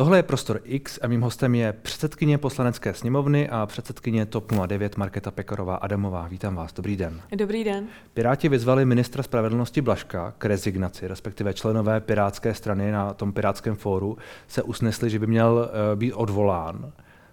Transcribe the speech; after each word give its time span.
Tohle 0.00 0.18
je 0.18 0.22
Prostor 0.22 0.60
X 0.64 0.98
a 1.02 1.06
mým 1.06 1.20
hostem 1.20 1.54
je 1.54 1.72
předsedkyně 1.72 2.38
poslanecké 2.38 2.94
sněmovny 2.94 3.48
a 3.48 3.66
předsedkyně 3.66 4.26
TOP 4.26 4.52
09 4.66 4.96
Marketa 4.96 5.30
Pekarová 5.30 5.76
Adamová. 5.76 6.28
Vítám 6.28 6.56
vás, 6.56 6.72
dobrý 6.72 6.96
den. 6.96 7.20
Dobrý 7.36 7.64
den. 7.64 7.86
Piráti 8.14 8.48
vyzvali 8.48 8.84
ministra 8.84 9.22
spravedlnosti 9.22 9.80
Blaška 9.80 10.34
k 10.38 10.44
rezignaci, 10.44 11.08
respektive 11.08 11.54
členové 11.54 12.00
Pirátské 12.00 12.54
strany 12.54 12.92
na 12.92 13.14
tom 13.14 13.32
Pirátském 13.32 13.74
fóru 13.74 14.18
se 14.48 14.62
usnesli, 14.62 15.10
že 15.10 15.18
by 15.18 15.26
měl 15.26 15.70
eh, 15.92 15.96
být 15.96 16.12
odvolán. 16.12 16.92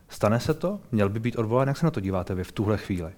Stane 0.10 0.40
se 0.40 0.54
to? 0.54 0.80
Měl 0.92 1.10
by 1.10 1.20
být 1.20 1.36
odvolán? 1.36 1.68
Jak 1.68 1.78
se 1.78 1.86
na 1.86 1.92
to 1.92 2.00
díváte 2.00 2.36
vy 2.36 2.44
v 2.44 2.52
tuhle 2.52 2.78
chvíli? 2.78 3.12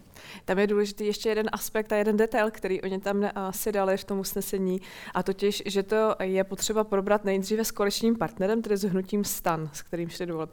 Tam 0.46 0.60
je 0.60 0.68
důležitý 0.68 1.06
ještě 1.06 1.30
jeden 1.30 1.50
aspekt 1.52 1.92
a 1.92 1.96
jeden 1.96 2.18
detail, 2.18 2.52
který 2.52 2.82
oni 2.82 3.00
tam 3.00 3.30
si 3.52 3.72
dali 3.72 3.98
v 3.98 4.04
tom 4.04 4.20
usnesení, 4.20 4.82
a 5.14 5.24
totiž, 5.24 5.64
že 5.66 5.84
to 5.84 6.16
je 6.24 6.44
potřeba 6.44 6.84
probrat 6.84 7.26
nejdříve 7.26 7.66
s 7.66 7.72
koaličním 7.72 8.16
partnerem, 8.16 8.62
tedy 8.62 8.78
s 8.78 8.84
hnutím 8.84 9.24
STAN, 9.24 9.70
s 9.74 9.82
kterým 9.82 10.10
šli 10.10 10.26
dovolit. 10.26 10.50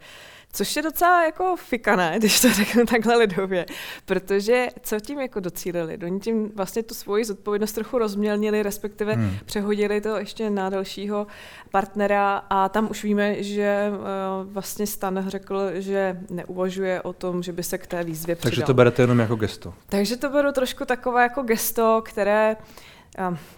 Což 0.52 0.76
je 0.76 0.82
docela 0.82 1.24
jako 1.24 1.56
fikané, 1.56 2.14
když 2.18 2.40
to 2.40 2.52
řeknu 2.52 2.86
takhle 2.86 3.16
lidově, 3.16 3.66
protože 4.04 4.68
co 4.82 5.00
tím 5.00 5.20
jako 5.20 5.40
docílili? 5.40 5.98
Oni 6.04 6.20
tím 6.20 6.52
vlastně 6.54 6.82
tu 6.82 6.94
svoji 6.94 7.24
zodpovědnost 7.24 7.72
trochu 7.72 7.98
rozmělnili, 7.98 8.62
respektive 8.62 9.12
hmm. 9.12 9.36
přehodili 9.44 10.00
to 10.00 10.16
ještě 10.16 10.50
na 10.50 10.70
dalšího 10.70 11.26
partnera 11.70 12.36
a 12.50 12.68
tam 12.68 12.90
už 12.90 13.04
víme, 13.04 13.42
že 13.42 13.90
uh, 13.90 14.52
vlastně 14.52 14.86
Stan 14.86 15.24
řekl, 15.28 15.70
že 15.74 16.20
neuvažuje 16.30 17.02
o 17.02 17.12
tom, 17.12 17.42
že 17.42 17.52
by 17.52 17.62
se 17.62 17.78
k 17.78 17.86
té 17.86 18.04
výzvě 18.04 18.36
přidal. 18.36 18.50
Takže 18.50 18.62
to 18.62 18.74
berete 18.74 19.02
jenom 19.02 19.18
jako 19.18 19.36
gesto. 19.36 19.74
Takže 19.88 20.16
to 20.16 20.30
beru 20.30 20.52
trošku 20.52 20.84
takové 20.84 21.22
jako 21.22 21.42
gesto, 21.42 22.02
které 22.04 22.56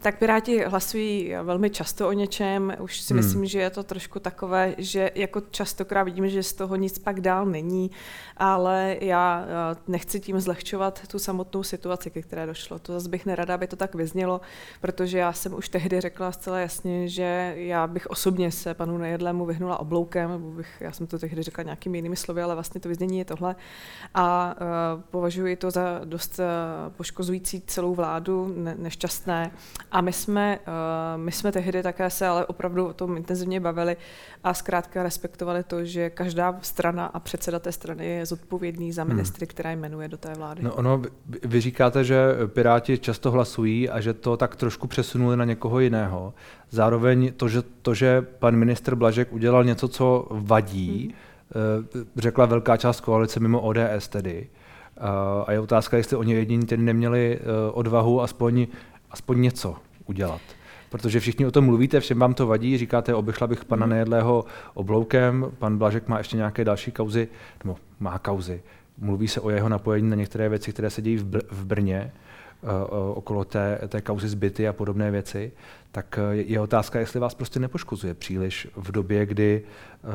tak 0.02 0.18
Piráti 0.18 0.64
hlasují 0.64 1.32
velmi 1.42 1.70
často 1.70 2.08
o 2.08 2.12
něčem. 2.12 2.76
Už 2.80 3.00
si 3.00 3.14
hmm. 3.14 3.22
myslím, 3.22 3.46
že 3.46 3.60
je 3.60 3.70
to 3.70 3.82
trošku 3.82 4.20
takové, 4.20 4.74
že 4.78 5.10
jako 5.14 5.40
častokrát 5.50 6.04
vidíme, 6.04 6.28
že 6.28 6.42
z 6.42 6.52
toho 6.52 6.76
nic 6.76 6.98
pak 6.98 7.20
dál 7.20 7.46
není, 7.46 7.90
ale 8.36 8.96
já 9.00 9.46
nechci 9.88 10.20
tím 10.20 10.40
zlehčovat 10.40 11.08
tu 11.08 11.18
samotnou 11.18 11.62
situaci, 11.62 12.10
ke 12.10 12.22
které 12.22 12.46
došlo. 12.46 12.78
To 12.78 12.92
zase 12.92 13.08
bych 13.08 13.26
nerada, 13.26 13.54
aby 13.54 13.66
to 13.66 13.76
tak 13.76 13.94
vyznělo, 13.94 14.40
protože 14.80 15.18
já 15.18 15.32
jsem 15.32 15.54
už 15.54 15.68
tehdy 15.68 16.00
řekla 16.00 16.32
zcela 16.32 16.58
jasně, 16.58 17.08
že 17.08 17.54
já 17.56 17.86
bych 17.86 18.06
osobně 18.06 18.50
se 18.50 18.74
panu 18.74 18.98
Nejedlému 18.98 19.46
vyhnula 19.46 19.80
obloukem, 19.80 20.30
nebo 20.30 20.50
bych, 20.50 20.76
já 20.80 20.92
jsem 20.92 21.06
to 21.06 21.18
tehdy 21.18 21.42
řekla 21.42 21.64
nějakými 21.64 21.98
jinými 21.98 22.16
slovy, 22.16 22.42
ale 22.42 22.54
vlastně 22.54 22.80
to 22.80 22.88
vyznění 22.88 23.18
je 23.18 23.24
tohle. 23.24 23.56
A 24.14 24.54
uh, 24.60 25.02
považuji 25.10 25.56
to 25.56 25.70
za 25.70 26.00
dost 26.04 26.38
uh, 26.38 26.44
poškozující 26.92 27.60
celou 27.60 27.94
vládu, 27.94 28.54
ne, 28.56 28.74
nešťastné 28.78 29.37
a 29.90 30.00
my 30.00 30.12
jsme, 30.12 30.58
uh, 30.58 31.22
my 31.22 31.32
jsme 31.32 31.52
tehdy 31.52 31.82
také 31.82 32.10
se 32.10 32.26
ale 32.26 32.46
opravdu 32.46 32.86
o 32.86 32.92
tom 32.92 33.16
intenzivně 33.16 33.60
bavili 33.60 33.96
a 34.44 34.54
zkrátka 34.54 35.02
respektovali 35.02 35.62
to, 35.62 35.84
že 35.84 36.10
každá 36.10 36.58
strana 36.62 37.06
a 37.06 37.20
předseda 37.20 37.58
té 37.58 37.72
strany 37.72 38.06
je 38.06 38.26
zodpovědný 38.26 38.92
za 38.92 39.02
hmm. 39.02 39.12
ministry, 39.12 39.46
hmm. 39.46 39.50
která 39.50 39.70
jmenuje 39.70 40.08
do 40.08 40.16
té 40.16 40.34
vlády. 40.34 40.62
No 40.62 40.74
ono, 40.74 41.02
vy 41.44 41.60
říkáte, 41.60 42.04
že 42.04 42.18
Piráti 42.46 42.98
často 42.98 43.30
hlasují 43.30 43.90
a 43.90 44.00
že 44.00 44.14
to 44.14 44.36
tak 44.36 44.56
trošku 44.56 44.86
přesunuli 44.86 45.36
na 45.36 45.44
někoho 45.44 45.80
jiného. 45.80 46.34
Zároveň 46.70 47.32
to, 47.36 47.48
že, 47.48 47.62
to, 47.82 47.94
že 47.94 48.22
pan 48.22 48.56
minister 48.56 48.94
Blažek 48.94 49.32
udělal 49.32 49.64
něco, 49.64 49.88
co 49.88 50.26
vadí, 50.30 51.14
hmm. 51.54 52.06
řekla 52.16 52.46
velká 52.46 52.76
část 52.76 53.00
koalice 53.00 53.40
mimo 53.40 53.60
ODS 53.60 54.08
tedy. 54.08 54.48
A 55.46 55.52
je 55.52 55.60
otázka, 55.60 55.96
jestli 55.96 56.16
oni 56.16 56.34
jediní 56.34 56.66
tedy 56.66 56.82
neměli 56.82 57.40
odvahu 57.72 58.22
aspoň 58.22 58.66
aspoň 59.10 59.40
něco 59.40 59.76
udělat. 60.06 60.40
Protože 60.90 61.20
všichni 61.20 61.46
o 61.46 61.50
tom 61.50 61.64
mluvíte, 61.64 62.00
všem 62.00 62.18
vám 62.18 62.34
to 62.34 62.46
vadí, 62.46 62.78
říkáte, 62.78 63.14
obešla 63.14 63.46
bych 63.46 63.64
pana 63.64 63.86
hmm. 63.86 63.90
Nejedlého 63.90 64.44
obloukem, 64.74 65.52
pan 65.58 65.78
Blažek 65.78 66.08
má 66.08 66.18
ještě 66.18 66.36
nějaké 66.36 66.64
další 66.64 66.90
kauzy, 66.92 67.28
nebo 67.64 67.76
má 68.00 68.18
kauzy. 68.18 68.62
Mluví 68.98 69.28
se 69.28 69.40
o 69.40 69.50
jeho 69.50 69.68
napojení 69.68 70.10
na 70.10 70.16
některé 70.16 70.48
věci, 70.48 70.72
které 70.72 70.90
se 70.90 71.02
dějí 71.02 71.16
v, 71.16 71.26
Br- 71.26 71.42
v 71.50 71.64
Brně, 71.64 72.12
uh, 72.62 72.70
okolo 73.18 73.44
té, 73.44 73.80
té 73.88 74.00
kauzy 74.00 74.28
zbyty 74.28 74.68
a 74.68 74.72
podobné 74.72 75.10
věci, 75.10 75.52
tak 75.92 76.18
je, 76.30 76.42
je 76.42 76.60
otázka, 76.60 77.00
jestli 77.00 77.20
vás 77.20 77.34
prostě 77.34 77.60
nepoškozuje 77.60 78.14
příliš 78.14 78.68
v 78.76 78.92
době, 78.92 79.26
kdy 79.26 79.62
uh, 80.04 80.10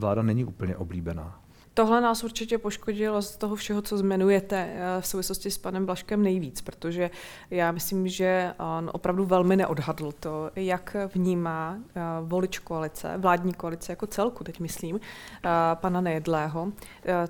vláda 0.00 0.22
není 0.22 0.44
úplně 0.44 0.76
oblíbená. 0.76 1.40
Tohle 1.76 2.00
nás 2.00 2.24
určitě 2.24 2.58
poškodilo 2.58 3.22
z 3.22 3.36
toho 3.36 3.56
všeho, 3.56 3.82
co 3.82 3.98
zmenujete 3.98 4.56
eh, 4.56 5.00
v 5.00 5.06
souvislosti 5.06 5.50
s 5.50 5.58
panem 5.58 5.86
Blaškem 5.86 6.22
nejvíc, 6.22 6.60
protože 6.60 7.10
já 7.50 7.72
myslím, 7.72 8.08
že 8.08 8.54
on 8.58 8.90
opravdu 8.92 9.24
velmi 9.24 9.56
neodhadl 9.56 10.12
to, 10.12 10.50
jak 10.56 10.96
vnímá 11.14 11.76
eh, 11.78 12.00
volič 12.22 12.58
koalice, 12.58 13.14
vládní 13.16 13.54
koalice 13.54 13.92
jako 13.92 14.06
celku, 14.06 14.44
teď 14.44 14.60
myslím, 14.60 14.96
eh, 14.96 15.48
pana 15.74 16.00
Nejedlého, 16.00 16.72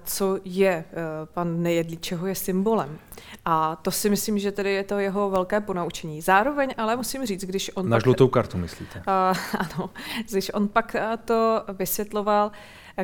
co 0.04 0.38
je 0.44 0.84
pan 1.24 1.62
Nejedlý, 1.62 1.96
čeho 1.96 2.26
je 2.26 2.34
symbolem. 2.34 2.98
A 3.44 3.76
to 3.76 3.90
si 3.90 4.10
myslím, 4.10 4.38
že 4.38 4.52
tedy 4.52 4.72
je 4.72 4.84
to 4.84 4.98
jeho 4.98 5.30
velké 5.30 5.60
ponaučení. 5.60 6.20
Zároveň 6.20 6.74
ale 6.76 6.96
musím 6.96 7.26
říct, 7.26 7.44
když 7.44 7.70
on... 7.74 7.88
Na 7.88 7.96
pak, 7.96 8.02
žlutou 8.02 8.28
kartu 8.28 8.58
myslíte? 8.58 9.02
Ano, 9.58 9.90
když 10.30 10.50
on 10.54 10.68
pak 10.68 10.96
to 11.24 11.64
vysvětloval, 11.78 12.52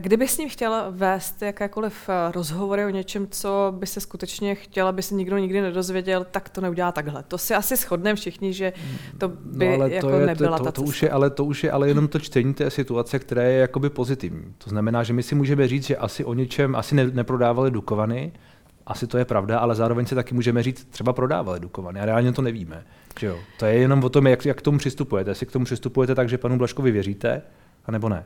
Kdyby 0.00 0.28
s 0.28 0.38
ním 0.38 0.48
chtěla 0.48 0.86
vést 0.90 1.42
jakékoliv 1.42 2.08
eh, 2.08 2.32
rozhovory 2.32 2.84
o 2.84 2.88
něčem, 2.88 3.26
co 3.30 3.74
by 3.78 3.86
se 3.86 4.00
skutečně 4.00 4.54
chtěla, 4.54 4.88
aby 4.88 5.02
se 5.02 5.14
nikdo 5.14 5.38
nikdy 5.38 5.60
nedozvěděl, 5.60 6.26
tak 6.30 6.48
to 6.48 6.60
neudělá 6.60 6.92
takhle. 6.92 7.22
To 7.22 7.38
si 7.38 7.54
asi 7.54 7.76
shodneme 7.76 8.16
všichni, 8.16 8.52
že 8.52 8.72
to 9.18 9.28
no, 9.28 9.34
by 9.44 9.68
no, 9.68 9.74
ale 9.74 9.90
jako 9.90 10.10
to 10.10 10.18
je, 10.18 10.26
nebyla 10.26 10.58
to, 10.58 10.64
ta 10.64 10.72
to, 10.72 10.82
to, 10.82 10.88
už 10.88 11.02
je, 11.02 11.10
ale 11.10 11.30
to 11.30 11.44
už 11.44 11.64
je 11.64 11.70
ale 11.70 11.88
jenom 11.88 12.08
to 12.08 12.18
čtení 12.18 12.54
té 12.54 12.70
situace, 12.70 13.18
která 13.18 13.42
je 13.42 13.58
jakoby 13.58 13.90
pozitivní. 13.90 14.54
To 14.58 14.70
znamená, 14.70 15.02
že 15.02 15.12
my 15.12 15.22
si 15.22 15.34
můžeme 15.34 15.68
říct, 15.68 15.86
že 15.86 15.96
asi 15.96 16.24
o 16.24 16.34
něčem, 16.34 16.76
asi 16.76 16.94
ne, 16.94 17.06
neprodávali 17.06 17.70
Dukovany, 17.70 18.32
asi 18.86 19.06
to 19.06 19.18
je 19.18 19.24
pravda, 19.24 19.58
ale 19.58 19.74
zároveň 19.74 20.06
si 20.06 20.14
taky 20.14 20.34
můžeme 20.34 20.62
říct, 20.62 20.84
třeba 20.84 21.12
prodávali 21.12 21.60
Dukovany 21.60 22.00
a 22.00 22.04
reálně 22.04 22.32
to 22.32 22.42
nevíme. 22.42 22.84
Že 23.20 23.26
jo? 23.26 23.38
To 23.58 23.66
je 23.66 23.74
jenom 23.74 24.04
o 24.04 24.08
tom, 24.08 24.26
jak, 24.26 24.46
jak 24.46 24.58
k 24.58 24.62
tomu 24.62 24.78
přistupujete. 24.78 25.30
Jestli 25.30 25.46
k 25.46 25.52
tomu 25.52 25.64
přistupujete 25.64 26.14
tak, 26.14 26.28
že 26.28 26.38
panu 26.38 26.58
Blaškovi 26.58 26.90
věříte, 26.90 27.42
anebo 27.86 28.08
ne? 28.08 28.24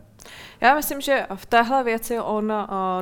Já 0.61 0.75
myslím, 0.75 1.01
že 1.01 1.27
v 1.35 1.47
téhle 1.47 1.85
věci 1.85 2.21
on 2.21 2.53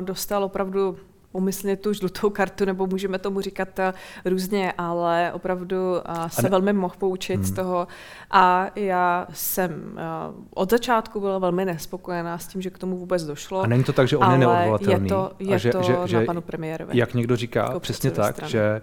dostal 0.01 0.43
opravdu 0.43 0.97
umyslně 1.31 1.75
tu 1.75 1.93
žlutou 1.93 2.29
kartu, 2.29 2.65
nebo 2.65 2.87
můžeme 2.87 3.19
tomu 3.19 3.41
říkat 3.41 3.79
různě, 4.25 4.73
ale 4.77 5.31
opravdu 5.33 5.77
se 6.27 6.41
ne... 6.41 6.49
velmi 6.49 6.73
mohl 6.73 6.95
poučit 6.97 7.35
hmm. 7.35 7.43
z 7.43 7.51
toho. 7.51 7.87
A 8.31 8.67
já 8.75 9.27
jsem 9.33 9.99
od 10.53 10.71
začátku 10.71 11.19
byla 11.19 11.39
velmi 11.39 11.65
nespokojená 11.65 12.37
s 12.37 12.47
tím, 12.47 12.61
že 12.61 12.69
k 12.69 12.77
tomu 12.77 12.97
vůbec 12.97 13.23
došlo. 13.23 13.61
A 13.61 13.67
není 13.67 13.83
to 13.83 13.93
tak, 13.93 14.07
že 14.07 14.17
on 14.17 14.31
je 14.31 14.37
neodvolatelný? 14.37 15.05
Je 15.05 15.09
to, 15.09 15.31
je 15.39 15.55
a 15.55 15.57
že, 15.57 15.71
to 15.71 15.83
že, 15.83 15.93
na 15.93 16.07
že, 16.07 16.25
panu 16.25 16.41
premiérovi. 16.41 16.97
Jak 16.97 17.13
někdo 17.13 17.35
říká, 17.35 17.63
jako 17.63 17.79
přesně 17.79 18.11
tak, 18.11 18.35
strany. 18.35 18.51
že 18.51 18.81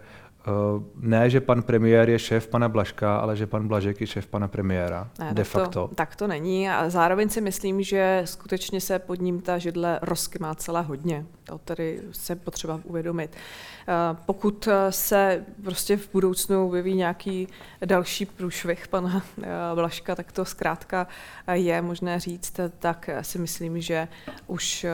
ne, 0.96 1.30
že 1.30 1.40
pan 1.40 1.62
premiér 1.62 2.10
je 2.10 2.18
šéf 2.18 2.46
pana 2.46 2.68
Blažka, 2.68 3.16
ale 3.16 3.36
že 3.36 3.46
pan 3.46 3.68
Blažek 3.68 4.00
je 4.00 4.06
šéf 4.06 4.26
pana 4.26 4.48
premiéra. 4.48 5.08
Ne, 5.18 5.34
de 5.34 5.44
facto. 5.44 5.88
To, 5.88 5.94
tak 5.94 6.16
to 6.16 6.26
není 6.26 6.70
a 6.70 6.90
zároveň 6.90 7.28
si 7.28 7.40
myslím, 7.40 7.82
že 7.82 8.22
skutečně 8.24 8.80
se 8.80 8.98
pod 8.98 9.20
ním 9.20 9.40
ta 9.40 9.58
židle 9.58 9.98
rozkymá 10.02 10.54
celé 10.54 10.82
hodně. 10.82 11.26
To 11.44 11.58
tedy 11.58 12.00
se 12.12 12.36
potřeba 12.36 12.80
uvědomit. 12.84 13.30
Uh, 13.32 14.18
pokud 14.26 14.68
se 14.90 15.44
prostě 15.64 15.96
v 15.96 16.12
budoucnu 16.12 16.70
vyvíjí 16.70 16.96
nějaký 16.96 17.48
další 17.84 18.26
průšvih 18.26 18.88
pana 18.88 19.14
uh, 19.36 19.44
Blažka, 19.74 20.14
tak 20.14 20.32
to 20.32 20.44
zkrátka 20.44 21.06
je 21.52 21.82
možné 21.82 22.20
říct, 22.20 22.60
tak 22.78 23.10
si 23.22 23.38
myslím, 23.38 23.80
že 23.80 24.08
už 24.46 24.86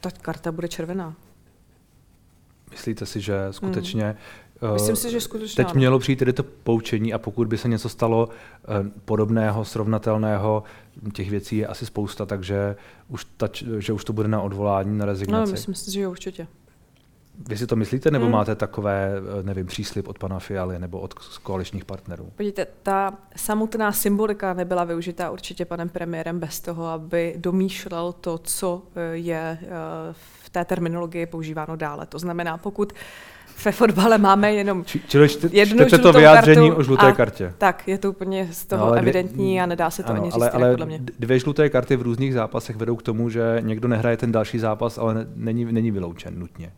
ta 0.00 0.10
karta 0.10 0.52
bude 0.52 0.68
červená. 0.68 1.14
Myslíte 2.70 3.06
si, 3.06 3.20
že 3.20 3.34
skutečně 3.50 4.04
hmm 4.04 4.16
Myslím 4.72 4.96
si, 4.96 5.10
že 5.10 5.20
skutečně 5.20 5.64
Teď 5.64 5.70
ano. 5.70 5.78
mělo 5.78 5.98
přijít 5.98 6.16
tedy 6.16 6.32
to 6.32 6.42
poučení 6.42 7.12
a 7.14 7.18
pokud 7.18 7.48
by 7.48 7.58
se 7.58 7.68
něco 7.68 7.88
stalo 7.88 8.28
eh, 8.28 8.90
podobného, 9.04 9.64
srovnatelného, 9.64 10.62
těch 11.12 11.30
věcí 11.30 11.56
je 11.56 11.66
asi 11.66 11.86
spousta, 11.86 12.26
takže 12.26 12.76
už, 13.08 13.26
ta, 13.36 13.48
že 13.78 13.92
už 13.92 14.04
to 14.04 14.12
bude 14.12 14.28
na 14.28 14.42
odvolání, 14.42 14.98
na 14.98 15.06
rezignaci. 15.06 15.50
No, 15.50 15.52
myslím 15.52 15.74
si, 15.74 15.92
že 15.92 16.08
určitě. 16.08 16.46
Vy 17.48 17.56
si 17.56 17.66
to 17.66 17.76
myslíte, 17.76 18.10
nebo 18.10 18.24
hmm. 18.24 18.32
máte 18.32 18.54
takové, 18.54 19.12
eh, 19.40 19.42
nevím, 19.42 19.66
příslip 19.66 20.08
od 20.08 20.18
pana 20.18 20.38
Fialy 20.38 20.78
nebo 20.78 21.00
od 21.00 21.14
koaličních 21.42 21.84
partnerů? 21.84 22.32
Podívejte, 22.36 22.66
ta 22.82 23.18
samotná 23.36 23.92
symbolika 23.92 24.54
nebyla 24.54 24.84
využita 24.84 25.30
určitě 25.30 25.64
panem 25.64 25.88
premiérem 25.88 26.40
bez 26.40 26.60
toho, 26.60 26.86
aby 26.86 27.34
domýšlel 27.36 28.12
to, 28.12 28.38
co 28.38 28.82
eh, 28.94 29.16
je 29.16 29.58
v 30.44 30.50
té 30.50 30.64
terminologii 30.64 31.26
používáno 31.26 31.76
dále. 31.76 32.06
To 32.06 32.18
znamená, 32.18 32.58
pokud 32.58 32.92
ve 33.64 33.72
fotbale 33.72 34.18
máme 34.18 34.52
jenom 34.52 34.84
Či, 34.84 35.00
čili 35.08 35.28
čte, 35.28 35.48
jednu 35.52 35.86
to 36.02 36.12
vyjádření 36.12 36.68
kartu 36.68 36.80
o 36.80 36.82
žluté 36.82 37.12
kartě. 37.12 37.54
Tak, 37.58 37.88
je 37.88 37.98
to 37.98 38.10
úplně 38.10 38.48
z 38.52 38.66
toho 38.66 38.86
no, 38.86 38.90
dvě, 38.90 39.02
evidentní 39.02 39.60
a 39.60 39.66
nedá 39.66 39.90
se 39.90 40.02
to 40.02 40.10
ano, 40.10 40.20
ani 40.20 40.30
říct 40.30 40.34
ale, 40.34 40.50
ale 40.50 40.70
podle 40.70 40.86
mě. 40.86 41.00
dvě 41.18 41.38
žluté 41.38 41.68
karty 41.68 41.96
v 41.96 42.02
různých 42.02 42.34
zápasech 42.34 42.76
vedou 42.76 42.96
k 42.96 43.02
tomu, 43.02 43.30
že 43.30 43.58
někdo 43.60 43.88
nehraje 43.88 44.16
ten 44.16 44.32
další 44.32 44.58
zápas, 44.58 44.98
ale 44.98 45.26
není, 45.36 45.64
není 45.64 45.90
vyloučen 45.90 46.38
nutně. 46.38 46.72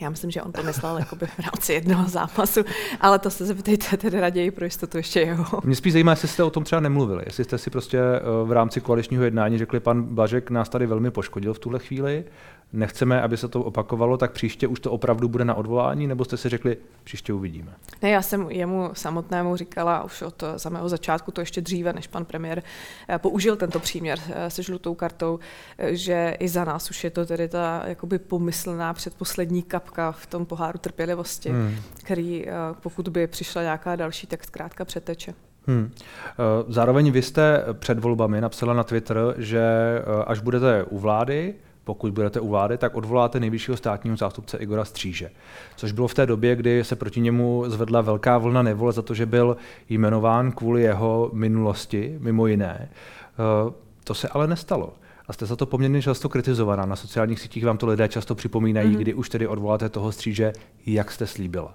Já 0.00 0.10
myslím, 0.10 0.30
že 0.30 0.42
on 0.42 0.52
to 0.52 0.62
myslel 0.62 0.98
jakoby 0.98 1.26
v 1.26 1.38
rámci 1.38 1.72
jednoho 1.72 2.08
zápasu, 2.08 2.60
ale 3.00 3.18
to 3.18 3.30
se 3.30 3.46
zeptejte 3.46 3.96
tedy 3.96 4.20
raději 4.20 4.50
pro 4.50 4.64
jistotu 4.64 4.96
ještě 4.96 5.20
jeho. 5.20 5.60
Mě 5.64 5.76
spíš 5.76 5.92
zajímá, 5.92 6.12
jestli 6.12 6.28
jste 6.28 6.42
o 6.42 6.50
tom 6.50 6.64
třeba 6.64 6.80
nemluvili, 6.80 7.22
jestli 7.26 7.44
jste 7.44 7.58
si 7.58 7.70
prostě 7.70 7.98
eh, 7.98 8.20
v 8.44 8.52
rámci 8.52 8.80
koaličního 8.80 9.24
jednání 9.24 9.58
řekli, 9.58 9.80
pan 9.80 10.02
Blažek 10.02 10.50
nás 10.50 10.68
tady 10.68 10.86
velmi 10.86 11.10
poškodil 11.10 11.54
v 11.54 11.58
tuhle 11.58 11.78
chvíli, 11.78 12.24
nechceme, 12.72 13.22
aby 13.22 13.36
se 13.36 13.48
to 13.48 13.62
opakovalo, 13.62 14.16
tak 14.16 14.32
příště 14.32 14.66
už 14.66 14.80
to 14.80 14.90
opravdu 14.90 15.28
bude 15.28 15.44
na 15.44 15.54
odvolání, 15.54 16.06
nebo 16.06 16.24
jste 16.24 16.36
si 16.36 16.48
řekli, 16.48 16.76
příště 17.04 17.32
uvidíme? 17.32 17.72
Ne, 18.02 18.10
já 18.10 18.22
jsem 18.22 18.50
jemu 18.50 18.90
samotnému 18.92 19.56
říkala 19.56 20.04
už 20.04 20.22
od 20.22 20.44
samého 20.56 20.88
začátku, 20.88 21.30
to 21.30 21.40
ještě 21.40 21.60
dříve, 21.60 21.92
než 21.92 22.06
pan 22.06 22.24
premiér 22.24 22.62
eh, 23.08 23.18
použil 23.18 23.56
tento 23.56 23.80
příměr 23.80 24.18
eh, 24.30 24.50
se 24.50 24.62
žlutou 24.62 24.94
kartou, 24.94 25.38
eh, 25.78 25.96
že 25.96 26.36
i 26.38 26.48
za 26.48 26.64
nás 26.64 26.90
už 26.90 27.04
je 27.04 27.10
to 27.10 27.26
tedy 27.26 27.48
ta 27.48 27.82
jakoby 27.86 28.18
pomyslná 28.18 28.94
předposlední 28.94 29.62
kapka 29.62 30.12
v 30.12 30.26
tom 30.26 30.46
poháru 30.46 30.78
trpělivosti, 30.78 31.50
hmm. 31.50 31.74
který 32.02 32.46
pokud 32.80 33.08
by 33.08 33.26
přišla 33.26 33.62
nějaká 33.62 33.96
další, 33.96 34.26
tak 34.26 34.44
zkrátka 34.44 34.84
přeteče. 34.84 35.34
Hmm. 35.66 35.92
Zároveň 36.68 37.10
vy 37.10 37.22
jste 37.22 37.64
před 37.72 37.98
volbami 37.98 38.40
napsala 38.40 38.74
na 38.74 38.84
Twitter, 38.84 39.34
že 39.38 39.62
až 40.26 40.40
budete 40.40 40.84
u 40.84 40.98
vlády, 40.98 41.54
pokud 41.88 42.12
budete 42.12 42.40
u 42.40 42.48
vlády, 42.48 42.78
tak 42.78 42.94
odvoláte 42.94 43.40
nejvyššího 43.40 43.76
státního 43.76 44.16
zástupce 44.16 44.58
Igora 44.58 44.84
Stříže. 44.84 45.30
Což 45.76 45.92
bylo 45.92 46.08
v 46.08 46.14
té 46.14 46.26
době, 46.26 46.56
kdy 46.56 46.84
se 46.84 46.96
proti 46.96 47.20
němu 47.20 47.64
zvedla 47.66 48.00
velká 48.00 48.38
vlna 48.38 48.62
nevole 48.62 48.92
za 48.92 49.02
to, 49.02 49.14
že 49.14 49.26
byl 49.26 49.56
jmenován 49.88 50.52
kvůli 50.52 50.82
jeho 50.82 51.30
minulosti, 51.32 52.16
mimo 52.20 52.46
jiné. 52.46 52.88
Eh, 52.88 53.72
to 54.04 54.14
se 54.14 54.28
ale 54.28 54.46
nestalo. 54.46 54.92
A 55.28 55.32
jste 55.32 55.46
za 55.46 55.56
to 55.56 55.66
poměrně 55.66 56.02
často 56.02 56.28
kritizovaná. 56.28 56.86
Na 56.86 56.96
sociálních 56.96 57.40
sítích 57.40 57.64
vám 57.64 57.78
to 57.78 57.86
lidé 57.86 58.08
často 58.08 58.34
připomínají, 58.34 58.90
mm-hmm. 58.90 59.00
kdy 59.00 59.14
už 59.14 59.28
tedy 59.28 59.46
odvoláte 59.46 59.88
toho 59.88 60.12
stříže, 60.12 60.52
jak 60.86 61.10
jste 61.10 61.26
slíbila. 61.26 61.74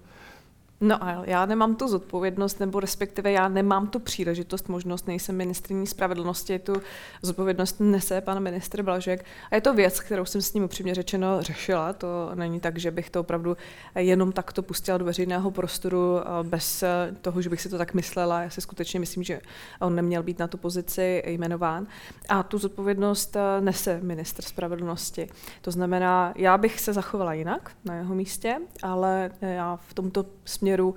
No 0.82 1.04
a 1.04 1.24
já 1.26 1.46
nemám 1.46 1.76
tu 1.76 1.88
zodpovědnost, 1.88 2.60
nebo 2.60 2.80
respektive 2.80 3.32
já 3.32 3.48
nemám 3.48 3.88
tu 3.88 4.00
příležitost, 4.00 4.70
možnost, 4.70 5.08
nejsem 5.08 5.36
ministrní 5.36 5.88
spravedlnosti, 5.88 6.60
tu 6.60 6.74
zodpovědnost 7.22 7.80
nese 7.80 8.22
pan 8.22 8.40
ministr 8.40 8.84
Blažek. 8.84 9.26
A 9.52 9.56
je 9.56 9.62
to 9.62 9.74
věc, 9.74 10.00
kterou 10.00 10.26
jsem 10.26 10.42
s 10.42 10.54
ním 10.54 10.64
upřímně 10.64 10.96
řečeno 10.96 11.42
řešila. 11.42 11.94
To 11.94 12.32
není 12.36 12.60
tak, 12.60 12.78
že 12.78 12.92
bych 12.92 13.10
to 13.10 13.20
opravdu 13.20 13.58
jenom 13.96 14.32
takto 14.32 14.64
pustila 14.64 14.98
do 14.98 15.06
veřejného 15.06 15.52
prostoru 15.52 16.20
bez 16.44 16.84
toho, 17.22 17.42
že 17.42 17.50
bych 17.50 17.62
si 17.62 17.70
to 17.70 17.78
tak 17.78 17.94
myslela. 17.94 18.42
Já 18.42 18.50
si 18.50 18.62
skutečně 18.62 19.00
myslím, 19.00 19.24
že 19.24 19.42
on 19.80 19.96
neměl 19.96 20.24
být 20.24 20.40
na 20.40 20.48
tu 20.48 20.58
pozici 20.58 21.24
jmenován. 21.26 21.88
A 22.30 22.44
tu 22.44 22.58
zodpovědnost 22.58 23.38
nese 23.60 24.00
ministr 24.04 24.44
spravedlnosti. 24.44 25.30
To 25.62 25.72
znamená, 25.72 26.34
já 26.36 26.58
bych 26.58 26.80
se 26.80 26.94
zachovala 26.94 27.34
jinak 27.34 27.72
na 27.86 27.96
jeho 27.96 28.16
místě, 28.16 28.58
ale 28.84 29.32
já 29.42 29.80
v 29.88 29.94
tomto 29.94 30.26
směru 30.46 30.73
směru 30.74 30.90
uh, 30.90 30.96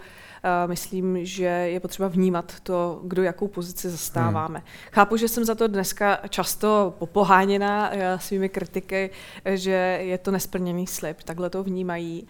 myslím, 0.67 1.25
že 1.25 1.45
je 1.45 1.81
potřeba 1.81 2.09
vnímat 2.09 2.61
to, 2.63 3.01
kdo 3.05 3.23
jakou 3.23 3.49
pozici 3.49 3.91
zastáváme. 3.91 4.59
Hmm. 4.59 4.69
Chápu, 4.93 5.17
že 5.17 5.29
jsem 5.29 5.45
za 5.45 5.55
to 5.55 5.69
dneska 5.69 6.19
často 6.29 6.95
popoháněna 6.99 7.91
uh, 7.91 7.99
svými 8.19 8.49
kritiky, 8.49 9.11
že 9.55 9.99
je 10.03 10.19
to 10.19 10.31
nesplněný 10.31 10.87
slib, 10.87 11.23
takhle 11.23 11.51
to 11.51 11.63
vnímají. 11.63 12.27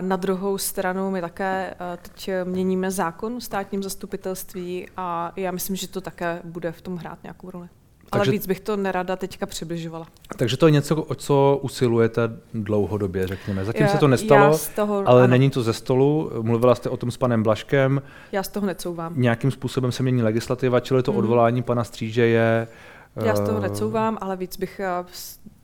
Na 0.00 0.16
druhou 0.16 0.58
stranu 0.58 1.10
my 1.10 1.20
také 1.20 1.74
teď 2.02 2.30
měníme 2.44 2.90
zákon 2.90 3.36
o 3.36 3.40
státním 3.40 3.82
zastupitelství 3.82 4.88
a 4.96 5.32
já 5.36 5.50
myslím, 5.50 5.76
že 5.76 5.88
to 5.88 6.00
také 6.00 6.40
bude 6.44 6.72
v 6.72 6.82
tom 6.82 6.96
hrát 6.96 7.18
nějakou 7.22 7.50
roli. 7.50 7.68
Ale 8.16 8.20
takže, 8.20 8.32
víc 8.32 8.46
bych 8.46 8.60
to 8.60 8.76
nerada 8.76 9.16
teďka 9.16 9.46
přibližovala. 9.46 10.06
Takže 10.36 10.56
to 10.56 10.66
je 10.66 10.72
něco, 10.72 11.02
o 11.02 11.14
co 11.14 11.58
usilujete 11.62 12.22
dlouhodobě, 12.54 13.26
řekněme. 13.26 13.64
Zatím 13.64 13.82
já, 13.82 13.88
se 13.88 13.98
to 13.98 14.08
nestalo, 14.08 14.58
toho, 14.74 15.02
ale 15.06 15.22
ano. 15.24 15.30
není 15.30 15.50
to 15.50 15.62
ze 15.62 15.72
stolu. 15.72 16.30
Mluvila 16.40 16.74
jste 16.74 16.90
o 16.90 16.96
tom 16.96 17.10
s 17.10 17.16
panem 17.16 17.42
Blaškem. 17.42 18.02
Já 18.32 18.42
z 18.42 18.48
toho 18.48 18.66
necouvám. 18.66 19.12
Nějakým 19.16 19.50
způsobem 19.50 19.92
se 19.92 20.02
mění 20.02 20.22
legislativa, 20.22 20.80
čili 20.80 21.02
to 21.02 21.12
hmm. 21.12 21.18
odvolání 21.18 21.62
pana 21.62 21.84
Stříže 21.84 22.26
je... 22.26 22.68
Já 23.24 23.36
z 23.36 23.40
toho 23.40 23.58
eh, 23.58 23.60
necouvám, 23.60 24.18
ale 24.20 24.36
víc 24.36 24.56
bych 24.56 24.80
eh, 24.80 25.04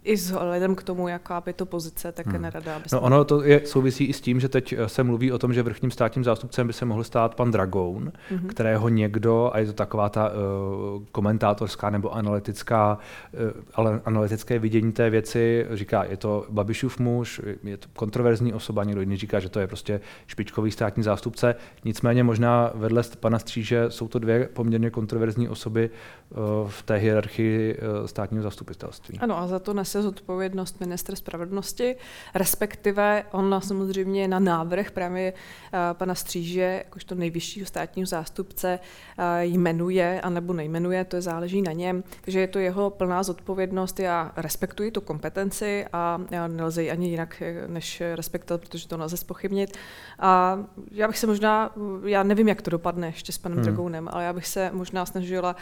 i 0.05 0.15
vzhledem 0.15 0.75
k 0.75 0.83
tomu, 0.83 1.09
jaká 1.09 1.41
by 1.41 1.53
to 1.53 1.67
pozice, 1.67 2.13
tak 2.13 2.27
hmm. 2.27 2.43
nerada. 2.43 2.83
No 2.93 3.01
ono 3.01 3.25
to 3.25 3.43
je, 3.43 3.67
souvisí 3.67 4.05
i 4.05 4.13
s 4.13 4.21
tím, 4.21 4.41
že 4.41 4.49
teď 4.49 4.73
eh, 4.73 4.89
se 4.89 5.03
mluví 5.03 5.33
o 5.33 5.39
tom, 5.39 5.55
že 5.55 5.63
vrchním 5.63 5.91
státním 5.91 6.25
zástupcem 6.25 6.67
by 6.67 6.73
se 6.73 6.85
mohl 6.85 7.05
stát 7.05 7.35
pan 7.35 7.51
Dragoun, 7.51 8.13
hmm. 8.31 8.49
kterého 8.49 8.89
někdo, 8.89 9.51
a 9.53 9.59
je 9.59 9.67
to 9.67 9.73
taková 9.73 10.09
ta 10.09 10.29
uh, 10.29 11.03
komentátorská 11.13 11.91
nebo 11.91 12.15
analytická, 12.15 12.99
uh, 13.33 13.41
ale 13.75 14.01
analytické 14.05 14.59
vidění 14.59 14.93
té 14.93 15.11
věci, 15.11 15.67
říká, 15.73 16.05
je 16.05 16.17
to 16.17 16.47
Babišův 16.51 16.99
muž, 16.99 17.41
je 17.65 17.77
to 17.77 17.89
kontroverzní 17.93 18.55
osoba, 18.55 18.85
někdo 18.85 19.01
jiný 19.01 19.17
říká, 19.17 19.41
že 19.41 19.49
to 19.49 19.61
je 19.61 19.67
prostě 19.67 20.01
špičkový 20.27 20.71
státní 20.71 21.03
zástupce. 21.03 21.55
Nicméně 21.85 22.25
možná 22.25 22.71
vedle 22.75 23.03
pana 23.21 23.39
Stříže 23.39 23.85
jsou 23.89 24.09
to 24.09 24.19
dvě 24.19 24.49
poměrně 24.53 24.91
kontroverzní 24.91 25.49
osoby 25.49 25.91
uh, 26.31 26.69
v 26.69 26.83
té 26.83 26.97
hierarchii 26.97 27.79
uh, 27.79 28.07
státního 28.07 28.43
zastupitelství. 28.43 29.19
Ano, 29.19 29.39
a 29.39 29.47
za 29.47 29.59
to 29.59 29.75
nes 29.75 29.92
nese 29.93 30.03
zodpovědnost 30.03 30.81
minister 30.81 31.17
spravedlnosti, 31.17 31.97
respektive 32.35 33.25
on 33.33 33.61
samozřejmě 33.65 34.29
na 34.29 34.39
návrh 34.39 34.91
právě 34.91 35.33
uh, 35.33 35.79
pana 35.93 36.15
Stříže, 36.15 36.83
jakožto 36.85 37.15
nejvyššího 37.15 37.67
státního 37.67 38.07
zástupce, 38.07 38.79
uh, 39.19 39.25
jmenuje, 39.41 40.21
anebo 40.21 40.53
nejmenuje, 40.53 41.05
to 41.05 41.17
je 41.17 41.23
záleží 41.23 41.63
na 41.63 41.73
něm. 41.73 42.05
Takže 42.21 42.41
je 42.41 42.49
to 42.49 42.59
jeho 42.59 42.91
plná 42.91 43.23
zodpovědnost. 43.23 44.01
Já 44.01 44.33
respektuji 44.37 44.91
tu 44.91 45.01
kompetenci 45.01 45.87
a 45.93 46.21
nelze 46.49 46.83
ji 46.83 46.91
ani 46.91 47.09
jinak 47.09 47.43
než 47.67 48.03
respektovat, 48.15 48.61
protože 48.61 48.89
to 48.89 48.97
nelze 48.97 49.17
spochybnit. 49.17 49.77
A 50.19 50.59
já 50.91 51.09
bych 51.09 51.19
se 51.19 51.27
možná, 51.27 51.75
já 52.05 52.23
nevím, 52.23 52.49
jak 52.49 52.63
to 52.63 52.71
dopadne 52.71 53.07
ještě 53.07 53.33
s 53.33 53.39
panem 53.39 53.59
hmm. 53.59 53.65
Dragounem, 53.65 54.09
ale 54.13 54.25
já 54.25 54.33
bych 54.33 54.47
se 54.47 54.71
možná 54.73 55.07
snažila, 55.07 55.57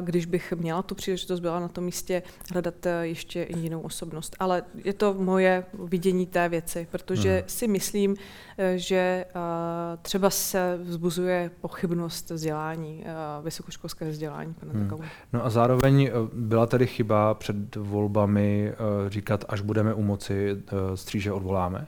když 0.00 0.26
bych 0.26 0.52
měla 0.52 0.82
tu 0.82 0.94
příležitost, 0.94 1.40
byla 1.40 1.60
na 1.60 1.68
tom 1.68 1.84
místě, 1.84 2.22
hledat 2.52 2.86
ještě 3.00 3.46
jinou 3.70 3.80
osobnost. 3.80 4.36
Ale 4.38 4.62
je 4.84 4.92
to 4.92 5.14
moje 5.14 5.64
vidění 5.84 6.26
té 6.26 6.48
věci, 6.48 6.88
protože 6.90 7.34
hmm. 7.38 7.42
si 7.46 7.68
myslím, 7.68 8.16
eh, 8.58 8.78
že 8.78 9.24
uh, 9.34 9.40
třeba 10.02 10.30
se 10.30 10.78
vzbuzuje 10.82 11.50
pochybnost 11.60 12.30
vzdělání, 12.30 13.04
uh, 13.04 13.44
vysokoškolské 13.44 14.10
vzdělání. 14.10 14.54
Hmm. 14.72 14.90
No 15.32 15.44
a 15.44 15.50
zároveň 15.50 16.10
byla 16.32 16.66
tedy 16.66 16.86
chyba 16.86 17.34
před 17.34 17.76
volbami 17.76 18.72
říkat, 19.08 19.44
až 19.48 19.60
budeme 19.60 19.94
u 19.94 20.02
moci, 20.02 20.62
stříže 20.94 21.32
odvoláme? 21.32 21.86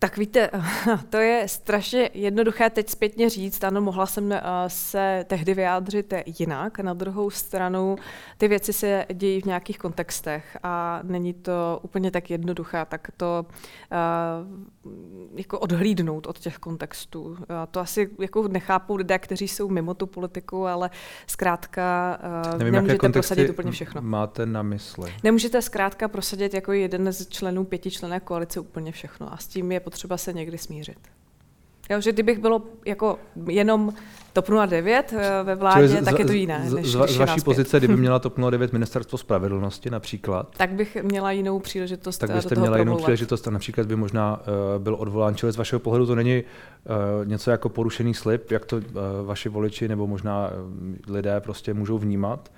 Tak 0.00 0.16
víte, 0.16 0.50
to 1.10 1.16
je 1.16 1.48
strašně 1.48 2.10
jednoduché 2.14 2.70
teď 2.70 2.90
zpětně 2.90 3.30
říct. 3.30 3.64
Ano, 3.64 3.80
mohla 3.80 4.06
jsem 4.06 4.32
eh, 4.32 4.42
se 4.66 5.24
tehdy 5.28 5.54
vyjádřit 5.54 6.14
jinak. 6.38 6.78
Na 6.78 6.94
druhou 6.94 7.30
stranu 7.30 7.96
ty 8.38 8.48
věci 8.48 8.72
se 8.72 9.06
dějí 9.14 9.40
v 9.40 9.44
nějakých 9.44 9.78
kontextech 9.78 10.58
a 10.62 11.00
není 11.02 11.34
to 11.34 11.80
úplně 11.82 12.10
tak 12.10 12.30
jednoduché, 12.30 12.86
tak 12.88 13.08
to 13.16 13.46
uh, 13.46 15.38
jako 15.38 15.58
odhlídnout 15.58 16.26
od 16.26 16.38
těch 16.38 16.58
kontextů. 16.58 17.22
Uh, 17.22 17.36
to 17.70 17.80
asi 17.80 18.10
jako 18.20 18.48
nechápou 18.48 18.96
lidé, 18.96 19.18
kteří 19.18 19.48
jsou 19.48 19.68
mimo 19.68 19.94
tu 19.94 20.06
politiku, 20.06 20.66
ale 20.66 20.90
zkrátka 21.26 22.18
uh, 22.52 22.58
Nevím, 22.58 22.74
nemůžete 22.74 23.08
prosadit 23.08 23.50
úplně 23.50 23.70
všechno. 23.70 24.02
máte 24.02 24.46
na 24.46 24.62
mysli? 24.62 25.14
Nemůžete 25.24 25.62
zkrátka 25.62 26.08
prosadit 26.08 26.54
jako 26.54 26.72
jeden 26.72 27.12
z 27.12 27.28
členů 27.28 27.64
pětičlené 27.64 28.20
koalice 28.20 28.60
úplně 28.60 28.92
všechno 28.92 29.32
a 29.32 29.36
s 29.36 29.46
tím 29.46 29.72
je 29.72 29.80
potřeba 29.90 30.16
se 30.16 30.32
někdy 30.32 30.58
smířit. 30.58 30.98
Jo, 31.90 32.00
že 32.00 32.12
kdybych 32.12 32.38
bylo 32.38 32.62
jako 32.86 33.18
jenom 33.48 33.92
TOP 34.32 34.48
09 34.66 35.14
eh, 35.16 35.42
ve 35.42 35.54
vládě, 35.54 35.88
Čili 35.88 36.04
tak 36.04 36.16
z, 36.16 36.18
je 36.18 36.24
to 36.24 36.32
jiné. 36.32 36.70
Než 36.74 36.86
z, 36.86 37.12
z 37.12 37.16
vaší 37.16 37.40
pozice, 37.40 37.78
kdyby 37.78 37.96
měla 37.96 38.18
TOP 38.18 38.38
09 38.50 38.72
ministerstvo 38.72 39.18
spravedlnosti 39.18 39.90
například? 39.90 40.48
Tak 40.56 40.70
bych 40.70 40.96
měla 41.02 41.32
jinou 41.32 41.58
příležitost 41.58 42.18
Tak 42.18 42.30
byste 42.30 42.54
měla 42.54 42.78
jinou 42.78 42.96
příležitost 42.96 43.48
a 43.48 43.50
například 43.50 43.86
by 43.86 43.96
možná 43.96 44.40
uh, 44.40 44.82
byl 44.82 44.96
odvolán. 44.98 45.34
Čili 45.34 45.52
z 45.52 45.56
vašeho 45.56 45.80
pohledu 45.80 46.06
to 46.06 46.14
není 46.14 46.42
uh, 46.42 47.28
něco 47.28 47.50
jako 47.50 47.68
porušený 47.68 48.14
slib, 48.14 48.50
jak 48.50 48.64
to 48.64 48.76
uh, 48.76 48.82
vaši 49.24 49.48
voliči 49.48 49.88
nebo 49.88 50.06
možná 50.06 50.48
uh, 50.48 51.14
lidé 51.14 51.40
prostě 51.40 51.74
můžou 51.74 51.98
vnímat 51.98 52.50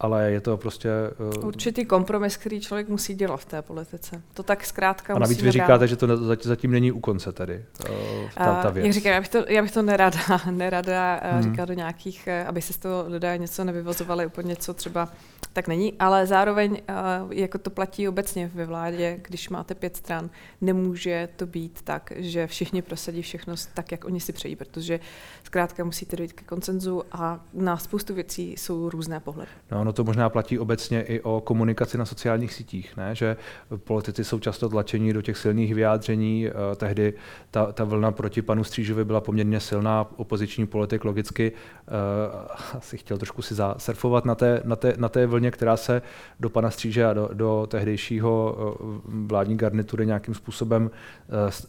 ale 0.00 0.30
je 0.30 0.40
to 0.40 0.56
prostě... 0.56 0.90
Uh... 1.38 1.46
Určitý 1.46 1.84
kompromis, 1.84 2.36
který 2.36 2.60
člověk 2.60 2.88
musí 2.88 3.14
dělat 3.14 3.36
v 3.36 3.44
té 3.44 3.62
politice. 3.62 4.22
To 4.34 4.42
tak 4.42 4.64
zkrátka 4.64 5.14
A 5.14 5.18
navíc 5.18 5.42
vy 5.42 5.50
říkáte, 5.50 5.78
dát. 5.78 5.86
že 5.86 5.96
to 5.96 6.06
zatím 6.42 6.70
není 6.70 6.92
u 6.92 7.00
konce 7.00 7.32
tady, 7.32 7.64
uh, 7.90 7.96
ta, 8.34 8.62
ta 8.62 8.70
věc. 8.70 8.84
Jak 8.84 8.94
říkám, 8.94 9.12
já 9.12 9.20
bych 9.20 9.28
to, 9.28 9.44
já 9.48 9.62
bych 9.62 9.70
to 9.72 9.82
nerada, 9.82 10.18
nerada 10.50 11.20
hmm. 11.22 11.42
říkala 11.42 11.66
do 11.66 11.74
nějakých, 11.74 12.28
aby 12.46 12.62
se 12.62 12.72
z 12.72 12.78
toho 12.78 13.04
lidé 13.06 13.38
něco 13.38 13.64
nevyvozovali, 13.64 14.26
úplně 14.26 14.48
něco 14.48 14.74
třeba 14.74 15.08
tak 15.54 15.68
není, 15.68 15.92
ale 15.98 16.26
zároveň, 16.26 16.82
jako 17.30 17.58
to 17.58 17.70
platí 17.70 18.08
obecně 18.08 18.50
ve 18.54 18.66
vládě, 18.66 19.20
když 19.22 19.48
máte 19.48 19.74
pět 19.74 19.96
stran, 19.96 20.30
nemůže 20.60 21.28
to 21.36 21.46
být 21.46 21.82
tak, 21.82 22.12
že 22.16 22.46
všichni 22.46 22.82
prosadí 22.82 23.22
všechno 23.22 23.54
tak, 23.74 23.92
jak 23.92 24.04
oni 24.04 24.20
si 24.20 24.32
přejí, 24.32 24.56
protože 24.56 25.00
zkrátka 25.44 25.84
musíte 25.84 26.16
dojít 26.16 26.32
ke 26.32 26.44
koncenzu 26.44 27.02
a 27.12 27.40
na 27.54 27.76
spoustu 27.76 28.14
věcí 28.14 28.52
jsou 28.52 28.90
různé 28.90 29.20
pohledy. 29.20 29.50
No, 29.70 29.80
ono 29.80 29.92
to 29.92 30.04
možná 30.04 30.28
platí 30.28 30.58
obecně 30.58 31.02
i 31.02 31.20
o 31.20 31.40
komunikaci 31.40 31.98
na 31.98 32.04
sociálních 32.04 32.54
sítích, 32.54 32.96
ne? 32.96 33.14
že 33.14 33.36
politici 33.76 34.24
jsou 34.24 34.38
často 34.38 34.68
tlačení 34.68 35.12
do 35.12 35.22
těch 35.22 35.36
silných 35.36 35.74
vyjádření. 35.74 36.48
Eh, 36.48 36.76
tehdy 36.76 37.14
ta, 37.50 37.72
ta 37.72 37.84
vlna 37.84 38.12
proti 38.12 38.42
panu 38.42 38.64
Střížovi 38.64 39.04
byla 39.04 39.20
poměrně 39.20 39.60
silná, 39.60 40.10
opoziční 40.16 40.66
politik 40.66 41.04
logicky 41.04 41.52
uh, 41.52 42.76
asi 42.76 42.98
chtěl 42.98 43.18
trošku 43.18 43.42
si 43.42 43.54
zasurfovat 43.54 44.24
na 44.24 44.34
té, 44.34 44.62
na, 44.64 44.76
té, 44.76 44.94
na 44.96 45.08
té 45.08 45.26
vlně, 45.26 45.50
která 45.50 45.76
se 45.76 46.02
do 46.40 46.50
pana 46.50 46.70
Stříže 46.70 47.06
a 47.06 47.12
do, 47.12 47.30
do 47.32 47.66
tehdejšího 47.70 48.56
vládní 49.04 49.56
garnitury 49.56 50.06
nějakým 50.06 50.34
způsobem 50.34 50.90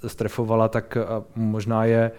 strefovala, 0.08 0.68
tak 0.68 0.98
možná 1.36 1.86
je 1.86 2.12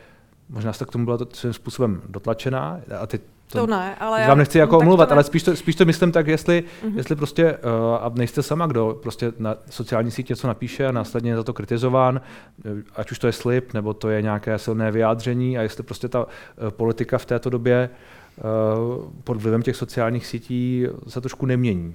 možná 0.49 0.73
se 0.73 0.85
k 0.85 0.91
tomu 0.91 1.05
byla 1.05 1.19
to 1.19 1.27
svým 1.33 1.53
způsobem 1.53 2.03
dotlačená 2.09 2.81
a 3.01 3.07
ty 3.07 3.21
to, 3.53 3.59
to 3.59 3.67
ne, 3.67 3.95
ale 3.95 4.21
já... 4.21 4.29
Vám 4.29 4.39
nechci 4.39 4.59
jako 4.59 4.79
omluvat, 4.79 5.13
ale 5.13 5.25
spíš 5.25 5.43
to, 5.43 5.57
spíš 5.57 5.77
to 5.77 5.85
myslím 5.85 6.13
tak, 6.13 6.27
jestli, 6.27 6.65
uh-huh. 6.85 6.97
jestli 6.97 7.17
prostě, 7.17 7.53
uh, 7.53 7.59
a 8.01 8.13
nejste 8.15 8.43
sama, 8.43 8.67
kdo 8.67 8.99
prostě 9.03 9.33
na 9.39 9.57
sociální 9.71 10.11
sítě 10.11 10.33
něco 10.33 10.47
napíše 10.47 10.87
a 10.87 10.93
následně 10.93 11.31
je 11.31 11.37
za 11.37 11.43
to 11.43 11.53
kritizován, 11.53 12.21
eh, 12.65 12.71
ať 12.97 13.11
už 13.11 13.19
to 13.19 13.27
je 13.27 13.33
slib, 13.33 13.75
nebo 13.75 13.95
to 13.95 14.09
je 14.09 14.23
nějaké 14.23 14.59
silné 14.59 14.91
vyjádření 14.91 15.59
a 15.59 15.63
jestli 15.63 15.83
prostě 15.83 16.09
ta 16.09 16.25
uh, 16.25 16.31
politika 16.71 17.19
v 17.19 17.27
této 17.27 17.51
době 17.51 17.91
uh, 18.37 19.05
pod 19.25 19.43
vlivem 19.43 19.63
těch 19.63 19.77
sociálních 19.77 20.27
sítí 20.27 20.87
se 21.09 21.21
trošku 21.21 21.47
nemění 21.47 21.95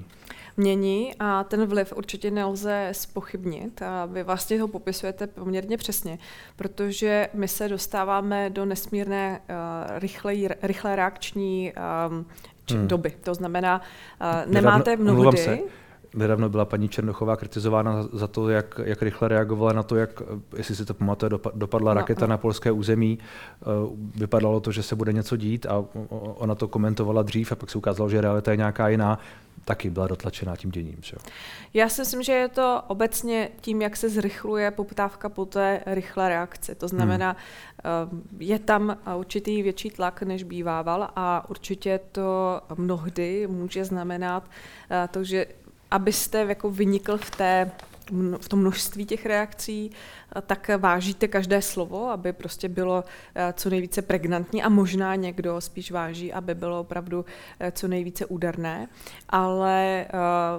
mění 0.61 1.15
a 1.19 1.43
ten 1.43 1.65
vliv 1.65 1.93
určitě 1.95 2.31
nelze 2.31 2.89
spochybnit. 2.91 3.81
A 3.81 4.05
vy 4.05 4.23
vlastně 4.23 4.61
ho 4.61 4.67
popisujete 4.67 5.27
poměrně 5.27 5.77
přesně, 5.77 6.19
protože 6.55 7.29
my 7.33 7.47
se 7.47 7.69
dostáváme 7.69 8.49
do 8.49 8.65
nesmírné 8.65 9.41
uh, 9.41 9.99
rychlé, 9.99 10.33
rychlé 10.61 10.95
reakční 10.95 11.73
um, 12.09 12.25
hmm. 12.71 12.87
doby. 12.87 13.11
To 13.23 13.33
znamená, 13.33 13.81
uh, 14.21 14.53
nemáte 14.53 14.95
mnohdy... 14.95 15.63
Nedávno 16.13 16.49
byla 16.49 16.65
paní 16.65 16.89
Černochová 16.89 17.35
kritizována 17.35 18.03
za 18.13 18.27
to, 18.27 18.49
jak, 18.49 18.79
jak 18.83 19.01
rychle 19.01 19.27
reagovala 19.27 19.73
na 19.73 19.83
to, 19.83 19.95
jak, 19.95 20.21
jestli 20.57 20.75
si 20.75 20.85
to 20.85 20.93
pamatuje, 20.93 21.29
dopadla 21.53 21.93
no, 21.93 21.99
raketa 21.99 22.25
no. 22.25 22.29
na 22.29 22.37
polské 22.37 22.71
území. 22.71 23.19
Vypadalo 24.15 24.59
to, 24.59 24.71
že 24.71 24.83
se 24.83 24.95
bude 24.95 25.13
něco 25.13 25.37
dít 25.37 25.65
a 25.65 25.85
ona 26.35 26.55
to 26.55 26.67
komentovala 26.67 27.21
dřív 27.21 27.51
a 27.51 27.55
pak 27.55 27.69
se 27.69 27.77
ukázalo, 27.77 28.09
že 28.09 28.21
realita 28.21 28.51
je 28.51 28.57
nějaká 28.57 28.89
jiná 28.89 29.19
taky 29.65 29.89
byla 29.89 30.07
dotlačená 30.07 30.55
tím 30.55 30.71
děním. 30.71 30.97
Že? 31.01 31.17
Já 31.73 31.89
si 31.89 32.01
myslím, 32.01 32.23
že 32.23 32.31
je 32.31 32.47
to 32.47 32.83
obecně 32.87 33.49
tím, 33.61 33.81
jak 33.81 33.97
se 33.97 34.09
zrychluje 34.09 34.71
poptávka 34.71 35.29
po 35.29 35.45
té 35.45 35.83
rychlé 35.85 36.29
reakci. 36.29 36.75
To 36.75 36.87
znamená, 36.87 37.35
hmm. 38.09 38.21
je 38.39 38.59
tam 38.59 38.97
určitý 39.15 39.63
větší 39.63 39.89
tlak, 39.89 40.23
než 40.23 40.43
bývával 40.43 41.09
a 41.15 41.49
určitě 41.49 41.99
to 42.11 42.61
mnohdy 42.77 43.47
může 43.47 43.85
znamenat 43.85 44.43
eh, 44.89 45.07
to, 45.11 45.23
že 45.23 45.45
abyste 45.91 46.37
jako 46.37 46.71
vynikl 46.71 47.17
v 47.17 47.31
té 47.31 47.71
v 48.37 48.49
tom 48.49 48.59
množství 48.59 49.05
těch 49.05 49.25
reakcí, 49.25 49.91
tak 50.47 50.69
vážíte 50.77 51.27
každé 51.27 51.61
slovo, 51.61 52.09
aby 52.09 52.33
prostě 52.33 52.69
bylo 52.69 53.03
eh, 53.35 53.53
co 53.57 53.69
nejvíce 53.69 54.01
pregnantní 54.01 54.63
a 54.63 54.69
možná 54.69 55.15
někdo 55.15 55.61
spíš 55.61 55.91
váží, 55.91 56.33
aby 56.33 56.55
bylo 56.55 56.79
opravdu 56.79 57.25
eh, 57.59 57.71
co 57.71 57.87
nejvíce 57.87 58.25
úderné, 58.25 58.87
ale 59.29 60.05
eh, 60.05 60.09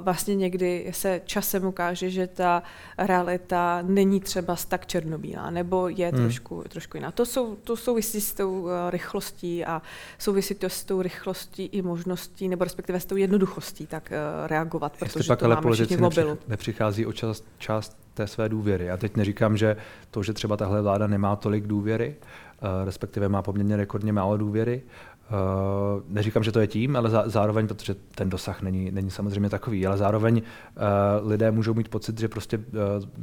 vlastně 0.00 0.34
někdy 0.34 0.88
se 0.90 1.20
časem 1.24 1.64
ukáže, 1.66 2.10
že 2.10 2.26
ta 2.26 2.62
realita 2.98 3.82
není 3.82 4.20
třeba 4.20 4.56
tak 4.68 4.86
černobílá, 4.86 5.50
nebo 5.50 5.88
je 5.88 6.08
hmm. 6.08 6.22
trošku, 6.22 6.64
trošku 6.68 6.96
jiná. 6.96 7.10
To, 7.10 7.26
jsou, 7.26 7.56
to 7.56 7.76
souvisí 7.76 8.20
s 8.20 8.34
tou 8.34 8.68
rychlostí 8.90 9.64
a 9.64 9.82
souvisí 10.18 10.54
to 10.54 10.68
s 10.68 10.84
tou 10.84 11.02
rychlostí 11.02 11.64
i 11.64 11.82
možností, 11.82 12.48
nebo 12.48 12.64
respektive 12.64 13.00
s 13.00 13.04
tou 13.04 13.16
jednoduchostí 13.16 13.86
tak 13.86 14.12
reagovat, 14.46 14.96
protože 14.98 15.28
pak 15.28 15.38
to 15.38 15.44
ale 15.44 15.54
máme 15.54 15.72
všichni 15.72 15.96
v 15.96 16.00
mobilu. 16.00 16.38
Nepřichází 16.48 17.06
o 17.06 17.12
část, 17.58 18.02
té 18.14 18.26
své 18.26 18.48
důvěry. 18.48 18.84
Já 18.84 18.96
teď 18.96 19.16
neříkám, 19.16 19.56
že 19.56 19.76
to, 20.10 20.22
že 20.22 20.32
třeba 20.32 20.56
tahle 20.56 20.82
vláda 20.82 21.06
nemá 21.06 21.36
tolik 21.36 21.66
důvěry, 21.66 22.16
uh, 22.62 22.68
respektive 22.84 23.28
má 23.28 23.42
poměrně 23.42 23.76
rekordně 23.76 24.12
málo 24.12 24.36
důvěry, 24.36 24.82
Uh, 25.22 26.02
neříkám, 26.08 26.42
že 26.42 26.52
to 26.52 26.60
je 26.60 26.66
tím, 26.66 26.96
ale 26.96 27.10
zá, 27.10 27.22
zároveň, 27.26 27.68
protože 27.68 27.94
ten 28.14 28.30
dosah 28.30 28.62
není, 28.62 28.90
není 28.90 29.10
samozřejmě 29.10 29.50
takový, 29.50 29.86
ale 29.86 29.96
zároveň 29.96 30.36
uh, 30.36 31.28
lidé 31.28 31.50
můžou 31.50 31.74
mít 31.74 31.88
pocit, 31.88 32.18
že 32.18 32.28
prostě 32.28 32.60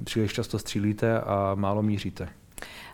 příliš 0.04 0.34
často 0.34 0.60
střílíte 0.60 1.22
a 1.22 1.56
málo 1.56 1.82
míříte. 1.82 2.30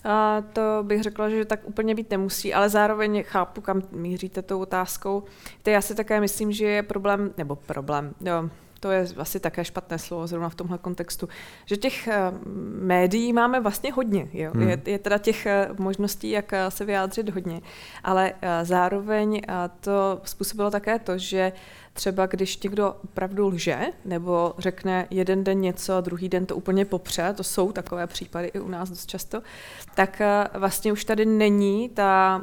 A 0.04 0.44
to 0.54 0.62
bych 0.84 1.04
řekla, 1.04 1.30
že 1.30 1.46
tak 1.46 1.60
úplně 1.64 1.96
být 1.96 2.10
nemusí, 2.10 2.54
ale 2.54 2.70
zároveň 2.70 3.24
chápu, 3.24 3.62
kam 3.62 3.82
míříte 3.92 4.42
tou 4.42 4.60
otázkou. 4.60 5.24
To 5.64 5.70
já 5.70 5.82
si 5.82 5.96
také 5.96 6.20
myslím, 6.20 6.52
že 6.52 6.66
je 6.66 6.84
problém, 6.84 7.32
nebo 7.38 7.56
problém, 7.56 8.14
jo, 8.22 8.50
to 8.80 8.92
je 8.92 9.08
asi 9.18 9.40
také 9.40 9.66
špatné 9.66 10.00
slovo 10.00 10.28
zrovna 10.28 10.50
v 10.50 10.56
tomhle 10.56 10.78
kontextu, 10.78 11.30
že 11.66 11.78
těch 11.78 12.08
eh, 12.08 12.32
médií 12.82 13.34
máme 13.34 13.60
vlastně 13.60 13.94
hodně. 13.94 14.28
Jo? 14.34 14.52
Hmm. 14.54 14.70
Je, 14.70 14.82
je 14.86 15.00
teda 15.00 15.18
těch 15.18 15.46
eh, 15.46 15.70
možností, 15.78 16.30
jak 16.30 16.54
eh, 16.54 16.72
se 16.72 16.86
vyjádřit 16.86 17.30
hodně, 17.30 17.62
ale 18.04 18.34
zároveň 18.64 19.42
to 19.80 20.22
způsobilo 20.24 20.72
také 20.72 21.00
to, 21.00 21.18
že 21.18 21.52
třeba 21.94 22.26
když 22.26 22.62
někdo 22.62 22.96
opravdu 23.04 23.48
lže, 23.48 23.80
nebo 24.06 24.54
řekne 24.58 25.08
jeden 25.10 25.44
den 25.44 25.62
něco 25.62 25.94
a 25.94 26.02
druhý 26.02 26.30
den 26.30 26.46
to 26.46 26.56
úplně 26.56 26.86
popře, 26.86 27.34
to 27.34 27.44
jsou 27.44 27.72
takové 27.72 28.08
případy 28.08 28.48
i 28.48 28.60
u 28.60 28.68
nás 28.68 28.90
dost 28.90 29.06
často, 29.06 29.42
tak 29.96 30.22
vlastně 30.54 30.92
už 30.92 31.06
tady 31.06 31.26
není 31.26 31.90
ta 31.90 32.42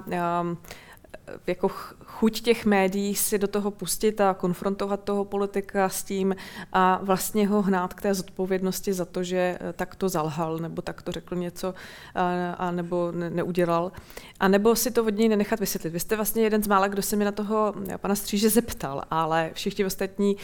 jako 1.47 1.69
chuť 2.05 2.41
těch 2.41 2.67
médií 2.67 3.15
si 3.15 3.39
do 3.39 3.49
toho 3.49 3.71
pustit 3.71 4.21
a 4.21 4.35
konfrontovat 4.35 5.05
toho 5.05 5.25
politika 5.25 5.89
s 5.89 6.03
tím 6.03 6.37
a 6.73 7.01
vlastně 7.03 7.49
ho 7.49 7.63
hnát 7.63 7.95
k 7.95 8.03
té 8.03 8.15
zodpovědnosti 8.15 8.93
za 8.93 9.05
to, 9.05 9.23
že 9.23 9.59
eh, 9.61 9.73
tak 9.73 9.97
to 9.97 10.09
zalhal 10.09 10.59
nebo 10.59 10.83
tak 10.83 11.03
to 11.03 11.13
řekl 11.13 11.37
něco 11.37 11.75
a, 12.15 12.53
a 12.53 12.71
nebo 12.71 13.13
ne, 13.13 13.31
neudělal. 13.31 13.93
A 14.41 14.49
nebo 14.49 14.77
si 14.77 14.91
to 14.91 15.05
od 15.05 15.15
něj 15.15 15.29
nenechat 15.29 15.61
vysvětlit. 15.61 15.91
Vy 15.91 16.01
jste 16.01 16.17
vlastně 16.17 16.43
jeden 16.43 16.63
z 16.63 16.69
mála, 16.69 16.89
kdo 16.89 17.03
se 17.03 17.17
mi 17.17 17.25
na 17.25 17.33
toho 17.33 17.75
eh, 17.89 17.99
pana 17.99 18.15
Stříže 18.15 18.51
zeptal, 18.51 19.03
ale 19.11 19.51
všichni 19.55 19.85
ostatní 19.85 20.37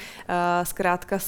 zkrátka 0.63 1.19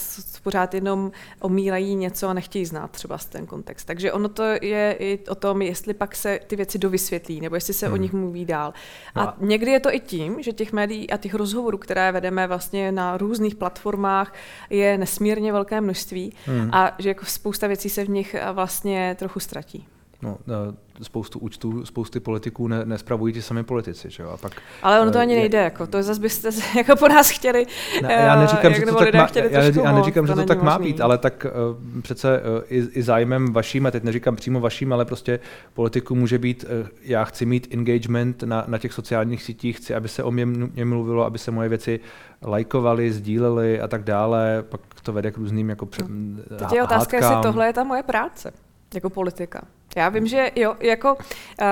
pořád 0.42 0.74
jenom 0.74 1.12
omílají 1.40 1.94
něco 1.94 2.28
a 2.28 2.32
nechtějí 2.32 2.66
znát 2.66 2.90
třeba 2.90 3.18
ten 3.18 3.46
kontext. 3.46 3.86
Takže 3.86 4.12
ono 4.12 4.28
to 4.28 4.42
je 4.42 4.96
i 4.98 5.18
o 5.28 5.34
tom, 5.34 5.62
jestli 5.62 5.94
pak 5.94 6.16
se 6.16 6.40
ty 6.46 6.56
věci 6.56 6.78
dovysvětlí, 6.78 7.40
nebo 7.40 7.54
jestli 7.54 7.74
se 7.74 7.86
hmm. 7.86 7.94
o 7.94 7.96
nich 7.96 8.12
mluví 8.12 8.44
dál. 8.44 8.74
A 9.14 9.24
no. 9.24 9.32
Někdy 9.40 9.70
je 9.70 9.80
to 9.80 9.94
i 9.94 10.00
tím, 10.00 10.42
že 10.42 10.52
těch 10.52 10.72
médií 10.72 11.10
a 11.10 11.16
těch 11.16 11.34
rozhovorů, 11.34 11.78
které 11.78 12.12
vedeme 12.12 12.46
vlastně 12.46 12.92
na 12.92 13.16
různých 13.16 13.54
platformách, 13.54 14.34
je 14.70 14.98
nesmírně 14.98 15.52
velké 15.52 15.80
množství 15.80 16.32
hmm. 16.46 16.70
a 16.72 16.94
že 16.98 17.08
jako 17.08 17.24
spousta 17.24 17.66
věcí 17.66 17.88
se 17.88 18.04
v 18.04 18.08
nich 18.08 18.36
vlastně 18.52 19.16
trochu 19.18 19.40
ztratí. 19.40 19.86
No, 20.22 20.38
spoustu 21.02 21.38
účtů, 21.38 21.86
spousty 21.86 22.20
politiků 22.20 22.68
ne, 22.68 22.84
nespravují 22.84 23.34
ti 23.34 23.42
sami 23.42 23.62
politici. 23.62 24.10
Že 24.10 24.22
jo? 24.22 24.30
A 24.30 24.36
pak, 24.36 24.52
Ale 24.82 25.00
ono 25.00 25.10
to 25.10 25.18
ani 25.18 25.34
je, 25.34 25.40
nejde, 25.40 25.58
jako, 25.58 25.86
to 25.86 26.02
zase 26.02 26.20
byste 26.20 26.48
jako 26.76 26.96
po 26.96 27.08
nás 27.08 27.30
chtěli. 27.30 27.66
Ne, 28.02 28.12
já 28.12 28.36
eh, 28.36 28.40
neříkám, 28.40 28.74
že 28.74 28.86
to 28.86 28.94
tak 28.94 29.14
má, 29.14 29.28
já, 29.50 29.62
já 29.62 29.92
neříkám, 29.92 30.26
že 30.26 30.34
to 30.34 30.44
tak 30.44 30.62
má 30.62 30.78
být, 30.78 31.00
ale 31.00 31.18
tak 31.18 31.46
uh, 31.46 32.02
přece 32.02 32.40
uh, 32.40 32.62
i, 32.68 32.88
i 32.92 33.02
zájmem 33.02 33.52
vaším, 33.52 33.86
a 33.86 33.90
teď 33.90 34.02
neříkám 34.02 34.36
přímo 34.36 34.60
vaším, 34.60 34.92
ale 34.92 35.04
prostě 35.04 35.40
politiku 35.74 36.14
může 36.14 36.38
být, 36.38 36.64
uh, 36.64 36.88
já 37.02 37.24
chci 37.24 37.46
mít 37.46 37.68
engagement 37.70 38.42
na, 38.42 38.64
na 38.66 38.78
těch 38.78 38.92
sociálních 38.92 39.42
sítích, 39.42 39.76
chci, 39.76 39.94
aby 39.94 40.08
se 40.08 40.22
o 40.22 40.30
mě, 40.30 40.46
mě 40.46 40.84
mluvilo, 40.84 41.24
aby 41.24 41.38
se 41.38 41.50
moje 41.50 41.68
věci 41.68 42.00
lajkovali, 42.42 43.12
sdíleli 43.12 43.80
a 43.80 43.88
tak 43.88 44.04
dále, 44.04 44.64
pak 44.68 44.80
to 45.02 45.12
vede 45.12 45.30
k 45.30 45.38
různým 45.38 45.68
jako 45.68 45.86
před, 45.86 46.06
no. 46.08 46.58
Teď 46.58 46.72
je 46.72 46.82
otázka, 46.82 47.16
jestli 47.16 47.36
tohle 47.42 47.66
je 47.66 47.72
ta 47.72 47.84
moje 47.84 48.02
práce 48.02 48.52
jako 48.94 49.10
politika. 49.10 49.62
Já 49.96 50.08
vím, 50.08 50.26
že 50.26 50.50
jo, 50.56 50.76
jako 50.80 51.16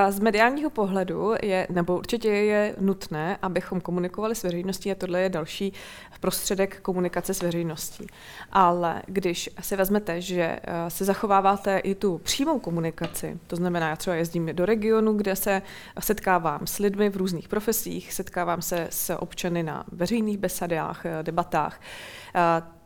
z 0.09 0.19
mediálního 0.19 0.69
pohledu 0.69 1.33
je, 1.43 1.67
nebo 1.69 1.97
určitě 1.97 2.29
je 2.29 2.75
nutné, 2.79 3.37
abychom 3.41 3.81
komunikovali 3.81 4.35
s 4.35 4.43
veřejností 4.43 4.91
a 4.91 4.95
tohle 4.95 5.21
je 5.21 5.29
další 5.29 5.73
prostředek 6.19 6.81
komunikace 6.81 7.33
s 7.33 7.41
veřejností. 7.41 8.07
Ale 8.51 9.01
když 9.05 9.49
si 9.61 9.75
vezmete, 9.75 10.21
že 10.21 10.59
se 10.87 11.05
zachováváte 11.05 11.77
i 11.77 11.95
tu 11.95 12.17
přímou 12.17 12.59
komunikaci, 12.59 13.39
to 13.47 13.55
znamená, 13.55 13.89
já 13.89 13.95
třeba 13.95 14.15
jezdím 14.15 14.49
do 14.53 14.65
regionu, 14.65 15.13
kde 15.13 15.35
se 15.35 15.61
setkávám 15.99 16.67
s 16.67 16.79
lidmi 16.79 17.09
v 17.09 17.17
různých 17.17 17.47
profesích, 17.47 18.13
setkávám 18.13 18.61
se 18.61 18.87
s 18.89 19.15
občany 19.15 19.63
na 19.63 19.85
veřejných 19.91 20.37
besadách, 20.37 21.03
debatách, 21.21 21.81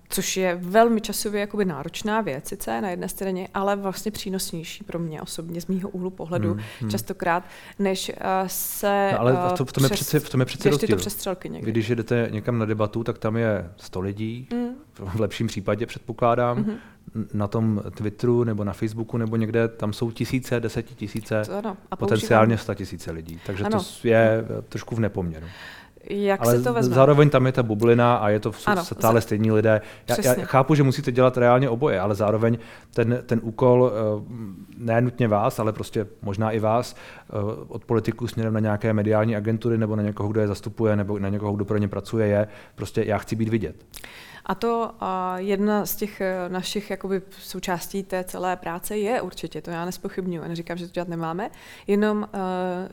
což 0.09 0.37
je 0.37 0.55
velmi 0.55 1.01
časově 1.01 1.41
jakoby 1.41 1.65
náročná 1.65 2.21
věc, 2.21 2.47
sice 2.47 2.81
na 2.81 2.89
jedné 2.89 3.09
straně, 3.09 3.47
ale 3.53 3.75
vlastně 3.75 4.11
přínosnější 4.11 4.83
pro 4.83 4.99
mě 4.99 5.21
osobně 5.21 5.61
z 5.61 5.67
mýho 5.67 5.89
úhlu 5.89 6.09
pohledu 6.09 6.53
hmm, 6.53 6.63
hmm. 6.79 6.89
častokrát, 6.89 7.43
než 7.79 8.09
uh, 8.09 8.47
se 8.47 9.09
no, 9.13 9.19
ale 9.19 9.33
to, 9.57 9.65
v, 9.65 9.73
tom 9.73 9.83
je 9.83 9.89
přes, 9.89 10.07
přece, 10.07 10.19
v 10.19 10.29
tom 10.29 10.39
je 10.39 10.45
přece 10.45 10.69
rozdíl. 10.69 10.89
to 10.89 10.95
přestřelky 10.95 11.49
někdy. 11.49 11.71
Když 11.71 11.89
jdete 11.89 12.27
někam 12.31 12.59
na 12.59 12.65
debatu, 12.65 13.03
tak 13.03 13.17
tam 13.17 13.37
je 13.37 13.69
100 13.77 14.01
lidí, 14.01 14.47
hmm. 14.51 14.75
v 14.99 15.19
lepším 15.19 15.47
případě 15.47 15.85
předpokládám, 15.85 16.57
hmm 16.57 16.77
na 17.33 17.47
tom 17.47 17.81
Twitteru 17.95 18.43
nebo 18.43 18.63
na 18.63 18.73
Facebooku 18.73 19.17
nebo 19.17 19.35
někde, 19.35 19.67
tam 19.67 19.93
jsou 19.93 20.11
tisíce, 20.11 20.59
desetitisíce, 20.59 21.41
a 21.91 21.95
potenciálně 21.95 22.57
sta 22.57 22.73
tisíce 22.73 23.11
lidí. 23.11 23.39
Takže 23.45 23.63
ano. 23.63 23.79
to 24.01 24.07
je 24.07 24.45
trošku 24.69 24.95
v 24.95 24.99
nepoměru. 24.99 25.45
Jak 26.09 26.41
ale 26.41 26.57
se 26.57 26.63
to 26.63 26.73
vezme? 26.73 26.95
zároveň 26.95 27.29
tam 27.29 27.45
je 27.45 27.51
ta 27.51 27.63
bublina 27.63 28.15
a 28.15 28.29
je 28.29 28.39
to 28.39 28.51
ano, 28.65 28.83
stále 28.83 29.17
za... 29.17 29.21
stejní 29.21 29.51
lidé. 29.51 29.81
Já, 30.07 30.15
já 30.23 30.45
chápu, 30.45 30.75
že 30.75 30.83
musíte 30.83 31.11
dělat 31.11 31.37
reálně 31.37 31.69
oboje, 31.69 31.99
ale 31.99 32.15
zároveň 32.15 32.57
ten, 32.93 33.23
ten 33.25 33.39
úkol, 33.43 33.91
eh, 33.93 34.23
ne 34.77 35.01
nutně 35.01 35.27
vás, 35.27 35.59
ale 35.59 35.73
prostě 35.73 36.07
možná 36.21 36.51
i 36.51 36.59
vás, 36.59 36.95
eh, 36.95 37.33
od 37.67 37.85
politiků 37.85 38.27
směrem 38.27 38.53
na 38.53 38.59
nějaké 38.59 38.93
mediální 38.93 39.35
agentury 39.35 39.77
nebo 39.77 39.95
na 39.95 40.03
někoho, 40.03 40.29
kdo 40.29 40.41
je 40.41 40.47
zastupuje, 40.47 40.95
nebo 40.95 41.19
na 41.19 41.29
někoho, 41.29 41.53
kdo 41.53 41.65
pro 41.65 41.77
ně 41.77 41.87
pracuje, 41.87 42.27
je 42.27 42.47
prostě 42.75 43.03
já 43.03 43.17
chci 43.17 43.35
být 43.35 43.49
vidět. 43.49 43.75
A 44.45 44.55
to 44.55 44.91
a 44.99 45.39
jedna 45.39 45.85
z 45.85 45.95
těch 45.95 46.21
eh, 46.21 46.49
našich 46.49 46.89
jakoby, 46.89 47.21
součástí 47.39 48.03
té 48.03 48.23
celé 48.23 48.55
práce 48.55 48.97
je 48.97 49.21
určitě, 49.21 49.61
to 49.61 49.71
já 49.71 49.85
nespochybnuju, 49.85 50.43
neříkám, 50.47 50.77
že 50.77 50.87
to 50.87 50.93
dělat 50.93 51.07
nemáme, 51.07 51.49
jenom 51.87 52.17
uh, 52.17 52.29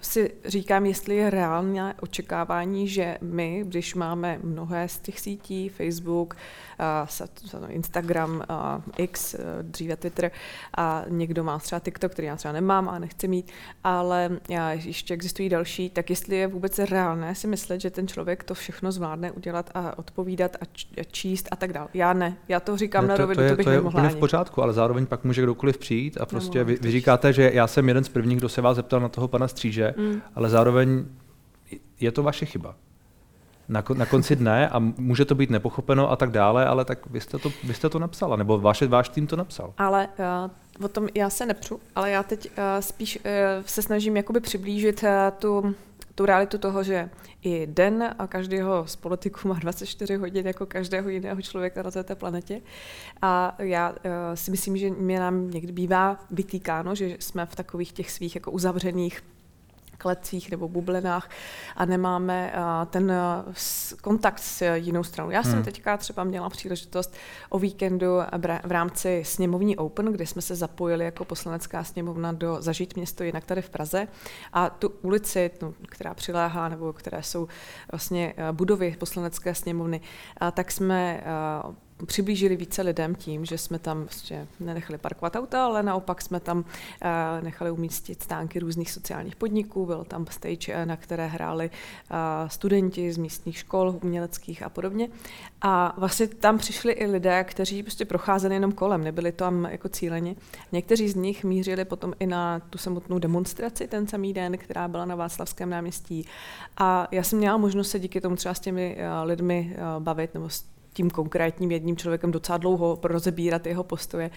si 0.00 0.34
říkám, 0.44 0.86
jestli 0.86 1.16
je 1.16 1.30
reálné 1.30 1.94
očekávání, 2.00 2.88
že 2.88 3.18
my, 3.20 3.62
když 3.66 3.94
máme 3.94 4.38
mnohé 4.42 4.88
z 4.88 4.98
těch 4.98 5.20
sítí, 5.20 5.68
Facebook, 5.68 6.36
uh, 7.54 7.70
Instagram, 7.70 8.30
uh, 8.50 8.82
X, 8.96 9.34
uh, 9.34 9.40
dříve 9.62 9.96
Twitter, 9.96 10.30
a 10.76 11.04
někdo 11.08 11.44
má 11.44 11.58
třeba 11.58 11.80
TikTok, 11.80 12.12
který 12.12 12.26
já 12.26 12.36
třeba 12.36 12.52
nemám 12.52 12.88
a 12.88 12.98
nechci 12.98 13.28
mít, 13.28 13.52
ale 13.84 14.30
já, 14.48 14.72
ještě 14.72 15.14
existují 15.14 15.48
další, 15.48 15.90
tak 15.90 16.10
jestli 16.10 16.36
je 16.36 16.46
vůbec 16.46 16.78
reálné 16.78 17.34
si 17.34 17.46
myslet, 17.46 17.80
že 17.80 17.90
ten 17.90 18.08
člověk 18.08 18.44
to 18.44 18.54
všechno 18.54 18.92
zvládne 18.92 19.32
udělat 19.32 19.70
a 19.74 19.98
odpovídat 19.98 20.56
a, 20.60 20.64
č- 20.64 21.00
a 21.00 21.04
číst 21.04 21.39
číst 21.40 21.48
a 21.50 21.56
tak 21.56 21.72
dále. 21.72 21.88
Já 21.94 22.12
ne, 22.12 22.36
já 22.48 22.60
to 22.60 22.76
říkám 22.76 23.06
ne, 23.06 23.08
to, 23.08 23.12
na 23.12 23.26
rovinu, 23.26 23.36
to, 23.36 23.42
je, 23.42 23.50
to 23.50 23.56
bych 23.56 23.64
to 23.64 23.70
je 23.70 23.80
úplně 23.80 24.08
v 24.08 24.16
pořádku, 24.16 24.62
ale 24.62 24.72
zároveň 24.72 25.06
pak 25.06 25.24
může 25.24 25.42
kdokoliv 25.42 25.78
přijít 25.78 26.18
a 26.20 26.26
prostě 26.26 26.64
vy, 26.64 26.78
vy 26.80 26.90
říkáte, 26.90 27.32
že 27.32 27.50
já 27.54 27.66
jsem 27.66 27.88
jeden 27.88 28.04
z 28.04 28.08
prvních, 28.08 28.38
kdo 28.38 28.48
se 28.48 28.60
vás 28.60 28.76
zeptal 28.76 29.00
na 29.00 29.08
toho 29.08 29.28
pana 29.28 29.48
Stříže, 29.48 29.94
mm. 29.96 30.22
ale 30.34 30.48
zároveň 30.48 31.04
je 32.00 32.12
to 32.12 32.22
vaše 32.22 32.46
chyba. 32.46 32.74
Na, 33.68 33.84
na 33.94 34.06
konci 34.06 34.36
dne 34.36 34.68
a 34.68 34.78
může 34.78 35.24
to 35.24 35.34
být 35.34 35.50
nepochopeno 35.50 36.10
a 36.10 36.16
tak 36.16 36.30
dále, 36.30 36.66
ale 36.66 36.84
tak 36.84 36.98
vy 37.10 37.20
jste 37.20 37.38
to, 37.38 37.52
vy 37.64 37.74
jste 37.74 37.88
to 37.88 37.98
napsala, 37.98 38.36
nebo 38.36 38.58
vaše, 38.58 38.86
váš 38.86 39.08
tým 39.08 39.26
to 39.26 39.36
napsal. 39.36 39.72
Ale 39.78 40.08
uh, 40.78 40.84
o 40.84 40.88
tom 40.88 41.08
já 41.14 41.30
se 41.30 41.46
nepřu, 41.46 41.80
ale 41.94 42.10
já 42.10 42.22
teď 42.22 42.50
uh, 42.50 42.64
spíš 42.80 43.18
uh, 43.18 43.64
se 43.66 43.82
snažím 43.82 44.16
jakoby 44.16 44.40
přiblížit 44.40 45.02
uh, 45.02 45.08
tu 45.38 45.74
tu 46.20 46.26
realitu 46.26 46.58
toho, 46.58 46.82
že 46.82 47.10
i 47.42 47.66
den 47.66 48.14
a 48.18 48.26
každého 48.26 48.86
z 48.86 48.96
politiků 48.96 49.48
má 49.48 49.58
24 49.58 50.16
hodin 50.16 50.46
jako 50.46 50.66
každého 50.66 51.08
jiného 51.08 51.42
člověka 51.42 51.82
na 51.82 51.90
této 51.90 52.16
planetě. 52.16 52.60
A 53.22 53.56
já 53.58 53.90
uh, 53.90 53.96
si 54.34 54.50
myslím, 54.50 54.76
že 54.76 54.90
mě 54.90 55.20
nám 55.20 55.50
někdy 55.50 55.72
bývá 55.72 56.24
vytýkáno, 56.30 56.94
že 56.94 57.16
jsme 57.20 57.46
v 57.46 57.56
takových 57.56 57.92
těch 57.92 58.10
svých 58.10 58.34
jako 58.34 58.50
uzavřených 58.50 59.20
klecích 60.00 60.50
nebo 60.50 60.68
bublinách 60.68 61.30
a 61.76 61.84
nemáme 61.84 62.52
ten 62.90 63.12
kontakt 64.02 64.38
s 64.38 64.74
jinou 64.74 65.04
stranou. 65.04 65.30
Já 65.30 65.40
hmm. 65.40 65.52
jsem 65.52 65.62
teďka 65.62 65.96
třeba 65.96 66.24
měla 66.24 66.50
příležitost 66.50 67.14
o 67.48 67.58
víkendu 67.58 68.06
v 68.64 68.70
rámci 68.72 69.22
sněmovní 69.26 69.76
Open, 69.76 70.12
kde 70.12 70.26
jsme 70.26 70.42
se 70.42 70.56
zapojili 70.56 71.04
jako 71.04 71.24
poslanecká 71.24 71.84
sněmovna 71.84 72.32
do 72.32 72.56
Zažít 72.60 72.96
město 72.96 73.24
jinak 73.24 73.44
tady 73.44 73.62
v 73.62 73.70
Praze 73.70 74.08
a 74.52 74.70
tu 74.70 74.88
ulici, 75.02 75.50
no, 75.62 75.74
která 75.88 76.14
přiléhá 76.14 76.68
nebo 76.68 76.92
které 76.92 77.22
jsou 77.22 77.48
vlastně 77.92 78.34
budovy 78.52 78.96
poslanecké 78.98 79.54
sněmovny, 79.54 80.00
tak 80.52 80.72
jsme 80.72 81.24
přiblížili 82.06 82.56
více 82.56 82.82
lidem 82.82 83.14
tím, 83.14 83.44
že 83.44 83.58
jsme 83.58 83.78
tam 83.78 84.00
vlastně 84.00 84.46
nenechali 84.60 84.98
parkovat 84.98 85.36
auta, 85.36 85.64
ale 85.64 85.82
naopak 85.82 86.22
jsme 86.22 86.40
tam 86.40 86.58
uh, 86.58 86.64
nechali 87.44 87.70
umístit 87.70 88.22
stánky 88.22 88.58
různých 88.58 88.90
sociálních 88.90 89.36
podniků, 89.36 89.86
byl 89.86 90.04
tam 90.04 90.26
stage, 90.30 90.72
eh, 90.72 90.86
na 90.86 90.96
které 90.96 91.26
hráli 91.26 91.70
uh, 91.70 92.16
studenti 92.48 93.12
z 93.12 93.18
místních 93.18 93.58
škol, 93.58 93.98
uměleckých 94.02 94.62
a 94.62 94.68
podobně. 94.68 95.08
A 95.62 95.94
vlastně 95.96 96.26
tam 96.26 96.58
přišli 96.58 96.92
i 96.92 97.06
lidé, 97.06 97.44
kteří 97.44 97.82
prostě 97.82 98.04
procházeli 98.04 98.54
jenom 98.54 98.72
kolem, 98.72 99.04
nebyli 99.04 99.32
tam 99.32 99.64
jako 99.64 99.88
cíleně. 99.88 100.36
Někteří 100.72 101.08
z 101.08 101.14
nich 101.14 101.44
mířili 101.44 101.84
potom 101.84 102.12
i 102.18 102.26
na 102.26 102.60
tu 102.60 102.78
samotnou 102.78 103.18
demonstraci 103.18 103.88
ten 103.88 104.06
samý 104.06 104.32
den, 104.32 104.58
která 104.58 104.88
byla 104.88 105.04
na 105.04 105.14
Václavském 105.14 105.70
náměstí. 105.70 106.26
A 106.76 107.08
já 107.10 107.22
jsem 107.22 107.38
měla 107.38 107.56
možnost 107.56 107.90
se 107.90 107.98
díky 107.98 108.20
tomu 108.20 108.36
třeba 108.36 108.54
s 108.54 108.60
těmi 108.60 108.96
lidmi 109.24 109.76
bavit 109.98 110.34
nebo 110.34 110.48
tím 111.00 111.10
konkrétním 111.10 111.70
jedním 111.70 111.96
člověkem 111.96 112.30
docela 112.30 112.58
dlouho 112.58 112.98
rozebírat 113.02 113.66
jeho 113.66 113.84
postoje. 113.84 114.30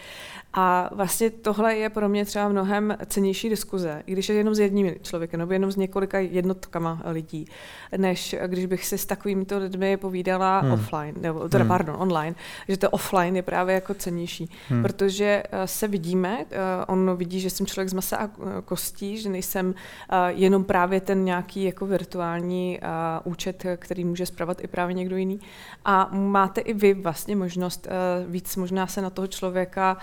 A 0.54 0.90
vlastně 0.96 1.30
tohle 1.30 1.76
je 1.76 1.90
pro 1.90 2.10
mě 2.10 2.26
třeba 2.26 2.50
mnohem 2.50 2.98
cenější 3.06 3.50
diskuze, 3.50 4.04
i 4.06 4.12
když 4.12 4.30
je 4.30 4.36
jenom 4.36 4.56
s 4.56 4.60
jedním 4.60 4.96
člověkem 5.02 5.40
nebo 5.40 5.54
jenom 5.54 5.72
s 5.72 5.76
několika 5.76 6.20
jednotkama 6.20 7.02
lidí, 7.06 7.46
než 7.98 8.36
když 8.48 8.66
bych 8.66 8.86
si 8.86 8.98
s 8.98 9.06
takovýmito 9.06 9.58
lidmi 9.58 9.98
povídala 9.98 10.60
hmm. 10.60 10.72
offline, 10.72 11.16
nebo 11.22 11.50
teda, 11.50 11.64
hmm. 11.64 11.68
pardon, 11.68 11.96
online, 12.00 12.36
že 12.68 12.78
to 12.78 12.90
offline 12.90 13.36
je 13.36 13.42
právě 13.42 13.76
jako 13.76 13.94
cenější, 13.94 14.50
hmm. 14.70 14.84
protože 14.84 15.44
eh, 15.52 15.68
se 15.68 15.88
vidíme, 15.88 16.46
eh, 16.52 16.58
on 16.88 17.16
vidí, 17.16 17.40
že 17.40 17.50
jsem 17.50 17.66
člověk 17.66 17.90
z 17.90 17.94
masa 17.94 18.18
a 18.18 18.26
eh, 18.26 18.62
kostí, 18.66 19.18
že 19.18 19.30
nejsem 19.30 19.76
jenom 20.28 20.64
právě 20.64 21.02
ten 21.02 21.26
nějaký 21.26 21.64
jako 21.64 21.86
virtuální 21.86 22.80
účet, 23.24 23.66
který 23.78 24.06
může 24.06 24.26
zpravovat 24.26 24.64
i 24.64 24.68
právě 24.68 24.94
někdo 24.94 25.16
jiný 25.16 25.40
a 25.86 26.10
má 26.12 26.48
máte 26.54 26.62
i 26.62 26.74
vy 26.74 26.94
vlastně 26.94 27.36
možnost 27.36 27.88
uh, 27.88 28.32
víc 28.32 28.56
možná 28.56 28.88
se 28.88 29.02
na 29.02 29.10
toho 29.10 29.28
člověka, 29.28 29.98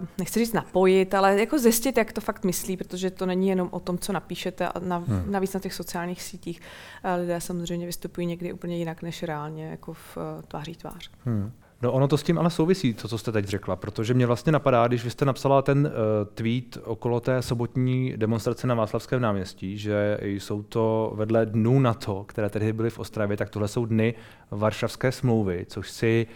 uh, 0.00 0.06
nechci 0.18 0.40
říct 0.40 0.52
napojit, 0.52 1.14
ale 1.14 1.40
jako 1.40 1.58
zjistit, 1.58 1.96
jak 1.96 2.12
to 2.12 2.20
fakt 2.20 2.44
myslí, 2.44 2.76
protože 2.76 3.10
to 3.10 3.26
není 3.26 3.48
jenom 3.48 3.68
o 3.70 3.80
tom, 3.80 3.98
co 3.98 4.12
napíšete 4.12 4.68
a 4.68 4.78
na, 4.78 4.96
hmm. 4.96 5.24
navíc 5.32 5.54
na 5.54 5.60
těch 5.60 5.74
sociálních 5.74 6.22
sítích. 6.22 6.60
Uh, 7.04 7.20
lidé 7.20 7.40
samozřejmě 7.40 7.86
vystupují 7.86 8.26
někdy 8.26 8.52
úplně 8.52 8.76
jinak 8.76 9.02
než 9.02 9.22
reálně, 9.22 9.70
jako 9.70 9.92
v 9.92 10.16
uh, 10.16 10.42
tváří 10.42 10.74
tvář. 10.74 11.10
Hmm. 11.24 11.52
No 11.82 11.92
ono 11.92 12.08
to 12.08 12.16
s 12.16 12.22
tím 12.22 12.38
ale 12.38 12.50
souvisí, 12.50 12.94
to, 12.94 13.08
co 13.08 13.18
jste 13.18 13.32
teď 13.32 13.44
řekla, 13.44 13.76
protože 13.76 14.14
mě 14.14 14.26
vlastně 14.26 14.52
napadá, 14.52 14.86
když 14.86 15.04
vy 15.04 15.10
jste 15.10 15.24
napsala 15.24 15.62
ten 15.62 15.86
uh, 15.86 15.92
tweet 16.34 16.78
okolo 16.84 17.20
té 17.20 17.42
sobotní 17.42 18.12
demonstrace 18.16 18.66
na 18.66 18.74
Václavském 18.74 19.20
náměstí, 19.20 19.78
že 19.78 20.18
jsou 20.22 20.62
to 20.62 21.12
vedle 21.14 21.46
dnů 21.46 21.80
NATO, 21.80 22.24
které 22.28 22.50
tehdy 22.50 22.72
byly 22.72 22.90
v 22.90 22.98
Ostravě, 22.98 23.36
tak 23.36 23.50
tohle 23.50 23.68
jsou 23.68 23.86
dny 23.86 24.14
Varšavské 24.50 25.12
smlouvy, 25.12 25.66
což 25.68 25.90
si 25.90 26.26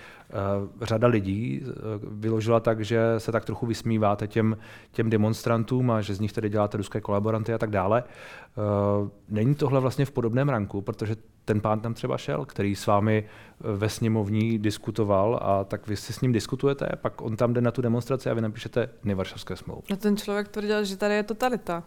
řada 0.82 1.08
lidí 1.08 1.60
uh, 1.60 1.70
vyložila 2.20 2.60
tak, 2.60 2.84
že 2.84 3.00
se 3.18 3.32
tak 3.32 3.44
trochu 3.44 3.66
vysmíváte 3.66 4.28
těm, 4.28 4.56
těm 4.92 5.10
demonstrantům 5.10 5.90
a 5.90 6.00
že 6.00 6.14
z 6.14 6.20
nich 6.20 6.32
tedy 6.32 6.48
děláte 6.48 6.76
ruské 6.76 7.00
kolaboranty 7.00 7.54
a 7.54 7.58
tak 7.58 7.70
dále. 7.70 8.04
Uh, 8.56 9.08
není 9.28 9.54
tohle 9.54 9.80
vlastně 9.80 10.04
v 10.04 10.10
podobném 10.10 10.48
ranku, 10.48 10.80
protože 10.80 11.16
ten 11.44 11.60
pán 11.60 11.80
tam 11.80 11.94
třeba 11.94 12.18
šel, 12.18 12.44
který 12.44 12.76
s 12.76 12.86
vámi 12.86 13.24
eh, 13.24 13.76
ve 13.76 13.88
sněmovní 13.88 14.58
diskutoval 14.58 15.38
a 15.42 15.64
tak 15.64 15.86
vy 15.86 15.96
si 15.96 16.12
s 16.12 16.20
ním 16.20 16.32
diskutujete, 16.32 16.88
pak 16.96 17.22
on 17.22 17.36
tam 17.36 17.52
jde 17.52 17.60
na 17.60 17.70
tu 17.70 17.82
demonstraci 17.82 18.30
a 18.30 18.34
vy 18.34 18.40
napíšete 18.40 18.88
dny 19.02 19.14
Varšavské 19.14 19.56
smlouvy. 19.56 19.82
No 19.90 19.96
ten 19.96 20.16
člověk 20.16 20.48
tvrdil, 20.48 20.84
že 20.84 20.96
tady 20.96 21.14
je 21.14 21.22
totalita. 21.22 21.82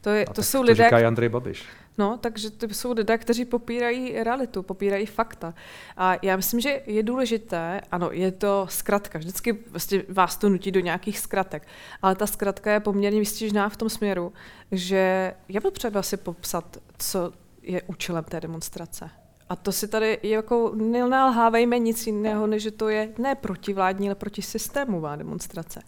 To, 0.00 0.10
je, 0.10 0.26
to 0.34 0.42
jsou 0.42 0.58
to 0.58 0.62
lidé... 0.62 0.84
říká 0.84 1.08
Andrej 1.08 1.28
Babiš. 1.28 1.66
No, 1.98 2.18
takže 2.18 2.50
to 2.50 2.66
jsou 2.66 2.92
lidé, 2.92 3.18
kteří 3.18 3.44
popírají 3.44 4.22
realitu, 4.22 4.62
popírají 4.62 5.06
fakta. 5.06 5.54
A 5.96 6.16
já 6.22 6.36
myslím, 6.36 6.60
že 6.60 6.82
je 6.86 7.02
důležité, 7.02 7.80
ano, 7.92 8.08
je 8.12 8.32
to 8.32 8.66
zkratka, 8.70 9.18
vždycky 9.18 9.58
vlastně 9.70 10.02
vás 10.08 10.36
to 10.36 10.48
nutí 10.48 10.70
do 10.70 10.80
nějakých 10.80 11.18
zkratek, 11.18 11.68
ale 12.02 12.14
ta 12.14 12.26
zkratka 12.26 12.72
je 12.72 12.80
poměrně 12.80 13.18
vystižná 13.18 13.68
v 13.68 13.76
tom 13.76 13.88
směru, 13.88 14.32
že 14.72 15.34
je 15.48 15.60
potřeba 15.60 16.02
si 16.02 16.16
popsat, 16.16 16.76
co 16.98 17.32
je 17.62 17.82
účelem 17.82 18.24
té 18.24 18.40
demonstrace. 18.40 19.10
A 19.48 19.56
to 19.56 19.72
si 19.72 19.88
tady 19.88 20.18
jako 20.22 20.72
nenalhávejme 20.74 21.78
nic 21.78 22.06
jiného, 22.06 22.46
než 22.46 22.62
že 22.62 22.70
to 22.70 22.88
je 22.88 23.12
ne 23.18 23.34
protivládní, 23.34 24.08
ale 24.08 24.14
protisystémová 24.14 25.16
demonstrace. 25.16 25.80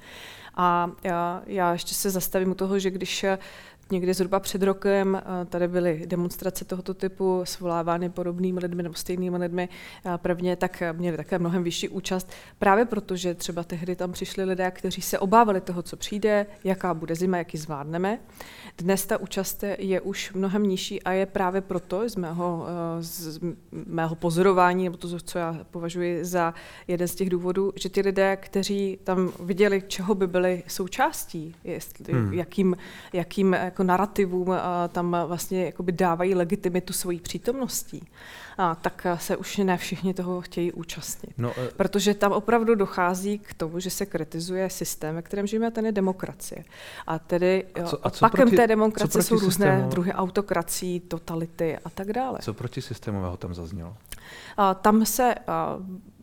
A 0.55 0.91
já, 1.05 1.43
já 1.47 1.73
ještě 1.73 1.95
se 1.95 2.11
zastavím 2.11 2.51
u 2.51 2.55
toho, 2.55 2.79
že 2.79 2.91
když 2.91 3.25
Někdy 3.91 4.15
zhruba 4.15 4.41
před 4.41 4.63
rokem 4.63 5.17
eh, 5.17 5.45
tady 5.45 5.69
byly 5.69 6.03
demonstrace 6.07 6.65
tohoto 6.65 6.95
typu 6.95 7.41
svolávány 7.45 8.11
podobnými 8.11 8.61
lidmi 8.61 8.83
nebo 8.83 8.95
stejnými 8.95 9.37
lidmi. 9.37 9.69
Eh, 10.07 10.19
prvně 10.19 10.57
tak 10.57 10.83
měli 10.93 11.17
také 11.17 11.39
mnohem 11.39 11.63
vyšší 11.63 11.89
účast, 11.89 12.31
právě 12.59 12.85
proto, 12.85 13.17
že 13.17 13.35
třeba 13.35 13.65
tehdy 13.65 13.97
tam 13.97 14.13
přišli 14.13 14.45
lidé, 14.45 14.71
kteří 14.71 15.03
se 15.03 15.19
obávali 15.19 15.61
toho, 15.61 15.83
co 15.83 15.97
přijde, 15.97 16.47
jaká 16.65 16.95
bude 16.95 17.15
zima, 17.15 17.39
jak 17.39 17.55
ji 17.55 17.61
zvládneme. 17.61 18.19
Dnes 18.79 19.07
ta 19.07 19.19
účast 19.19 19.65
je 19.79 20.01
už 20.01 20.33
mnohem 20.33 20.63
nižší 20.63 21.03
a 21.03 21.13
je 21.13 21.27
právě 21.27 21.61
proto 21.61 22.09
z 22.09 22.17
mého, 22.17 22.67
eh, 22.69 23.03
z 23.03 23.41
mého 23.71 24.15
pozorování, 24.15 24.85
nebo 24.85 24.97
to, 24.97 25.21
co 25.21 25.39
já 25.39 25.59
považuji 25.71 26.25
za 26.25 26.55
jeden 26.89 27.09
z 27.09 27.15
těch 27.15 27.31
důvodů, 27.31 27.73
že 27.77 27.89
ti 27.89 28.01
lidé, 28.01 28.37
kteří 28.37 28.99
tam 29.05 29.33
viděli, 29.41 29.83
čeho 29.89 30.15
by 30.15 30.27
byli 30.27 30.63
součástí, 30.67 31.55
jestli, 31.65 32.15
hmm. 32.15 32.33
jakým, 32.33 32.77
jakým 33.13 33.57
jako 33.79 33.87
narrativům 33.87 34.55
tam 34.93 35.17
vlastně 35.27 35.65
jakoby 35.65 35.93
dávají 35.93 36.35
legitimitu 36.35 36.93
svojí 36.93 37.21
přítomností, 37.21 38.09
a, 38.59 38.75
tak 38.75 39.07
se 39.17 39.37
už 39.37 39.57
ne 39.57 39.77
všichni 39.77 40.15
toho 40.15 40.41
chtějí 40.41 40.73
účastnit. 40.73 41.35
No, 41.39 41.53
e... 41.59 41.69
Protože 41.77 42.15
tam 42.15 42.33
opravdu 42.33 42.75
dochází 42.75 43.39
k 43.39 43.55
tomu, 43.55 43.81
že 43.81 43.91
se 43.91 44.07
kritizuje 44.07 44.71
systém, 44.71 45.15
ve 45.15 45.23
kterém 45.23 45.47
žijeme, 45.47 45.67
a 45.67 45.71
ten 45.71 45.87
je 45.87 45.93
demokracie. 45.93 46.65
A 47.07 47.19
tedy 47.19 47.65
a 47.75 47.83
co, 47.83 48.07
a 48.07 48.11
co 48.11 48.27
opakem 48.27 48.49
proti, 48.49 48.57
té 48.57 48.67
demokracie 48.67 49.23
jsou 49.23 49.39
různé 49.39 49.67
systému? 49.67 49.91
druhy 49.91 50.13
autokrací, 50.13 51.01
totality 51.01 51.79
a 51.85 51.91
tak 51.91 52.13
dále. 52.13 52.39
Co 52.43 52.55
proti 52.55 52.83
systémového 52.83 53.37
tam 53.37 53.55
zaznělo? 53.55 53.97
A, 54.57 54.75
tam 54.75 55.07
se 55.07 55.35
a, 55.47 55.79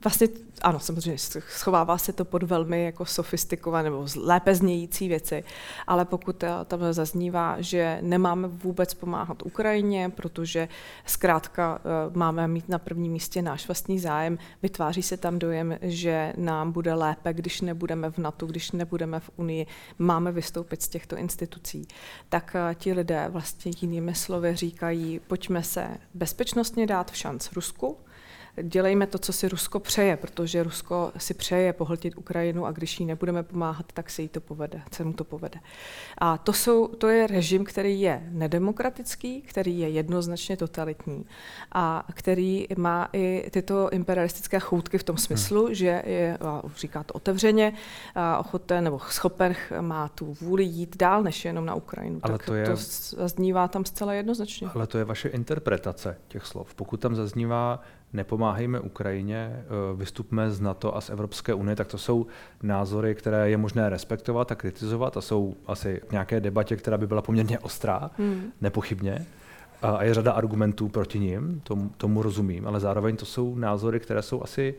vlastně, 0.06 0.28
ano, 0.62 0.80
samozřejmě 0.80 1.18
schovává 1.50 1.98
se 1.98 2.14
to 2.14 2.26
pod 2.26 2.44
velmi 2.44 2.84
jako 2.84 3.06
sofistikované 3.06 3.84
nebo 3.84 4.06
lépe 4.16 4.56
znějící 4.56 5.08
věci, 5.08 5.44
ale 5.88 6.06
pokud 6.06 6.44
eh, 6.44 6.50
tam 6.66 6.80
zaznívá, 6.94 7.56
že 7.60 8.00
nemáme 8.02 8.48
vůbec 8.48 8.94
pomáhat 8.94 9.46
Ukrajině, 9.46 10.10
protože 10.16 10.68
zkrátka 11.06 11.80
eh, 11.80 12.18
máme 12.18 12.48
mít 12.48 12.70
na 12.70 12.80
prvním 12.80 13.12
místě 13.12 13.42
náš 13.42 13.68
vlastní 13.68 14.00
zájem, 14.00 14.38
vytváří 14.62 15.04
se 15.04 15.18
tam 15.18 15.40
dojem, 15.40 15.78
že 15.82 16.34
nám 16.38 16.72
bude 16.72 16.94
lépe, 16.94 17.34
když 17.34 17.62
nebudeme 17.62 18.12
v 18.12 18.18
NATO, 18.18 18.46
když 18.46 18.72
nebudeme 18.72 19.20
v 19.20 19.30
Unii, 19.36 19.68
máme 20.00 20.32
vystoupit 20.32 20.82
z 20.82 20.88
těchto 20.88 21.18
institucí, 21.18 21.88
tak 22.30 22.56
eh, 22.56 22.76
ti 22.76 22.94
lidé 22.94 23.26
vlastně 23.30 23.72
jinými 23.82 24.16
slovy 24.16 24.56
říkají, 24.56 25.20
pojďme 25.28 25.64
se 25.64 25.88
bezpečnostně 26.14 26.88
dát 26.88 27.12
v 27.12 27.18
šanc 27.18 27.52
Rusku, 27.52 27.98
dělejme 28.64 29.08
to, 29.08 29.20
co 29.20 29.34
si 29.34 29.48
Rusko 29.50 29.80
přeje, 29.80 30.18
protože 30.18 30.64
Rusko 30.64 31.12
si 31.18 31.34
přeje 31.34 31.74
pohltit 31.74 32.18
Ukrajinu 32.18 32.66
a 32.66 32.72
když 32.72 33.00
jí 33.00 33.06
nebudeme 33.06 33.44
pomáhat, 33.44 33.86
tak 33.94 34.10
se 34.10 34.22
jí 34.22 34.28
to 34.28 34.42
povede, 34.42 34.82
se 34.92 35.04
mu 35.04 35.14
to 35.14 35.24
povede. 35.24 35.60
A 36.18 36.38
to, 36.38 36.54
jsou, 36.54 36.88
to 36.88 37.08
je 37.08 37.28
režim, 37.28 37.66
který 37.66 38.02
je 38.02 38.24
nedemokratický, 38.30 39.42
který 39.42 39.80
je 39.80 39.90
jednoznačně 39.90 40.58
totalitní 40.58 41.26
a 41.72 42.08
který 42.14 42.68
má 42.78 43.10
i 43.14 43.50
tyto 43.52 43.90
imperialistické 43.90 44.60
choutky 44.60 44.98
v 44.98 45.04
tom 45.04 45.18
smyslu, 45.18 45.66
hmm. 45.66 45.76
že 45.76 46.04
je, 46.06 46.38
říká 46.78 47.04
to 47.04 47.14
otevřeně, 47.14 47.74
ochoten 48.40 48.84
nebo 48.84 49.00
schopen 49.00 49.56
má 49.82 50.08
tu 50.08 50.34
vůli 50.42 50.64
jít 50.64 50.98
dál, 50.98 51.24
než 51.24 51.46
jenom 51.46 51.66
na 51.66 51.76
Ukrajinu. 51.76 52.20
Ale 52.24 52.38
tak 52.38 52.46
to, 52.46 52.54
je, 52.54 52.66
to 52.66 52.76
zaznívá 52.76 53.68
tam 53.68 53.86
zcela 53.86 54.14
jednoznačně. 54.14 54.68
Ale 54.76 54.88
to 54.88 54.98
je 54.98 55.06
vaše 55.06 55.30
interpretace 55.30 56.18
těch 56.28 56.46
slov. 56.46 56.74
Pokud 56.76 57.00
tam 57.00 57.16
zaznívá 57.16 57.82
nepomáhejme 58.16 58.80
Ukrajině, 58.80 59.52
eh, 59.52 59.66
vystupme 59.96 60.52
z 60.52 60.62
NATO 60.62 60.98
a 60.98 61.02
z 61.02 61.10
Evropské 61.10 61.54
unie, 61.54 61.76
tak 61.76 61.88
to 61.88 61.98
jsou 61.98 62.26
názory, 62.64 63.16
které 63.16 63.50
je 63.50 63.58
možné 63.58 63.90
respektovat 63.90 64.52
a 64.52 64.56
kritizovat 64.56 65.18
a 65.18 65.22
jsou 65.22 65.56
asi 65.68 66.02
v 66.08 66.12
nějaké 66.12 66.40
debatě, 66.40 66.76
která 66.76 66.98
by 66.98 67.08
byla 67.08 67.22
poměrně 67.22 67.60
ostrá, 67.60 68.12
hmm. 68.18 68.52
nepochybně. 68.62 69.26
A 69.82 70.04
je 70.04 70.14
řada 70.14 70.32
argumentů 70.32 70.90
proti 70.90 71.20
ním, 71.20 71.62
tomu, 71.64 71.92
tomu 71.98 72.22
rozumím, 72.22 72.68
ale 72.68 72.80
zároveň 72.80 73.18
to 73.18 73.26
jsou 73.26 73.56
názory, 73.56 74.00
které 74.00 74.22
jsou 74.22 74.44
asi 74.44 74.76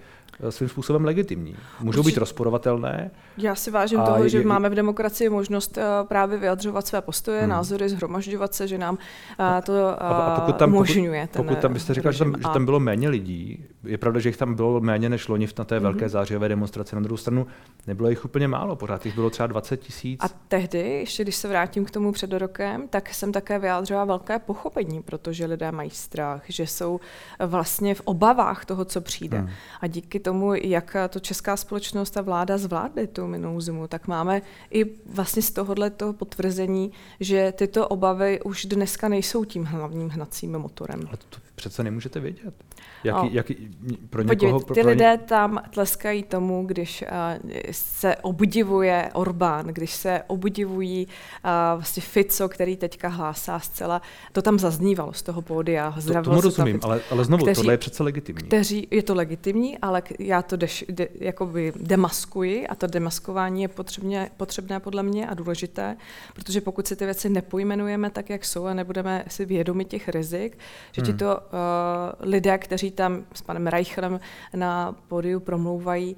svým 0.51 0.69
způsobem 0.69 1.05
legitimní. 1.05 1.57
Můžou 1.81 2.03
být 2.03 2.17
rozporovatelné. 2.17 3.11
Já 3.39 3.55
si 3.55 3.71
vážím 3.71 4.01
toho, 4.01 4.23
je, 4.23 4.29
že 4.29 4.45
máme 4.45 4.69
v 4.69 4.75
demokracii 4.75 5.29
možnost 5.29 5.77
uh, 5.77 6.09
právě 6.09 6.39
vyjadřovat 6.39 6.87
své 6.87 7.01
postoje, 7.01 7.41
hmm. 7.41 7.51
názory, 7.51 7.89
zhromažďovat 7.89 8.55
se, 8.55 8.69
že 8.69 8.79
nám 8.79 8.95
uh, 8.95 9.47
to 9.65 9.87
a, 9.87 9.93
a 9.93 10.41
pokud 10.41 10.57
tam, 10.57 10.71
umožňuje. 10.73 11.29
Pokud, 11.33 11.47
pokud 11.47 11.59
tam 11.59 11.73
byste 11.73 11.95
říkal, 11.95 12.13
že 12.13 12.19
tam, 12.19 12.35
že 12.37 12.49
tam 12.53 12.65
bylo 12.65 12.81
méně 12.81 13.09
lidí, 13.09 13.65
je 13.85 13.99
pravda, 13.99 14.21
že 14.21 14.29
jich 14.29 14.37
tam 14.37 14.55
bylo 14.55 14.81
méně 14.81 15.09
než 15.09 15.29
loni 15.29 15.49
na 15.59 15.65
té 15.65 15.75
hmm. 15.75 15.83
velké 15.83 16.09
zářijové 16.09 16.49
demonstraci. 16.49 16.97
Na 16.97 17.03
druhou 17.03 17.17
stranu 17.17 17.47
nebylo 17.87 18.09
jich 18.09 18.25
úplně 18.25 18.49
málo, 18.49 18.77
pořád 18.77 19.07
jich 19.07 19.15
bylo 19.15 19.31
třeba 19.31 19.47
20 19.47 19.77
tisíc. 19.77 20.21
A 20.25 20.29
tehdy, 20.49 20.79
ještě 20.79 21.23
když 21.23 21.37
se 21.37 21.49
vrátím 21.49 21.85
k 21.85 21.91
tomu 21.91 22.13
před 22.13 22.33
rokem, 22.33 22.89
tak 22.89 23.15
jsem 23.15 23.33
také 23.33 23.59
vyjádřila 23.59 24.05
velké 24.05 24.39
pochopení, 24.39 25.03
protože 25.03 25.47
lidé 25.47 25.73
mají 25.73 25.91
strach, 25.91 26.43
že 26.49 26.67
jsou 26.67 27.01
vlastně 27.47 27.95
v 27.95 28.01
obavách 28.05 28.65
toho, 28.65 28.85
co 28.85 29.01
přijde. 29.01 29.39
Hmm. 29.39 29.51
A 29.81 29.87
díky 29.87 30.21
tomu, 30.27 30.55
jak 30.55 30.97
to 31.11 31.21
česká 31.21 31.57
společnost 31.57 32.17
a 32.17 32.23
vláda 32.23 32.59
zvládly 32.59 33.07
tu 33.07 33.27
minulou 33.27 33.61
zimu, 33.61 33.87
tak 33.87 34.09
máme 34.09 34.43
i 34.71 34.85
vlastně 35.07 35.43
z 35.43 35.51
tohohle 35.51 35.91
toho 35.91 36.13
potvrzení, 36.13 36.93
že 37.21 37.53
tyto 37.53 37.89
obavy 37.89 38.43
už 38.43 38.65
dneska 38.65 39.09
nejsou 39.09 39.45
tím 39.45 39.65
hlavním 39.65 40.09
hnacím 40.09 40.59
motorem. 40.59 41.01
Ale 41.09 41.17
to 41.17 41.46
přece 41.57 41.83
nemůžete 41.83 42.21
vědět. 42.21 42.55
Jaký, 43.05 43.27
no. 43.27 43.31
jaký, 43.33 43.55
pro 44.11 44.23
někoho, 44.23 44.61
Podívejte, 44.61 44.75
ty 44.75 44.81
pro 44.81 44.91
lidé 44.91 45.19
tam 45.19 45.63
tleskají 45.71 46.23
tomu, 46.23 46.67
když 46.67 47.03
uh, 47.03 47.51
se 47.71 48.17
obdivuje 48.17 49.11
Orbán, 49.13 49.67
když 49.67 49.91
se 49.91 50.23
obdivují 50.27 51.07
uh, 51.07 51.51
vlastně 51.75 52.03
Fico, 52.03 52.49
který 52.49 52.77
teďka 52.77 53.09
hlásá 53.09 53.59
zcela, 53.59 54.03
to 54.33 54.43
tam 54.43 54.59
zaznívalo 54.59 55.13
z 55.13 55.23
toho 55.23 55.43
pódia. 55.43 55.95
To, 56.07 56.23
tomu 56.23 56.41
rozumím, 56.41 56.81
ale, 56.83 57.01
ale 57.11 57.25
znovu, 57.25 57.45
kteří, 57.45 57.55
tohle 57.55 57.73
je 57.73 57.79
přece 57.79 58.03
legitimní. 58.03 58.43
Kteří, 58.43 58.89
je 58.91 59.03
to 59.03 59.15
legitimní, 59.15 59.79
ale 59.79 60.03
já 60.19 60.43
to 60.43 60.57
deš, 60.57 60.85
de, 60.89 61.09
jakoby 61.21 61.73
demaskuji 61.77 62.67
a 62.67 62.75
to 62.75 62.87
demaskování 62.87 63.63
je 63.63 63.69
potřebně, 63.69 64.31
potřebné 64.37 64.81
podle 64.81 65.03
mě 65.03 65.27
a 65.27 65.35
důležité, 65.35 65.97
protože 66.35 66.61
pokud 66.61 66.87
si 66.87 66.97
ty 66.97 67.05
věci 67.05 67.29
nepojmenujeme 67.29 68.11
tak, 68.11 68.31
jak 68.31 68.45
jsou 68.45 68.65
a 68.65 68.75
nebudeme 68.75 69.25
si 69.29 69.45
vědomi 69.45 69.85
těch 69.85 70.09
rizik, 70.09 70.59
že 70.93 71.03
hmm. 71.03 71.13
ti 71.13 71.19
to 71.19 71.46
uh, 71.53 72.29
lidé, 72.31 72.59
kteří 72.59 72.91
tam 72.91 73.25
s 73.35 73.43
panem 73.43 73.67
Reichelem 73.67 74.21
na 74.55 74.97
pódiu 75.09 75.41
promlouvají, 75.41 76.17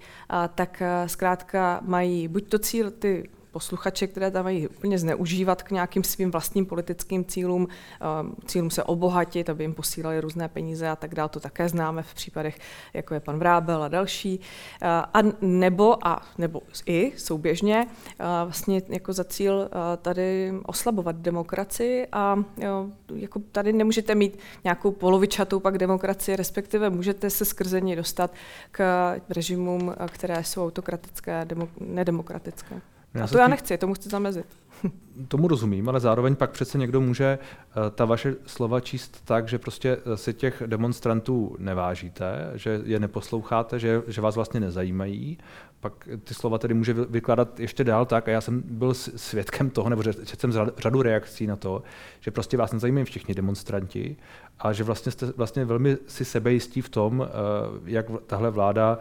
tak 0.55 0.83
eh, 0.83 1.09
zkrátka 1.09 1.81
mají 1.83 2.29
buď 2.29 2.49
to 2.49 2.59
cíl 2.59 2.91
ty 2.91 3.31
posluchače, 3.51 4.07
které 4.07 4.31
tam 4.31 4.45
mají 4.45 4.69
úplně 4.69 4.99
zneužívat 4.99 5.63
k 5.63 5.71
nějakým 5.71 6.05
svým 6.05 6.31
vlastním 6.31 6.67
politickým 6.67 7.25
cílům, 7.25 7.69
eh, 7.71 8.07
cílům 8.47 8.71
se 8.71 8.83
obohatit, 8.83 9.51
aby 9.51 9.65
jim 9.65 9.75
posílali 9.75 10.21
různé 10.21 10.49
peníze 10.49 10.89
a 10.89 10.97
tak 10.97 11.15
dále. 11.15 11.29
To 11.29 11.41
také 11.41 11.69
známe 11.69 12.03
v 12.03 12.15
případech, 12.15 12.59
jako 12.95 13.15
je 13.15 13.21
pan 13.21 13.39
Vrábel 13.39 13.83
a 13.83 13.89
další. 13.89 14.41
Eh, 14.83 14.87
a 14.89 15.19
nebo, 15.41 16.07
a, 16.07 16.23
nebo 16.39 16.63
i 16.87 17.13
souběžně 17.17 17.87
eh, 17.87 18.25
vlastně 18.45 18.83
jako 18.89 19.13
za 19.13 19.25
cíl 19.25 19.69
tady 20.03 20.53
oslabovat 20.67 21.17
demokracii 21.17 22.07
a 22.13 22.45
jako 23.15 23.41
tady 23.53 23.73
nemůžete 23.73 24.15
mít 24.15 24.39
nějakou 24.65 24.91
polovičatou 24.91 25.61
pak 25.61 25.79
demokracii, 25.79 26.37
respektive 26.37 26.91
můžete 26.91 27.31
se 27.31 27.45
skrze 27.45 27.81
ní 27.81 27.97
dostat 27.97 28.31
k 28.71 29.15
režimům, 29.29 29.95
které 30.09 30.45
jsou 30.45 30.65
autokratické, 30.65 31.47
nedemokratické. 31.81 32.81
Já 33.15 33.25
a 33.25 33.27
to 33.27 33.39
já 33.39 33.49
nechci, 33.49 33.79
tomu 33.79 33.95
chci 33.95 34.09
zamezit. 34.09 34.47
Tomu 35.29 35.49
rozumím, 35.49 35.89
ale 35.89 36.01
zároveň 36.01 36.37
pak 36.37 36.51
přece 36.51 36.79
někdo 36.79 37.01
může 37.01 37.39
uh, 37.39 37.83
ta 37.91 38.05
vaše 38.05 38.35
slova 38.47 38.81
číst 38.81 39.21
tak, 39.25 39.49
že 39.49 39.59
prostě 39.59 39.97
uh, 39.97 40.15
si 40.15 40.35
těch 40.35 40.63
demonstrantů 40.67 41.57
nevážíte, 41.59 42.53
že 42.55 42.81
je 42.85 43.01
neposloucháte, 43.01 43.79
že, 43.79 44.03
že 44.07 44.21
vás 44.21 44.35
vlastně 44.35 44.61
nezajímají. 44.61 45.39
Pak 45.81 46.09
ty 46.25 46.35
slova 46.35 46.59
tedy 46.59 46.75
může 46.75 46.93
vykládat 46.93 47.61
ještě 47.61 47.85
dál 47.85 48.07
tak, 48.07 48.29
a 48.29 48.31
já 48.31 48.41
jsem 48.41 48.63
byl 48.65 48.95
svědkem 48.95 49.71
toho, 49.71 49.89
nebo 49.89 50.03
že 50.03 50.13
jsem 50.39 50.53
řadu 50.79 51.03
reakcí 51.03 51.47
na 51.47 51.57
to, 51.57 51.83
že 52.21 52.31
prostě 52.31 52.57
vás 52.57 52.73
nezajímají 52.73 53.05
všichni 53.05 53.35
demonstranti 53.35 54.17
a 54.59 54.73
že 54.73 54.85
vlastně 54.85 55.13
jste 55.13 55.27
vlastně 55.37 55.65
velmi 55.65 55.97
si 56.07 56.25
sebejistí 56.25 56.81
v 56.81 56.89
tom, 56.89 57.21
uh, 57.21 57.27
jak 57.89 58.07
tahle 58.27 58.51
vláda 58.51 58.99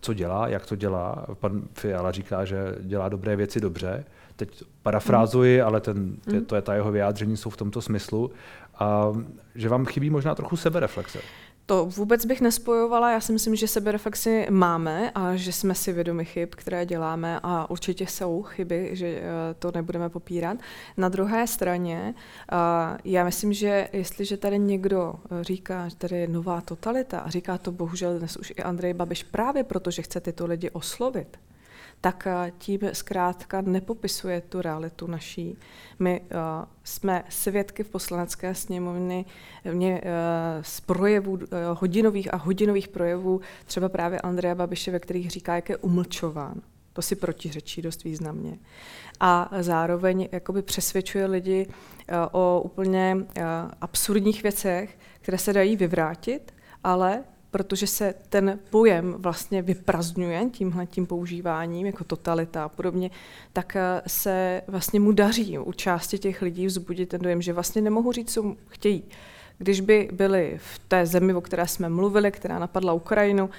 co 0.00 0.14
dělá, 0.14 0.48
jak 0.48 0.66
to 0.66 0.76
dělá. 0.76 1.26
Pan 1.34 1.62
Fiala 1.72 2.12
říká, 2.12 2.44
že 2.44 2.74
dělá 2.80 3.08
dobré 3.08 3.36
věci 3.36 3.60
dobře. 3.60 4.04
Teď 4.36 4.62
parafrázuji, 4.82 5.60
mm. 5.60 5.66
ale 5.66 5.80
ten, 5.80 6.16
mm. 6.32 6.44
to 6.44 6.56
je 6.56 6.62
ta 6.62 6.74
jeho 6.74 6.92
vyjádření 6.92 7.36
jsou 7.36 7.50
v 7.50 7.56
tomto 7.56 7.82
smyslu. 7.82 8.30
A 8.78 9.12
že 9.54 9.68
vám 9.68 9.86
chybí 9.86 10.10
možná 10.10 10.34
trochu 10.34 10.56
sebereflexe. 10.56 11.18
To 11.68 11.86
vůbec 11.86 12.26
bych 12.26 12.40
nespojovala. 12.40 13.12
Já 13.12 13.20
si 13.20 13.32
myslím, 13.32 13.56
že 13.56 13.68
sebereflexy 13.68 14.46
máme 14.50 15.10
a 15.14 15.36
že 15.36 15.52
jsme 15.52 15.74
si 15.74 15.92
vědomi 15.92 16.24
chyb, 16.24 16.48
které 16.56 16.86
děláme 16.86 17.40
a 17.42 17.70
určitě 17.70 18.06
jsou 18.06 18.42
chyby, 18.42 18.90
že 18.92 19.06
eh, 19.06 19.22
to 19.58 19.72
nebudeme 19.74 20.08
popírat. 20.08 20.58
Na 20.96 21.08
druhé 21.08 21.46
straně, 21.46 22.14
eh, 22.52 22.54
já 23.04 23.24
myslím, 23.24 23.52
že 23.52 23.88
jestliže 23.92 24.36
tady 24.36 24.58
někdo 24.58 25.14
eh, 25.40 25.44
říká, 25.44 25.88
že 25.88 25.96
tady 25.96 26.16
je 26.16 26.28
nová 26.28 26.60
totalita 26.60 27.18
a 27.18 27.30
říká 27.30 27.58
to 27.58 27.72
bohužel 27.72 28.18
dnes 28.18 28.36
už 28.36 28.52
i 28.56 28.62
Andrej 28.62 28.94
Babiš 28.94 29.22
právě 29.22 29.64
proto, 29.64 29.90
že 29.90 30.02
chce 30.02 30.20
tyto 30.20 30.46
lidi 30.46 30.70
oslovit, 30.70 31.38
tak 32.00 32.26
eh, 32.26 32.52
tím 32.58 32.80
zkrátka 32.92 33.60
nepopisuje 33.60 34.40
tu 34.40 34.62
realitu 34.62 35.06
naší. 35.06 35.56
My 35.98 36.20
uh, 36.20 36.36
jsme 36.84 37.24
svědky 37.28 37.84
v 37.84 37.88
poslanecké 37.88 38.54
sněmovny 38.54 39.24
mě, 39.72 40.00
uh, 40.04 40.08
z 40.62 40.80
projevů, 40.80 41.32
uh, 41.32 41.40
hodinových 41.72 42.34
a 42.34 42.36
hodinových 42.36 42.88
projevů, 42.88 43.40
třeba 43.66 43.88
právě 43.88 44.20
Andreja 44.20 44.54
Babiše, 44.54 44.90
ve 44.90 44.98
kterých 44.98 45.30
říká, 45.30 45.54
jak 45.54 45.68
je 45.68 45.76
umlčován. 45.76 46.60
To 46.92 47.02
si 47.02 47.16
protiřečí 47.16 47.82
dost 47.82 48.04
významně. 48.04 48.58
A 49.20 49.50
zároveň 49.60 50.28
jakoby 50.32 50.62
přesvědčuje 50.62 51.26
lidi 51.26 51.66
o 52.32 52.60
úplně 52.64 53.16
absurdních 53.80 54.42
věcech, 54.42 54.98
které 55.20 55.38
se 55.38 55.52
dají 55.52 55.76
vyvrátit, 55.76 56.54
ale 56.84 57.24
protože 57.50 57.86
se 57.86 58.14
ten 58.28 58.58
pojem 58.70 59.14
vlastně 59.18 59.62
vyprazňuje 59.62 60.50
tímhle 60.52 60.86
tím 60.86 61.06
používáním, 61.06 61.86
jako 61.86 62.04
totalita 62.04 62.64
a 62.64 62.68
podobně, 62.68 63.10
tak 63.52 63.76
eh, 63.76 64.02
se 64.06 64.62
vlastně 64.66 65.00
mu 65.00 65.12
daří 65.12 65.58
u 65.58 65.72
části 65.72 66.18
těch 66.18 66.42
lidí 66.42 66.66
vzbudit 66.66 67.08
ten 67.08 67.20
dojem, 67.20 67.42
že 67.42 67.52
vlastně 67.52 67.82
nemohou 67.82 68.12
říct, 68.12 68.32
co 68.32 68.56
chtějí. 68.68 69.04
Když 69.58 69.80
by 69.80 70.08
byli 70.12 70.58
v 70.58 70.78
té 70.78 71.06
zemi, 71.06 71.34
o 71.34 71.40
které 71.40 71.66
jsme 71.66 71.88
mluvili, 71.88 72.30
která 72.30 72.58
napadla 72.58 72.92
Ukrajinu, 72.92 73.50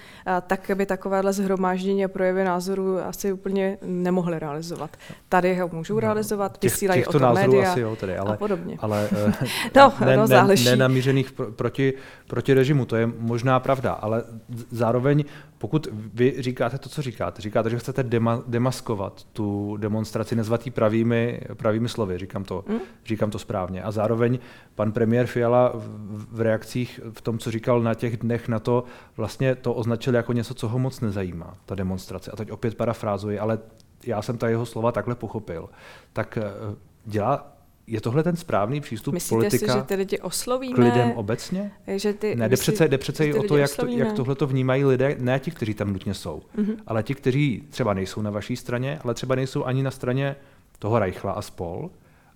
tak 0.48 0.72
by 0.76 0.86
takovéhle 0.86 1.34
zhromáždění 1.34 2.06
a 2.06 2.08
projevy 2.08 2.44
názorů 2.44 3.00
asi 3.00 3.34
úplně 3.34 3.78
nemohli 3.82 4.40
realizovat. 4.40 4.98
Tady 5.30 5.56
ho 5.56 5.70
můžou 5.74 5.94
no, 5.94 6.00
realizovat, 6.00 6.58
těch, 6.58 6.72
vysílají 6.72 7.06
o 7.06 7.12
tom 7.12 7.34
média 7.34 7.72
asi 7.72 7.80
jo, 7.80 7.96
tedy, 7.96 8.18
ale, 8.18 8.34
a 8.34 8.38
podobně. 8.38 8.78
Ale 8.80 9.10
eh, 9.12 9.34
no, 9.76 9.94
ne, 10.06 10.18
no, 10.18 10.28
záleží. 10.28 10.66
Ne, 10.66 10.72
nenamířených 10.72 11.32
proti, 11.32 11.94
proti 12.28 12.54
režimu, 12.54 12.86
to 12.86 12.96
je 12.96 13.10
možná 13.18 13.60
pravda, 13.60 13.94
ale 13.94 14.24
zároveň 14.72 15.24
pokud 15.60 15.88
vy 15.92 16.36
říkáte 16.40 16.78
to, 16.78 16.90
co 16.90 17.02
říkáte, 17.02 17.42
říkáte, 17.42 17.70
že 17.70 17.80
chcete 17.80 18.04
dema, 18.04 18.44
demaskovat 18.48 19.24
tu 19.24 19.78
demonstraci 19.78 20.36
nezvatý 20.36 20.72
pravými, 20.72 21.42
pravými 21.54 21.90
slovy, 21.90 22.18
říkám 22.18 22.44
to, 22.44 22.64
mm. 22.68 22.80
říkám 23.06 23.32
to 23.32 23.40
správně. 23.40 23.84
A 23.84 23.92
zároveň 23.92 24.40
pan 24.76 24.92
premiér 24.92 25.28
Fiala 25.28 25.72
v, 25.76 26.28
v 26.32 26.42
reakcích 26.42 27.00
v 27.12 27.22
tom, 27.22 27.40
co 27.40 27.52
říkal 27.52 27.82
na 27.82 27.94
těch 27.94 28.18
dnech 28.18 28.48
na 28.48 28.60
to, 28.60 28.84
vlastně 29.18 29.56
to 29.56 29.74
označil 29.74 30.16
jako 30.16 30.34
něco, 30.34 30.54
co 30.54 30.68
ho 30.68 30.80
moc 30.80 31.02
nezajímá, 31.02 31.58
ta 31.66 31.76
demonstrace. 31.76 32.32
A 32.32 32.36
teď 32.36 32.52
opět 32.52 32.76
parafrázuji, 32.76 33.40
ale 33.40 33.60
já 34.06 34.22
jsem 34.22 34.38
ta 34.38 34.50
jeho 34.50 34.66
slova 34.66 34.92
takhle 34.92 35.16
pochopil. 35.16 35.70
Tak 36.14 36.38
eh, 36.38 36.76
dělá 37.06 37.59
je 37.90 38.02
tohle 38.02 38.24
ten 38.24 38.36
správný 38.36 38.82
přístup 38.82 39.14
Myslíte 39.14 39.36
politika 39.36 39.74
si, 39.74 39.80
že 39.80 39.84
ty 39.84 39.96
lidi 39.96 40.20
oslovíme? 40.20 40.76
k 40.76 40.78
lidem 40.78 41.12
obecně? 41.12 41.72
Že 41.88 42.14
ty, 42.14 42.36
ne, 42.36 42.50
jde 42.50 42.58
přece, 42.58 42.88
jde 42.88 42.98
přece 42.98 43.26
i 43.26 43.34
o 43.34 43.44
to 43.44 43.58
jak, 43.58 43.76
to, 43.76 43.88
jak 43.88 44.14
tohle 44.14 44.36
to 44.36 44.48
vnímají 44.48 44.86
lidé, 44.86 45.16
ne 45.20 45.40
ti, 45.40 45.52
kteří 45.52 45.74
tam 45.74 45.94
nutně 45.94 46.14
jsou, 46.14 46.42
mm-hmm. 46.58 46.78
ale 46.88 47.04
ti, 47.04 47.16
kteří 47.16 47.68
třeba 47.70 47.94
nejsou 47.94 48.22
na 48.22 48.32
vaší 48.32 48.56
straně, 48.56 49.00
ale 49.04 49.14
třeba 49.14 49.36
nejsou 49.36 49.66
ani 49.66 49.84
na 49.84 49.92
straně 49.92 50.36
toho 50.80 51.00
Reichla 51.00 51.32
a 51.32 51.42
spol, 51.42 51.90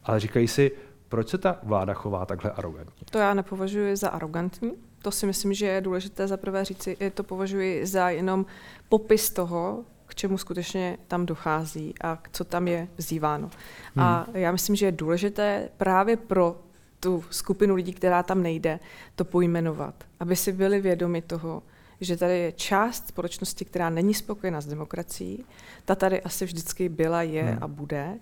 ale 0.04 0.20
říkají 0.20 0.48
si, 0.48 0.72
proč 1.10 1.30
se 1.30 1.38
ta 1.38 1.60
vláda 1.64 1.94
chová 1.94 2.26
takhle 2.26 2.52
arrogantně? 2.52 3.06
To 3.12 3.18
já 3.18 3.34
nepovažuji 3.34 3.96
za 3.96 4.10
arrogantní. 4.10 4.72
To 5.02 5.12
si 5.12 5.26
myslím, 5.26 5.54
že 5.54 5.66
je 5.66 5.82
důležité 5.82 6.28
za 6.28 6.38
prvé 6.38 6.66
říci, 6.66 6.98
to 7.14 7.24
považuji 7.24 7.86
za 7.86 8.10
jenom 8.10 8.46
popis 8.90 9.30
toho, 9.30 9.84
k 10.14 10.16
čemu 10.16 10.38
skutečně 10.38 10.98
tam 11.08 11.26
dochází 11.26 11.94
a 12.04 12.18
co 12.32 12.44
tam 12.44 12.68
je 12.68 12.88
vzýváno. 12.98 13.50
Hmm. 13.96 14.06
A 14.06 14.28
já 14.34 14.52
myslím, 14.52 14.76
že 14.76 14.86
je 14.86 14.92
důležité 14.92 15.70
právě 15.78 16.18
pro 16.18 16.62
tu 17.00 17.24
skupinu 17.30 17.76
lidí, 17.76 17.94
která 17.94 18.24
tam 18.24 18.44
nejde, 18.44 18.80
to 19.16 19.26
pojmenovat, 19.26 20.04
aby 20.20 20.36
si 20.36 20.52
byli 20.52 20.82
vědomi 20.82 21.22
toho, 21.22 21.64
že 22.02 22.18
tady 22.18 22.40
je 22.40 22.52
část 22.52 23.08
společnosti, 23.08 23.66
která 23.66 23.90
není 23.90 24.14
spokojená 24.14 24.62
s 24.62 24.66
demokracií. 24.66 25.46
Ta 25.86 25.96
tady 25.96 26.22
asi 26.22 26.46
vždycky 26.46 26.90
byla, 26.90 27.22
je 27.22 27.44
hmm. 27.44 27.58
a 27.62 27.68
bude. 27.68 28.20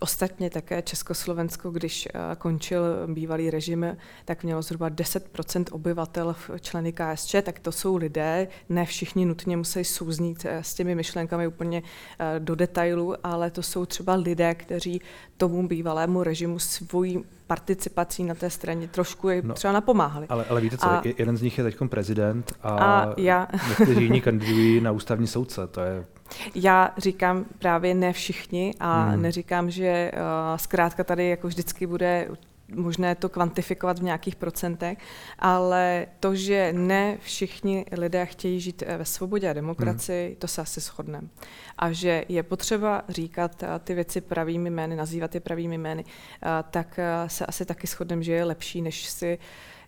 Ostatně 0.00 0.50
také 0.50 0.82
Československo, 0.82 1.70
když 1.70 2.08
eh, 2.14 2.36
končil 2.38 2.82
bývalý 3.06 3.50
režim, 3.50 3.96
tak 4.24 4.44
mělo 4.44 4.62
zhruba 4.62 4.88
10 4.88 5.38
obyvatel 5.70 6.36
členy 6.60 6.92
KSČ, 6.92 7.34
tak 7.42 7.58
to 7.58 7.72
jsou 7.72 7.96
lidé, 7.96 8.48
ne 8.68 8.86
všichni 8.86 9.26
nutně 9.26 9.56
musí 9.56 9.84
souznít 9.84 10.44
eh, 10.44 10.62
s 10.64 10.74
těmi 10.74 10.94
myšlenkami 10.94 11.46
úplně 11.46 11.82
eh, 12.18 12.40
do 12.40 12.54
detailu, 12.54 13.14
ale 13.26 13.50
to 13.50 13.62
jsou 13.62 13.86
třeba 13.86 14.14
lidé, 14.14 14.54
kteří 14.54 15.00
tomu 15.36 15.68
bývalému 15.68 16.22
režimu 16.22 16.58
svojí 16.58 17.24
participací 17.50 18.24
na 18.24 18.34
té 18.34 18.50
straně 18.50 18.88
trošku 18.88 19.28
je 19.28 19.42
no, 19.42 19.54
třeba 19.54 19.72
napomáhali. 19.72 20.26
Ale, 20.28 20.44
ale 20.44 20.60
víte 20.60 20.78
co, 20.78 20.86
a, 20.86 21.02
jeden 21.18 21.36
z 21.36 21.42
nich 21.42 21.58
je 21.58 21.64
teď 21.64 21.76
prezident 21.88 22.52
a, 22.62 22.70
a 22.70 23.14
já. 23.20 23.48
někteří 23.68 24.04
jiní 24.04 24.20
kandidují 24.20 24.80
na 24.80 24.90
ústavní 24.92 25.26
soudce, 25.26 25.66
to 25.66 25.80
je 25.80 26.04
já 26.54 26.90
říkám 26.98 27.44
právě 27.58 27.94
ne 27.94 28.12
všichni 28.12 28.74
a 28.80 29.04
hmm. 29.04 29.22
neříkám, 29.22 29.70
že 29.70 30.10
uh, 30.14 30.20
zkrátka 30.56 31.04
tady 31.04 31.28
jako 31.28 31.48
vždycky 31.48 31.86
bude 31.86 32.28
možné 32.74 33.14
to 33.14 33.28
kvantifikovat 33.28 33.98
v 33.98 34.02
nějakých 34.02 34.36
procentech, 34.36 34.98
ale 35.38 36.06
to, 36.20 36.34
že 36.34 36.72
ne 36.72 37.18
všichni 37.20 37.84
lidé 37.92 38.26
chtějí 38.26 38.60
žít 38.60 38.82
eh, 38.86 38.96
ve 38.96 39.04
svobodě 39.04 39.50
a 39.50 39.52
demokracii, 39.52 40.26
hmm. 40.26 40.36
to 40.36 40.48
se 40.48 40.62
asi 40.62 40.80
shodneme. 40.80 41.28
A 41.78 41.92
že 41.92 42.24
je 42.28 42.42
potřeba 42.42 43.02
říkat 43.08 43.62
eh, 43.62 43.66
ty 43.84 43.94
věci 43.94 44.20
pravými 44.20 44.70
jmény, 44.70 44.96
nazývat 44.96 45.34
je 45.34 45.40
pravými 45.40 45.78
jmény, 45.78 46.04
tak 46.70 47.00
se 47.26 47.46
asi 47.46 47.64
taky 47.64 47.86
shodneme, 47.86 48.22
že 48.22 48.32
je 48.32 48.44
lepší, 48.44 48.82
než 48.82 49.06
si 49.06 49.38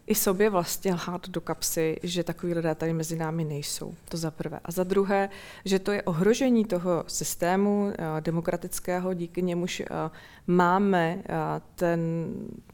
i 0.06 0.14
sobě 0.14 0.50
vlastně 0.50 0.94
lhát 0.94 1.28
do 1.28 1.40
kapsy, 1.40 1.96
že 2.02 2.24
takový 2.24 2.54
lidé 2.54 2.74
tady 2.74 2.92
mezi 2.92 3.16
námi 3.16 3.44
nejsou. 3.44 3.94
To 4.08 4.16
za 4.16 4.30
prvé. 4.30 4.60
A 4.64 4.72
za 4.72 4.84
druhé, 4.84 5.28
že 5.64 5.78
to 5.78 5.92
je 5.92 6.02
ohrožení 6.02 6.64
toho 6.64 7.04
systému 7.06 7.92
eh, 7.92 8.20
demokratického, 8.20 9.14
díky 9.14 9.42
němuž 9.42 9.80
eh, 9.80 9.86
máme 10.46 11.18
eh, 11.18 11.34
ten, 11.74 12.00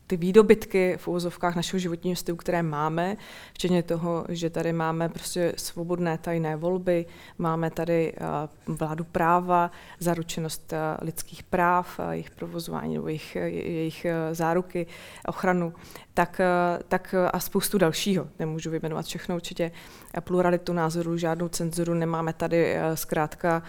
ty 0.06 0.16
výdobytky 0.16 0.96
v 0.96 1.08
úvozovkách 1.08 1.56
našeho 1.56 1.80
životního 1.80 2.16
stylu, 2.16 2.36
které 2.36 2.62
máme, 2.62 3.16
včetně 3.52 3.82
toho, 3.82 4.24
že 4.28 4.50
tady 4.50 4.72
máme 4.72 5.08
prostě 5.08 5.52
svobodné 5.56 6.18
tajné 6.18 6.56
volby, 6.56 7.06
máme 7.38 7.70
tady 7.70 8.14
vládu 8.66 9.04
práva, 9.04 9.70
zaručenost 10.00 10.72
lidských 11.02 11.42
práv, 11.42 12.00
jejich 12.10 12.30
provozování 12.30 12.98
jejich, 13.06 13.36
jejich 13.36 14.06
záruky, 14.32 14.86
ochranu 15.26 15.72
tak, 16.18 16.40
eh, 16.40 16.82
tak 16.88 17.14
eh, 17.14 17.30
a 17.30 17.40
spoustu 17.40 17.78
dalšího. 17.78 18.28
Nemůžu 18.38 18.70
vyjmenovat 18.70 19.06
všechno 19.06 19.34
určitě. 19.34 19.70
Pluralitu 20.20 20.72
názorů, 20.72 21.16
žádnou 21.16 21.48
cenzuru, 21.48 21.94
nemáme 21.94 22.32
tady 22.32 22.74
eh, 22.74 22.96
zkrátka 22.96 23.62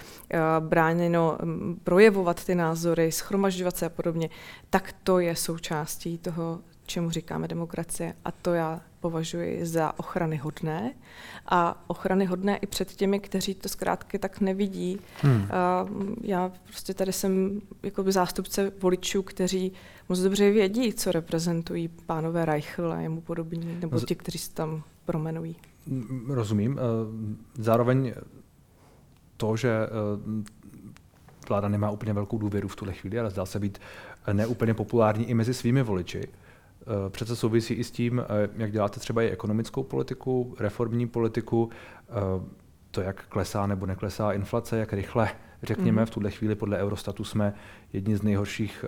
bráněno 0.60 1.38
projevovat 1.84 2.46
ty 2.46 2.56
názory, 2.56 3.12
schromažďovat 3.12 3.78
se 3.78 3.89
a 3.90 3.96
podobně. 3.96 4.30
Tak 4.70 4.96
to 5.04 5.20
je 5.20 5.36
součástí 5.36 6.18
toho, 6.18 6.60
čemu 6.86 7.10
říkáme 7.10 7.48
demokracie. 7.48 8.14
A 8.26 8.32
to 8.32 8.54
já 8.54 8.82
považuji 9.00 9.66
za 9.66 10.00
ochrany 10.00 10.38
hodné 10.38 10.94
a 11.46 11.84
ochrany 11.88 12.26
hodné 12.26 12.58
i 12.58 12.68
před 12.68 12.92
těmi, 12.92 13.20
kteří 13.20 13.56
to 13.56 13.70
zkrátka 13.70 14.18
tak 14.18 14.40
nevidí. 14.40 15.00
Hmm. 15.22 15.48
Já 16.22 16.52
prostě 16.64 16.94
tady 16.94 17.14
jsem 17.14 17.62
jako 17.84 18.12
zástupce 18.12 18.72
voličů, 18.82 19.24
kteří 19.24 19.72
moc 20.10 20.20
dobře 20.20 20.52
vědí, 20.52 20.94
co 20.94 21.12
reprezentují 21.12 21.88
pánové 21.88 22.46
Reichl 22.46 22.94
a 22.94 23.00
jemu 23.00 23.22
podobní, 23.22 23.78
nebo 23.82 24.00
ti, 24.00 24.16
kteří 24.16 24.38
se 24.38 24.54
tam 24.54 24.84
promenují. 25.06 25.56
Rozumím. 26.28 26.80
Zároveň 27.58 28.14
to, 29.38 29.56
že 29.56 29.70
vláda 31.50 31.68
nemá 31.68 31.92
úplně 31.92 32.14
velkou 32.14 32.38
důvěru 32.38 32.68
v 32.68 32.76
tuhle 32.76 32.94
chvíli, 32.94 33.20
ale 33.20 33.30
zdá 33.30 33.46
se 33.46 33.60
být 33.60 33.80
neúplně 34.34 34.74
populární 34.74 35.30
i 35.30 35.34
mezi 35.34 35.54
svými 35.54 35.84
voliči, 35.84 36.28
Eh, 36.82 37.10
přece 37.10 37.36
souvisí 37.36 37.74
i 37.74 37.84
s 37.84 37.92
tím, 37.92 38.20
eh, 38.20 38.50
jak 38.58 38.72
děláte 38.72 39.00
třeba 39.00 39.22
i 39.22 39.30
ekonomickou 39.30 39.84
politiku, 39.84 40.56
reformní 40.60 41.08
politiku, 41.08 41.70
eh, 42.10 42.14
to, 42.92 43.02
jak 43.02 43.26
klesá 43.28 43.68
nebo 43.68 43.86
neklesá 43.86 44.32
inflace, 44.32 44.78
jak 44.78 44.94
rychle, 44.94 45.30
řekněme, 45.64 46.02
mm-hmm. 46.02 46.06
v 46.06 46.10
tuhle 46.10 46.32
chvíli 46.32 46.56
podle 46.56 46.78
Eurostatu 46.78 47.24
jsme 47.24 47.54
jedni 47.94 48.18
z 48.18 48.22
nejhorších 48.22 48.86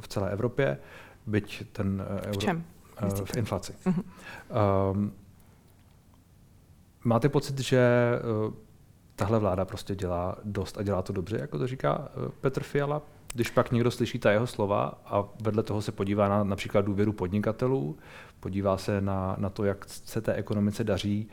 v 0.00 0.08
celé 0.08 0.30
Evropě, 0.30 0.78
byť 1.26 1.64
ten 1.72 2.04
euro... 2.26 2.32
V 2.32 2.38
čem? 2.38 2.64
V 3.24 3.36
inflaci. 3.36 3.72
Mm-hmm. 3.86 5.10
Máte 7.04 7.28
pocit, 7.28 7.58
že 7.58 7.80
tahle 9.20 9.38
vláda 9.38 9.64
prostě 9.64 9.94
dělá 9.94 10.36
dost 10.44 10.78
a 10.78 10.82
dělá 10.82 11.02
to 11.02 11.12
dobře, 11.12 11.38
jako 11.40 11.58
to 11.58 11.66
říká 11.66 12.08
Petr 12.40 12.62
Fiala? 12.62 13.02
Když 13.34 13.50
pak 13.50 13.72
někdo 13.72 13.90
slyší 13.90 14.18
ta 14.18 14.30
jeho 14.30 14.46
slova 14.46 15.00
a 15.06 15.24
vedle 15.42 15.62
toho 15.62 15.82
se 15.82 15.92
podívá 15.92 16.28
na 16.28 16.44
například 16.44 16.84
důvěru 16.84 17.12
podnikatelů, 17.12 17.98
podívá 18.40 18.76
se 18.76 19.00
na, 19.00 19.36
na 19.38 19.50
to, 19.50 19.64
jak 19.64 19.84
se 19.88 20.20
té 20.20 20.34
ekonomice 20.34 20.84
daří, 20.84 21.30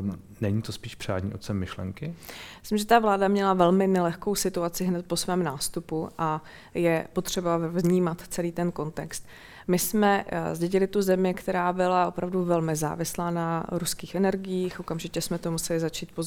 Um, 0.00 0.18
není 0.40 0.62
to 0.62 0.72
spíš 0.72 0.94
přání 0.94 1.34
otcem 1.34 1.58
myšlenky? 1.58 2.14
Myslím, 2.60 2.78
že 2.78 2.86
ta 2.86 2.98
vláda 2.98 3.28
měla 3.28 3.54
velmi 3.54 3.86
nelehkou 3.86 4.34
situaci 4.34 4.84
hned 4.84 5.06
po 5.06 5.16
svém 5.16 5.42
nástupu 5.42 6.08
a 6.18 6.42
je 6.74 7.06
potřeba 7.12 7.56
vnímat 7.56 8.22
celý 8.28 8.52
ten 8.52 8.72
kontext. 8.72 9.26
My 9.70 9.78
jsme 9.78 10.24
eh, 10.28 10.54
zdědili 10.54 10.86
tu 10.86 11.02
zemi, 11.02 11.34
která 11.34 11.72
byla 11.72 12.08
opravdu 12.08 12.44
velmi 12.44 12.76
závislá 12.76 13.30
na 13.30 13.66
ruských 13.72 14.14
energiích. 14.14 14.80
Okamžitě 14.80 15.20
jsme 15.20 15.38
to 15.38 15.50
museli 15.50 15.80
začít 15.80 16.12
po 16.12 16.22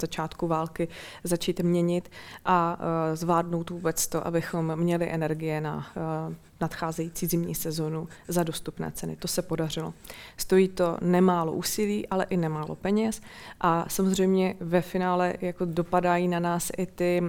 začátku 0.00 0.46
války 0.46 0.88
začít 1.24 1.60
měnit 1.60 2.10
a 2.44 2.78
eh, 2.80 3.16
zvládnout 3.16 3.70
vůbec 3.70 4.06
to, 4.06 4.26
abychom 4.26 4.76
měli 4.76 5.10
energie 5.10 5.60
na 5.60 5.86
eh, 5.96 6.34
nadcházející 6.60 7.26
zimní 7.26 7.54
sezonu 7.54 8.08
za 8.28 8.42
dostupné 8.42 8.90
ceny. 8.90 9.16
To 9.16 9.28
se 9.28 9.42
podařilo. 9.42 9.94
Stojí 10.36 10.68
to 10.68 10.98
nemálo 11.00 11.52
úsilí, 11.52 12.08
ale 12.08 12.26
i 12.30 12.36
nemálo 12.36 12.74
peněz 12.74 13.20
a 13.60 13.84
samozřejmě 13.88 14.54
ve 14.60 14.80
finále 14.80 15.34
jako 15.40 15.64
dopadají 15.64 16.28
na 16.28 16.40
nás 16.40 16.70
i 16.78 16.86
ty 16.86 17.22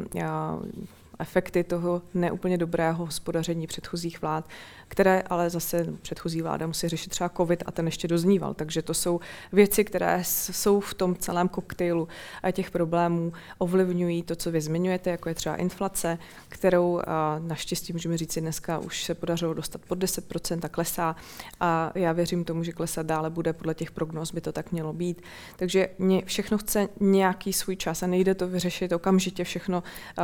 efekty 1.19 1.63
toho 1.63 2.01
neúplně 2.13 2.58
dobrého 2.58 3.05
hospodaření 3.05 3.67
předchozích 3.67 4.21
vlád, 4.21 4.49
které 4.89 5.21
ale 5.21 5.49
zase 5.49 5.88
předchozí 6.02 6.41
vláda 6.41 6.67
musí 6.67 6.88
řešit 6.88 7.10
třeba 7.10 7.30
covid 7.30 7.63
a 7.65 7.71
ten 7.71 7.86
ještě 7.86 8.08
dozníval. 8.08 8.54
Takže 8.54 8.82
to 8.82 8.93
jsou 8.93 9.19
věci, 9.52 9.84
které 9.84 10.21
jsou 10.25 10.80
v 10.80 10.93
tom 10.93 11.15
celém 11.15 11.47
koktejlu 11.47 12.08
těch 12.52 12.71
problémů, 12.71 13.34
ovlivňují 13.58 14.23
to, 14.23 14.36
co 14.36 14.52
vy 14.52 14.62
zmiňujete, 14.62 15.10
jako 15.10 15.30
je 15.30 15.36
třeba 15.36 15.56
inflace, 15.56 16.17
kterou 16.49 17.02
naštěstí 17.39 17.93
můžeme 17.93 18.17
říct 18.17 18.34
si 18.34 18.41
dneska 18.41 18.80
už 18.80 19.04
se 19.04 19.15
podařilo 19.15 19.54
dostat 19.54 19.82
pod 19.88 19.99
10% 19.99 20.60
a 20.63 20.69
klesá 20.69 21.15
a 21.60 21.91
já 21.95 22.12
věřím 22.12 22.43
tomu, 22.43 22.63
že 22.63 22.71
klesat 22.71 23.06
dále 23.06 23.30
bude 23.30 23.54
podle 23.54 23.73
těch 23.73 23.91
prognóz, 23.91 24.32
by 24.32 24.41
to 24.41 24.52
tak 24.52 24.71
mělo 24.71 24.93
být. 24.93 25.21
Takže 25.56 25.89
všechno 26.25 26.58
chce 26.58 26.89
nějaký 26.99 27.54
svůj 27.54 27.75
čas 27.75 28.04
a 28.04 28.08
nejde 28.08 28.36
to 28.36 28.47
vyřešit 28.47 28.91
okamžitě 28.91 29.43
všechno 29.43 29.84
uh, 29.84 30.23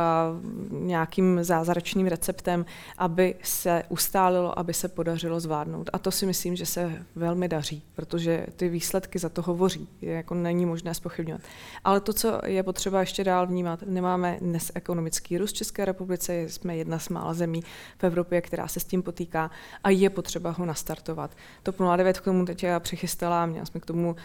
nějakým 0.80 1.44
zázračným 1.44 2.06
receptem, 2.06 2.66
aby 2.98 3.34
se 3.42 3.82
ustálilo, 3.88 4.55
aby 4.56 4.74
se 4.74 4.88
podařilo 4.88 5.40
zvládnout. 5.40 5.90
A 5.92 5.98
to 5.98 6.10
si 6.10 6.26
myslím, 6.26 6.56
že 6.56 6.66
se 6.66 7.02
velmi 7.14 7.48
daří, 7.48 7.82
protože 7.94 8.46
ty 8.56 8.68
výsledky 8.68 9.18
za 9.18 9.28
to 9.28 9.42
hovoří. 9.42 9.88
Je, 10.00 10.12
jako 10.12 10.34
není 10.34 10.66
možné 10.66 10.94
spochybňovat. 10.94 11.42
Ale 11.84 12.00
to, 12.00 12.12
co 12.12 12.40
je 12.46 12.62
potřeba 12.62 13.00
ještě 13.00 13.24
dál 13.24 13.46
vnímat, 13.46 13.82
nemáme 13.86 14.38
dnes 14.40 14.72
ekonomický 14.74 15.38
růst 15.38 15.52
České 15.52 15.84
republice, 15.84 16.48
jsme 16.48 16.76
jedna 16.76 16.98
z 16.98 17.08
mála 17.08 17.34
zemí 17.34 17.62
v 17.98 18.04
Evropě, 18.04 18.40
která 18.40 18.68
se 18.68 18.80
s 18.80 18.84
tím 18.84 19.02
potýká 19.02 19.50
a 19.84 19.90
je 19.90 20.10
potřeba 20.10 20.50
ho 20.50 20.66
nastartovat. 20.66 21.30
To 21.62 21.96
09 21.96 22.20
k 22.20 22.24
tomu 22.24 22.44
teď 22.44 22.64
přichystala, 22.78 23.46
měla 23.46 23.66
jsme 23.66 23.80
k 23.80 23.86
tomu 23.86 24.10
uh, 24.10 24.16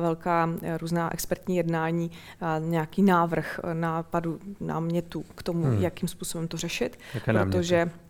velká 0.00 0.46
uh, 0.46 0.76
různá 0.78 1.12
expertní 1.12 1.56
jednání, 1.56 2.10
nějaký 2.58 3.02
návrh 3.02 3.60
nápadu, 3.72 4.40
námětu 4.60 5.24
k 5.34 5.42
tomu, 5.42 5.64
hmm. 5.64 5.82
jakým 5.82 6.08
způsobem 6.08 6.48
to 6.48 6.56
řešit, 6.56 6.98
Jaké 7.14 7.32
protože 7.32 7.76
náměty? 7.76 8.07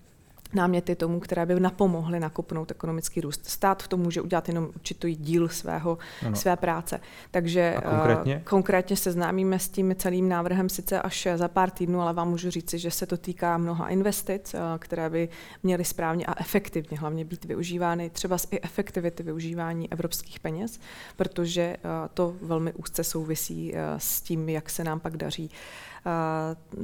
Náměty 0.52 0.94
tomu, 0.94 1.20
které 1.20 1.46
by 1.46 1.61
napomohly 1.61 2.20
nakopnout 2.20 2.70
ekonomický 2.70 3.20
růst. 3.20 3.46
Stát 3.46 3.82
v 3.82 3.88
tom 3.88 4.00
může 4.00 4.20
udělat 4.20 4.48
jenom 4.48 4.68
určitý 4.74 5.16
díl 5.16 5.48
svého, 5.48 5.98
ano. 6.26 6.37
své 6.37 6.56
práce. 6.56 7.00
Takže 7.30 7.74
A 7.76 7.80
konkrétně? 7.80 8.37
Uh, 8.37 8.42
konkrétně 8.42 8.96
seznámíme 8.96 9.58
s 9.58 9.68
tím 9.68 9.94
celým 9.94 10.28
návrhem 10.28 10.68
sice 10.68 11.02
až 11.02 11.28
za 11.37 11.48
pár 11.48 11.70
týdnů, 11.70 12.00
ale 12.00 12.12
vám 12.12 12.30
můžu 12.30 12.50
říci, 12.50 12.78
že 12.78 12.90
se 12.90 13.06
to 13.06 13.16
týká 13.16 13.58
mnoha 13.58 13.88
investic, 13.88 14.54
uh, 14.54 14.61
které 14.78 15.11
by 15.11 15.28
měly 15.62 15.84
správně 15.84 16.26
a 16.26 16.40
efektivně 16.40 16.98
hlavně 16.98 17.24
být 17.24 17.44
využívány, 17.44 18.11
třeba 18.11 18.37
i 18.50 18.61
efektivity 18.62 19.22
využívání 19.22 19.92
evropských 19.92 20.40
peněz, 20.40 20.80
protože 21.16 21.76
uh, 21.84 21.90
to 22.14 22.37
velmi 22.42 22.72
úzce 22.72 23.04
souvisí 23.04 23.72
uh, 23.72 23.78
s 23.98 24.20
tím, 24.20 24.48
jak 24.48 24.70
se 24.70 24.84
nám 24.84 25.00
pak 25.00 25.16
daří 25.16 25.44
uh, 25.44 25.88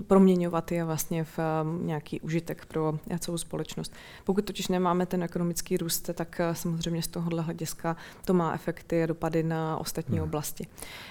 proměňovat 0.06 0.72
je 0.72 0.84
vlastně 0.84 1.24
v 1.24 1.38
nějaký 1.82 2.20
užitek 2.20 2.66
pro 2.66 2.98
celou 3.18 3.38
společnost. 3.38 3.92
Pokud 4.24 4.44
totiž 4.44 4.68
nemáme 4.68 5.06
ten 5.06 5.22
ekonomický 5.22 5.76
růst, 5.76 6.10
tak 6.14 6.40
samozřejmě 6.52 7.02
z 7.02 7.08
tohohle 7.08 7.42
hlediska 7.42 7.96
to 8.24 8.34
má 8.34 8.52
efekty 8.52 9.02
a 9.02 9.06
dopady 9.06 9.42
na 9.42 9.76
ostatní 9.76 10.18
hmm. 10.18 10.28
oblasti. 10.28 10.66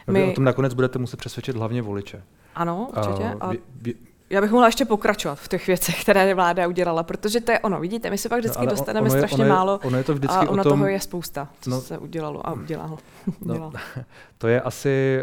My... 0.07 0.25
Vy 0.25 0.31
o 0.31 0.33
tom 0.35 0.43
nakonec 0.43 0.73
budete 0.73 0.99
muset 0.99 1.17
přesvědčit 1.17 1.55
hlavně 1.55 1.81
voliče. 1.81 2.23
Ano, 2.55 2.89
určitě. 2.97 3.23
A... 3.39 3.49
Vy, 3.49 3.61
vy, 3.75 3.95
já 4.29 4.41
bych 4.41 4.51
mohla 4.51 4.67
ještě 4.67 4.85
pokračovat 4.85 5.35
v 5.35 5.47
těch 5.47 5.67
věcech, 5.67 6.01
které 6.01 6.35
vláda 6.35 6.67
udělala, 6.67 7.03
protože 7.03 7.41
to 7.41 7.51
je 7.51 7.59
ono. 7.59 7.79
Vidíte, 7.79 8.09
my 8.09 8.17
se 8.17 8.29
pak 8.29 8.39
vždycky 8.39 8.65
no, 8.65 8.69
dostaneme 8.69 9.07
ono 9.09 9.15
je, 9.15 9.21
strašně 9.21 9.35
ono 9.35 9.45
je, 9.45 9.49
málo 9.49 9.79
ono 9.83 9.97
je 9.97 10.03
to 10.03 10.13
vždycky 10.13 10.37
a 10.37 10.49
ono 10.49 10.61
o 10.61 10.63
tom, 10.63 10.79
toho 10.79 10.87
je 10.87 10.99
spousta, 10.99 11.47
co 11.61 11.69
no, 11.69 11.81
se 11.81 11.97
udělalo 11.97 12.47
a 12.47 12.53
udělalo. 12.53 12.97
No, 13.45 13.71
to 14.37 14.47
je 14.47 14.61
asi 14.61 15.19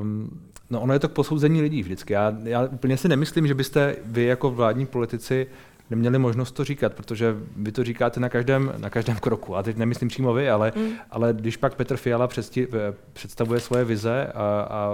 um, 0.00 0.30
No 0.74 0.80
ono 0.80 0.92
je 0.92 0.98
to 0.98 1.08
k 1.08 1.12
posouzení 1.12 1.62
lidí 1.62 1.82
vždycky. 1.82 2.12
Já, 2.12 2.36
já 2.42 2.62
úplně 2.62 2.96
si 2.96 3.08
nemyslím, 3.08 3.46
že 3.46 3.54
byste 3.54 3.96
vy 4.04 4.24
jako 4.24 4.50
vládní 4.50 4.86
politici 4.86 5.46
neměli 5.90 6.18
možnost 6.18 6.52
to 6.52 6.64
říkat, 6.64 6.94
protože 6.94 7.36
vy 7.56 7.72
to 7.72 7.84
říkáte 7.84 8.20
na 8.20 8.28
každém, 8.28 8.72
na 8.78 8.90
každém 8.90 9.16
kroku. 9.16 9.56
A 9.56 9.62
teď 9.62 9.76
nemyslím 9.76 10.08
přímo 10.08 10.34
vy, 10.34 10.50
ale, 10.50 10.72
mm. 10.76 10.92
ale 11.10 11.32
když 11.32 11.56
pak 11.56 11.74
Petr 11.74 11.96
Fiala 11.96 12.26
předsti, 12.26 12.68
představuje 13.12 13.60
svoje 13.60 13.84
vize 13.84 14.26
a, 14.26 14.66
a 14.70 14.90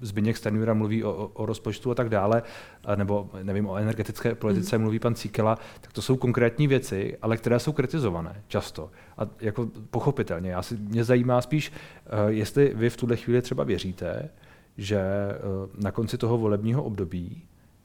Zbigněk 0.00 0.36
Stanjura 0.36 0.74
mluví 0.74 1.04
o, 1.04 1.30
o 1.34 1.46
rozpočtu 1.46 1.90
a 1.90 1.94
tak 1.94 2.08
dále, 2.08 2.42
a 2.84 2.94
nebo 2.94 3.30
nevím, 3.42 3.66
o 3.66 3.76
energetické 3.76 4.34
politice 4.34 4.78
mm. 4.78 4.82
mluví 4.82 4.98
pan 4.98 5.14
Cíkela, 5.14 5.58
tak 5.80 5.92
to 5.92 6.02
jsou 6.02 6.16
konkrétní 6.16 6.66
věci, 6.66 7.16
ale 7.22 7.36
které 7.36 7.58
jsou 7.58 7.72
kritizované 7.72 8.42
často. 8.48 8.90
A 9.18 9.22
jako 9.40 9.68
pochopitelně. 9.90 10.50
Já 10.50 10.62
si, 10.62 10.76
mě 10.76 11.04
zajímá 11.04 11.40
spíš, 11.40 11.72
uh, 11.72 12.28
jestli 12.28 12.72
vy 12.74 12.90
v 12.90 12.96
tuhle 12.96 13.16
chvíli 13.16 13.42
třeba 13.42 13.64
věříte, 13.64 14.30
že 14.78 14.98
eh, 14.98 15.36
na 15.74 15.92
konci 15.92 16.18
toho 16.18 16.38
volebního 16.38 16.84
období 16.84 17.42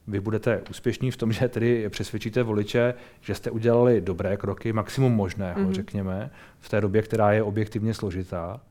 vy 0.08 0.19
budete 0.19 0.62
úspěšní 0.69 1.12
v 1.12 1.17
tom, 1.17 1.32
že 1.32 1.49
tedy 1.49 1.89
přesvědčíte 1.89 2.43
voliče, 2.43 2.93
že 3.21 3.36
jste 3.36 3.51
udělali 3.51 4.01
dobré 4.01 4.38
kroky, 4.38 4.73
maximum 4.73 5.13
možného, 5.13 5.62
mm-hmm. 5.62 5.71
řekněme, 5.71 6.32
v 6.60 6.69
té 6.69 6.82
době, 6.82 7.01
která 7.01 7.32
je 7.32 7.43
objektivně 7.43 7.93
složitá, 7.93 8.62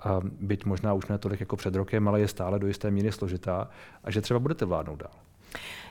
a 0.00 0.20
byť 0.40 0.64
možná 0.64 0.94
už 0.94 1.06
ne 1.06 1.18
tolik 1.18 1.40
jako 1.40 1.56
před 1.56 1.74
rokem, 1.74 2.08
ale 2.08 2.20
je 2.20 2.28
stále 2.28 2.58
do 2.58 2.66
jisté 2.66 2.90
míry 2.90 3.12
složitá, 3.12 3.70
a 4.04 4.10
že 4.10 4.20
třeba 4.20 4.40
budete 4.40 4.64
vládnout 4.64 4.96
dál. 4.96 5.12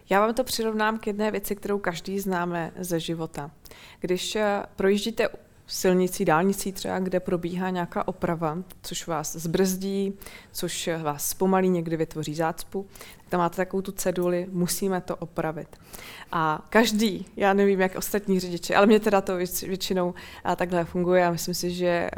Já 0.10 0.20
vám 0.20 0.34
to 0.34 0.44
přirovnám 0.44 1.00
k 1.00 1.08
jedné 1.08 1.32
věci, 1.32 1.56
kterou 1.56 1.80
každý 1.80 2.20
známe 2.20 2.72
ze 2.80 3.00
života. 3.00 3.52
Když 4.00 4.36
eh, 4.36 4.64
projíždíte 4.76 5.28
silnicí, 5.68 6.26
dálnicí 6.26 6.72
třeba, 6.72 7.00
kde 7.00 7.20
probíhá 7.20 7.70
nějaká 7.70 8.08
oprava, 8.08 8.58
což 8.82 9.08
vás 9.08 9.36
zbrzdí, 9.36 10.14
což 10.52 10.90
vás 11.02 11.30
zpomalí, 11.30 11.70
někdy 11.70 11.98
vytvoří 11.98 12.36
zácpu, 12.36 12.88
tam 13.30 13.40
máte 13.40 13.56
takovou 13.56 13.82
tu 13.82 13.92
ceduli, 13.92 14.48
musíme 14.52 15.02
to 15.02 15.16
opravit. 15.16 15.68
A 16.32 16.66
každý, 16.70 17.26
já 17.36 17.54
nevím, 17.54 17.82
jak 17.82 17.96
ostatní 17.96 18.40
řidiči, 18.40 18.76
ale 18.76 18.86
mě 18.86 19.00
teda 19.00 19.22
to 19.22 19.38
většinou 19.68 20.14
takhle 20.56 20.86
funguje 20.86 21.26
a 21.26 21.32
myslím 21.32 21.54
si, 21.54 21.72
že 21.72 22.10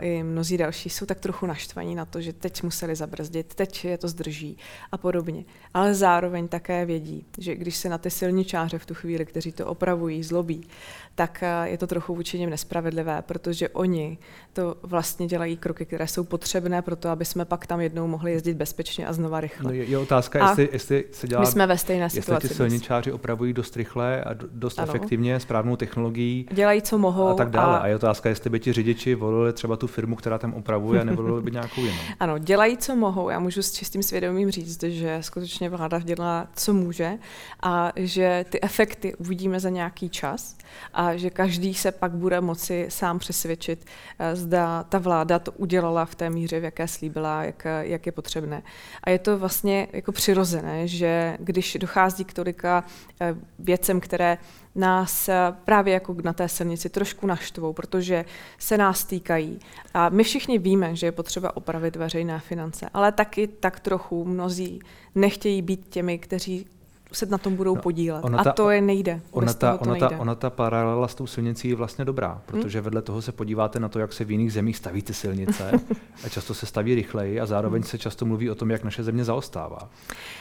i 0.00 0.22
mnozí 0.22 0.56
další 0.56 0.90
jsou 0.90 1.06
tak 1.06 1.20
trochu 1.20 1.46
naštvaní 1.46 1.94
na 1.94 2.04
to, 2.04 2.20
že 2.20 2.32
teď 2.32 2.62
museli 2.62 2.96
zabrzdit, 2.96 3.54
teď 3.54 3.84
je 3.84 3.98
to 3.98 4.08
zdrží 4.08 4.58
a 4.92 4.96
podobně. 4.96 5.44
Ale 5.74 5.94
zároveň 5.94 6.48
také 6.48 6.86
vědí, 6.86 7.24
že 7.38 7.54
když 7.54 7.76
se 7.76 7.88
na 7.88 7.98
ty 7.98 8.10
silničáře 8.10 8.78
v 8.78 8.86
tu 8.86 8.94
chvíli, 8.94 9.26
kteří 9.26 9.52
to 9.52 9.66
opravují, 9.66 10.22
zlobí, 10.22 10.68
tak 11.14 11.44
je 11.64 11.78
to 11.78 11.86
trochu 11.86 12.14
vůči 12.14 12.38
něm 12.38 12.50
nespravedlivé, 12.50 13.22
protože 13.22 13.68
oni 13.68 14.18
to 14.52 14.76
vlastně 14.82 15.26
dělají 15.26 15.56
kroky, 15.56 15.84
které 15.86 16.08
jsou 16.08 16.24
potřebné 16.24 16.82
pro 16.82 16.96
to, 16.96 17.08
aby 17.08 17.24
jsme 17.24 17.44
pak 17.44 17.66
tam 17.66 17.80
jednou 17.80 18.06
mohli 18.06 18.32
jezdit 18.32 18.54
bezpečně 18.54 19.06
a 19.06 19.12
znova 19.12 19.40
rychle. 19.40 19.64
No 19.64 19.72
je, 19.72 19.84
je 19.84 19.98
otázka, 19.98 20.46
a 20.46 20.54
jestli, 20.62 20.96
jestli 20.96 21.04
se 21.12 21.28
dělá... 21.28 21.40
My 21.40 21.46
jsme 21.46 21.66
ve 21.66 21.78
stejné 21.78 22.10
situaci. 22.10 22.46
Jestli 22.46 22.48
ty 22.48 22.54
silničáři 22.54 23.12
opravují 23.12 23.52
dost 23.52 23.76
rychle 23.76 24.24
a 24.24 24.34
dost 24.34 24.78
ano. 24.78 24.88
efektivně, 24.88 25.40
správnou 25.40 25.76
technologií. 25.76 26.48
Dělají, 26.52 26.82
co 26.82 26.98
mohou. 26.98 27.28
A 27.28 27.34
tak 27.34 27.50
dále. 27.50 27.78
A... 27.78 27.80
a 27.80 27.86
je 27.86 27.96
otázka, 27.96 28.28
jestli 28.28 28.50
by 28.50 28.60
ti 28.60 28.72
řidiči 28.72 29.14
volili 29.14 29.52
třeba 29.52 29.76
tu 29.76 29.86
firmu, 29.86 30.16
která 30.16 30.38
tam 30.38 30.54
opravuje, 30.54 31.04
nebo 31.04 31.22
volili 31.22 31.42
by 31.42 31.50
nějakou 31.50 31.80
jinou. 31.80 31.98
Ano, 32.20 32.38
dělají, 32.38 32.76
co 32.76 32.96
mohou. 32.96 33.30
Já 33.30 33.38
můžu 33.38 33.62
s 33.62 33.72
čistým 33.72 34.02
svědomím 34.02 34.50
říct, 34.50 34.82
že 34.82 35.18
skutečně 35.20 35.70
vláda 35.70 35.98
dělá, 35.98 36.48
co 36.54 36.74
může 36.74 37.18
a 37.62 37.92
že 37.96 38.44
ty 38.50 38.60
efekty 38.60 39.14
uvidíme 39.14 39.60
za 39.60 39.68
nějaký 39.68 40.08
čas 40.08 40.56
a 40.92 41.16
že 41.16 41.30
každý 41.30 41.74
se 41.74 41.92
pak 41.92 42.12
bude 42.12 42.40
moci 42.40 42.86
sám 42.88 43.18
přesvědčit, 43.18 43.84
eh, 44.18 44.36
zda 44.36 44.82
ta 44.82 44.98
vláda 44.98 45.38
to 45.38 45.52
udělala 45.52 46.04
v 46.04 46.14
té 46.14 46.30
míře, 46.30 46.60
v 46.60 46.64
jaké 46.64 46.88
slíbila, 46.88 47.44
jak, 47.44 47.66
jak 47.80 48.06
je 48.06 48.12
potřebné. 48.12 48.62
A 49.04 49.10
je 49.10 49.18
to 49.18 49.38
vlastně 49.38 49.88
jako 49.92 50.12
přirozené, 50.12 50.47
že 50.84 51.36
když 51.40 51.76
dochází 51.80 52.24
k 52.24 52.32
tolika 52.32 52.84
eh, 53.20 53.34
věcem, 53.58 54.00
které 54.00 54.38
nás 54.74 55.28
eh, 55.28 55.34
právě 55.64 55.94
jako 55.94 56.16
na 56.24 56.32
té 56.32 56.48
silnici 56.48 56.88
trošku 56.88 57.26
naštvou, 57.26 57.72
protože 57.72 58.24
se 58.58 58.78
nás 58.78 59.04
týkají. 59.04 59.58
A 59.94 60.08
my 60.08 60.24
všichni 60.24 60.58
víme, 60.58 60.96
že 60.96 61.06
je 61.06 61.12
potřeba 61.12 61.56
opravit 61.56 61.96
veřejné 61.96 62.40
finance, 62.40 62.88
ale 62.94 63.12
taky 63.12 63.46
tak 63.46 63.80
trochu 63.80 64.24
mnozí 64.24 64.80
nechtějí 65.14 65.62
být 65.62 65.88
těmi, 65.88 66.18
kteří 66.18 66.66
se 67.12 67.26
na 67.26 67.38
tom 67.38 67.56
budou 67.56 67.74
no, 67.74 67.82
podílet. 67.82 68.24
Ta, 68.30 68.38
a 68.38 68.52
to 68.52 68.70
je 68.70 68.80
nejde. 68.80 69.20
Ona 69.30 69.52
ta, 69.52 69.76
to 69.76 69.82
ona, 69.82 69.92
nejde. 69.92 70.08
Ta, 70.08 70.18
ona 70.18 70.34
ta 70.34 70.50
paralela 70.50 71.08
s 71.08 71.14
tou 71.14 71.26
silnicí 71.26 71.68
je 71.68 71.76
vlastně 71.76 72.04
dobrá, 72.04 72.34
hm? 72.34 72.40
protože 72.46 72.78
hmm? 72.78 72.84
vedle 72.84 73.02
toho 73.02 73.22
se 73.22 73.32
podíváte 73.32 73.80
na 73.80 73.88
to, 73.88 73.98
jak 73.98 74.12
se 74.12 74.24
v 74.24 74.30
jiných 74.30 74.52
zemích 74.52 74.76
staví 74.76 75.02
ty 75.02 75.14
silnice 75.14 75.70
a 76.24 76.28
často 76.28 76.54
se 76.54 76.66
staví 76.66 76.94
rychleji 76.94 77.40
a 77.40 77.46
zároveň 77.46 77.82
hmm. 77.82 77.88
se 77.88 77.98
často 77.98 78.24
mluví 78.24 78.50
o 78.50 78.54
tom, 78.54 78.70
jak 78.70 78.84
naše 78.84 79.02
země 79.02 79.24
zaostává. 79.24 79.90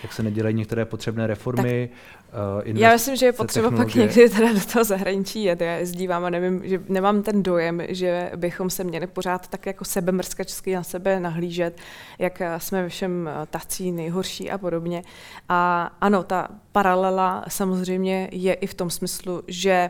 Jak 0.03 0.13
se 0.13 0.23
nedělají 0.23 0.55
některé 0.55 0.85
potřebné 0.85 1.27
reformy, 1.27 1.89
uh, 2.63 2.77
Já 2.77 2.93
myslím, 2.93 3.15
že 3.15 3.25
je 3.25 3.33
potřeba 3.33 3.71
pak 3.71 3.95
někdy 3.95 4.29
teda 4.29 4.53
do 4.53 4.59
toho 4.73 4.83
zahraničí 4.83 5.43
jet. 5.43 5.61
Já 5.61 5.73
jezdívám 5.75 6.25
a 6.25 6.29
nevím, 6.29 6.61
že 6.63 6.81
nemám 6.89 7.23
ten 7.23 7.43
dojem, 7.43 7.81
že 7.89 8.31
bychom 8.35 8.69
se 8.69 8.83
měli 8.83 9.07
pořád 9.07 9.47
tak 9.47 9.65
jako 9.65 9.85
sebe 9.85 10.11
mrskačsky 10.11 10.75
na 10.75 10.83
sebe 10.83 11.19
nahlížet, 11.19 11.77
jak 12.19 12.41
jsme 12.57 12.89
všem 12.89 13.27
eh, 13.27 13.45
tací 13.49 13.91
nejhorší 13.91 14.51
a 14.51 14.57
podobně. 14.57 15.03
A 15.49 15.91
ano, 16.01 16.23
ta 16.23 16.47
paralela 16.71 17.45
samozřejmě 17.47 18.29
je 18.31 18.53
i 18.53 18.67
v 18.67 18.73
tom 18.73 18.89
smyslu, 18.89 19.43
že 19.47 19.89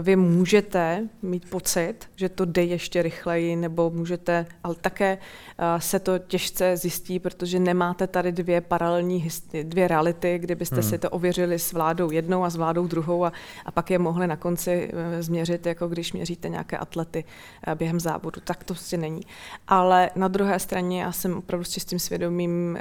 vy 0.00 0.16
můžete 0.16 1.08
mít 1.22 1.50
pocit, 1.50 1.94
že 2.16 2.28
to 2.28 2.44
jde 2.44 2.64
ještě 2.64 3.02
rychleji, 3.02 3.56
nebo 3.56 3.90
můžete, 3.90 4.46
ale 4.64 4.74
také 4.74 5.18
uh, 5.18 5.80
se 5.80 5.98
to 5.98 6.18
těžce 6.18 6.76
zjistí, 6.76 7.18
protože 7.18 7.58
nemáte 7.58 8.06
tady 8.06 8.32
dvě 8.32 8.60
paralelní 8.60 9.28
dvě 9.62 9.88
reality, 9.88 10.38
kdybyste 10.38 10.76
hmm. 10.76 10.82
si 10.82 10.98
to 10.98 11.10
ověřili 11.10 11.58
s 11.58 11.72
vládou 11.72 12.10
jednou 12.10 12.44
a 12.44 12.50
s 12.50 12.56
vládou 12.56 12.86
druhou 12.86 13.24
a, 13.24 13.32
a 13.66 13.70
pak 13.70 13.90
je 13.90 13.98
mohli 13.98 14.26
na 14.26 14.36
konci 14.36 14.90
uh, 14.92 15.00
změřit, 15.20 15.66
jako 15.66 15.88
když 15.88 16.12
měříte 16.12 16.48
nějaké 16.48 16.78
atlety 16.78 17.24
uh, 17.68 17.74
během 17.74 18.00
závodu. 18.00 18.40
Tak 18.44 18.64
to 18.64 18.74
prostě 18.74 18.96
není. 18.96 19.22
Ale 19.68 20.10
na 20.16 20.28
druhé 20.28 20.58
straně 20.58 21.02
já 21.02 21.12
jsem 21.12 21.38
opravdu 21.38 21.64
s 21.64 21.70
čistým 21.70 21.98
svědomím 21.98 22.78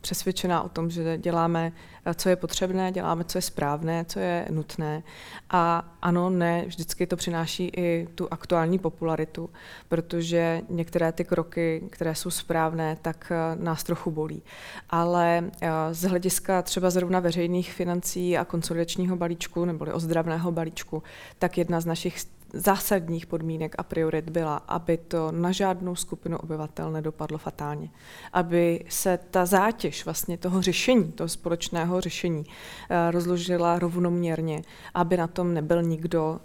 přesvědčená 0.00 0.62
o 0.62 0.68
tom, 0.68 0.90
že 0.90 1.18
děláme 1.18 1.72
co 2.14 2.28
je 2.28 2.36
potřebné, 2.36 2.92
děláme, 2.92 3.24
co 3.24 3.38
je 3.38 3.42
správné, 3.42 4.04
co 4.04 4.18
je 4.18 4.46
nutné. 4.50 5.02
A 5.50 5.94
ano, 6.02 6.30
ne, 6.30 6.64
vždycky 6.66 7.06
to 7.06 7.16
přináší 7.16 7.70
i 7.76 8.08
tu 8.14 8.28
aktuální 8.30 8.78
popularitu, 8.78 9.50
protože 9.88 10.60
některé 10.68 11.12
ty 11.12 11.24
kroky, 11.24 11.82
které 11.90 12.14
jsou 12.14 12.30
správné, 12.30 12.96
tak 13.02 13.32
eh, 13.32 13.56
nás 13.62 13.84
trochu 13.84 14.10
bolí. 14.10 14.42
Ale 14.90 15.50
eh, 15.60 15.70
z 15.90 16.02
hlediska 16.02 16.62
třeba 16.62 16.90
zrovna 16.90 17.20
veřejných 17.20 17.72
financí 17.72 18.38
a 18.38 18.44
konsolidačního 18.44 19.16
balíčku 19.16 19.64
neboli 19.64 19.92
ozdravného 19.92 20.52
balíčku, 20.52 21.02
tak 21.38 21.58
jedna 21.58 21.80
z 21.80 21.86
našich 21.86 22.35
zásadních 22.52 23.26
podmínek 23.26 23.74
a 23.78 23.82
priorit 23.82 24.30
byla, 24.30 24.56
aby 24.56 24.96
to 24.96 25.32
na 25.32 25.52
žádnou 25.52 25.94
skupinu 25.94 26.38
obyvatel 26.38 26.92
nedopadlo 26.92 27.38
fatálně. 27.38 27.90
Aby 28.32 28.84
se 28.88 29.18
ta 29.30 29.46
zátěž 29.46 30.04
vlastně 30.04 30.38
toho 30.38 30.62
řešení, 30.62 31.12
toho 31.12 31.28
společného 31.28 32.00
řešení 32.00 32.44
eh, 32.90 33.10
rozložila 33.10 33.78
rovnoměrně, 33.78 34.62
aby 34.94 35.16
na 35.16 35.26
tom 35.26 35.54
nebyl 35.54 35.82
nikdo 35.82 36.40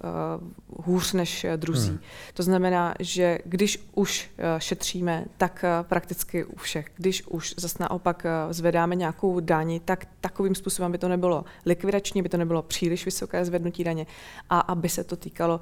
uh, 0.70 0.86
hůř 0.86 1.14
než 1.14 1.46
druzí. 1.56 1.90
Hmm. 1.90 2.00
To 2.34 2.44
znamená, 2.44 2.94
že 3.00 3.40
když 3.46 3.90
už 3.94 4.32
šetříme, 4.58 5.26
tak 5.38 5.66
prakticky 5.82 6.46
u 6.46 6.56
všech. 6.56 6.86
Když 6.96 7.24
už 7.28 7.54
zase 7.58 7.78
naopak 7.80 8.26
zvedáme 8.50 8.96
nějakou 8.96 9.40
daň, 9.40 9.80
tak 9.86 10.06
takovým 10.22 10.56
způsobem 10.56 10.92
by 10.92 10.98
to 10.98 11.08
nebylo 11.08 11.46
likvidační, 11.66 12.22
by 12.22 12.30
to 12.30 12.38
nebylo 12.38 12.62
příliš 12.62 13.06
vysoké 13.06 13.46
zvednutí 13.46 13.84
daně 13.84 14.06
a 14.50 14.60
aby 14.60 14.90
se 14.90 15.04
to 15.04 15.16
týkalo 15.16 15.60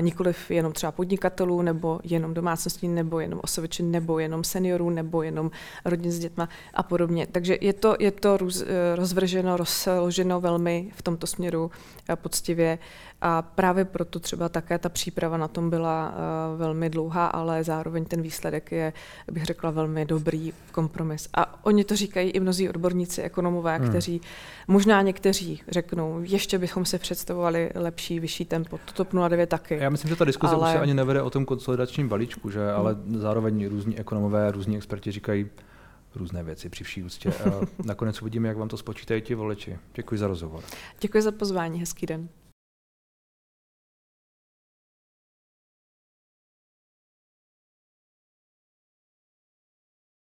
nikoliv 0.00 0.50
jenom 0.50 0.72
třeba 0.72 0.92
podnikatelů, 0.92 1.62
nebo 1.62 2.00
jenom 2.04 2.34
domácností, 2.34 2.88
nebo 2.88 3.20
jenom 3.20 3.40
osoviči, 3.42 3.82
nebo 3.82 4.18
jenom 4.18 4.44
seniorů, 4.44 4.90
nebo 4.90 5.22
jenom 5.22 5.50
rodin 5.84 6.12
s 6.12 6.18
dětma 6.18 6.48
a 6.74 6.82
podobně. 6.82 7.26
Takže 7.26 7.58
je 7.60 7.72
to, 7.72 7.96
je 7.98 8.10
to 8.10 8.36
roz, 8.36 8.64
rozvrženo, 8.94 9.56
rozloženo 9.56 10.40
velmi 10.40 10.90
v 10.94 11.02
tomto 11.02 11.26
směru 11.26 11.70
eh, 12.08 12.16
poctivě 12.16 12.78
a 13.20 13.42
právě 13.42 13.84
proto 13.84 14.20
třeba 14.20 14.48
také 14.48 14.78
ta 14.78 14.88
příprava 14.88 15.36
na 15.36 15.48
tom 15.48 15.70
byla 15.70 16.08
uh, 16.52 16.58
velmi 16.58 16.90
dlouhá, 16.90 17.26
ale 17.26 17.64
zároveň 17.64 18.04
ten 18.04 18.22
výsledek 18.22 18.72
je, 18.72 18.92
bych 19.30 19.44
řekla, 19.44 19.70
velmi 19.70 20.04
dobrý 20.04 20.52
kompromis. 20.72 21.28
A 21.34 21.64
oni 21.64 21.84
to 21.84 21.96
říkají 21.96 22.30
i 22.30 22.40
mnozí 22.40 22.68
odborníci, 22.68 23.22
ekonomové, 23.22 23.78
hmm. 23.78 23.88
kteří 23.88 24.20
možná 24.68 25.02
někteří 25.02 25.62
řeknou, 25.68 26.20
ještě 26.22 26.58
bychom 26.58 26.84
se 26.84 26.98
představovali 26.98 27.70
lepší, 27.74 28.20
vyšší 28.20 28.44
tempo. 28.44 28.78
To 28.84 28.92
TOP 28.92 29.12
09 29.28 29.48
taky. 29.48 29.77
Já 29.78 29.90
myslím, 29.90 30.08
že 30.08 30.16
ta 30.16 30.24
diskuse 30.24 30.54
ale... 30.54 30.68
už 30.68 30.72
se 30.72 30.78
ani 30.78 30.94
nevede 30.94 31.22
o 31.22 31.30
tom 31.30 31.44
konsolidačním 31.44 32.08
balíčku, 32.08 32.50
že? 32.50 32.70
ale 32.70 32.92
hmm. 32.92 33.18
zároveň 33.18 33.68
různí 33.68 33.98
ekonomové, 33.98 34.52
různí 34.52 34.76
experti 34.76 35.12
říkají, 35.12 35.46
různé 36.14 36.42
věci 36.42 36.68
při 36.68 36.84
vší 36.84 37.02
úctě. 37.02 37.32
nakonec 37.84 38.22
uvidíme, 38.22 38.48
jak 38.48 38.56
vám 38.56 38.68
to 38.68 38.76
spočítají 38.76 39.22
ti 39.22 39.34
voliči. 39.34 39.78
Děkuji 39.94 40.18
za 40.18 40.26
rozhovor. 40.26 40.62
Děkuji 41.00 41.22
za 41.22 41.32
pozvání, 41.32 41.80
hezký 41.80 42.06
den. 42.06 42.28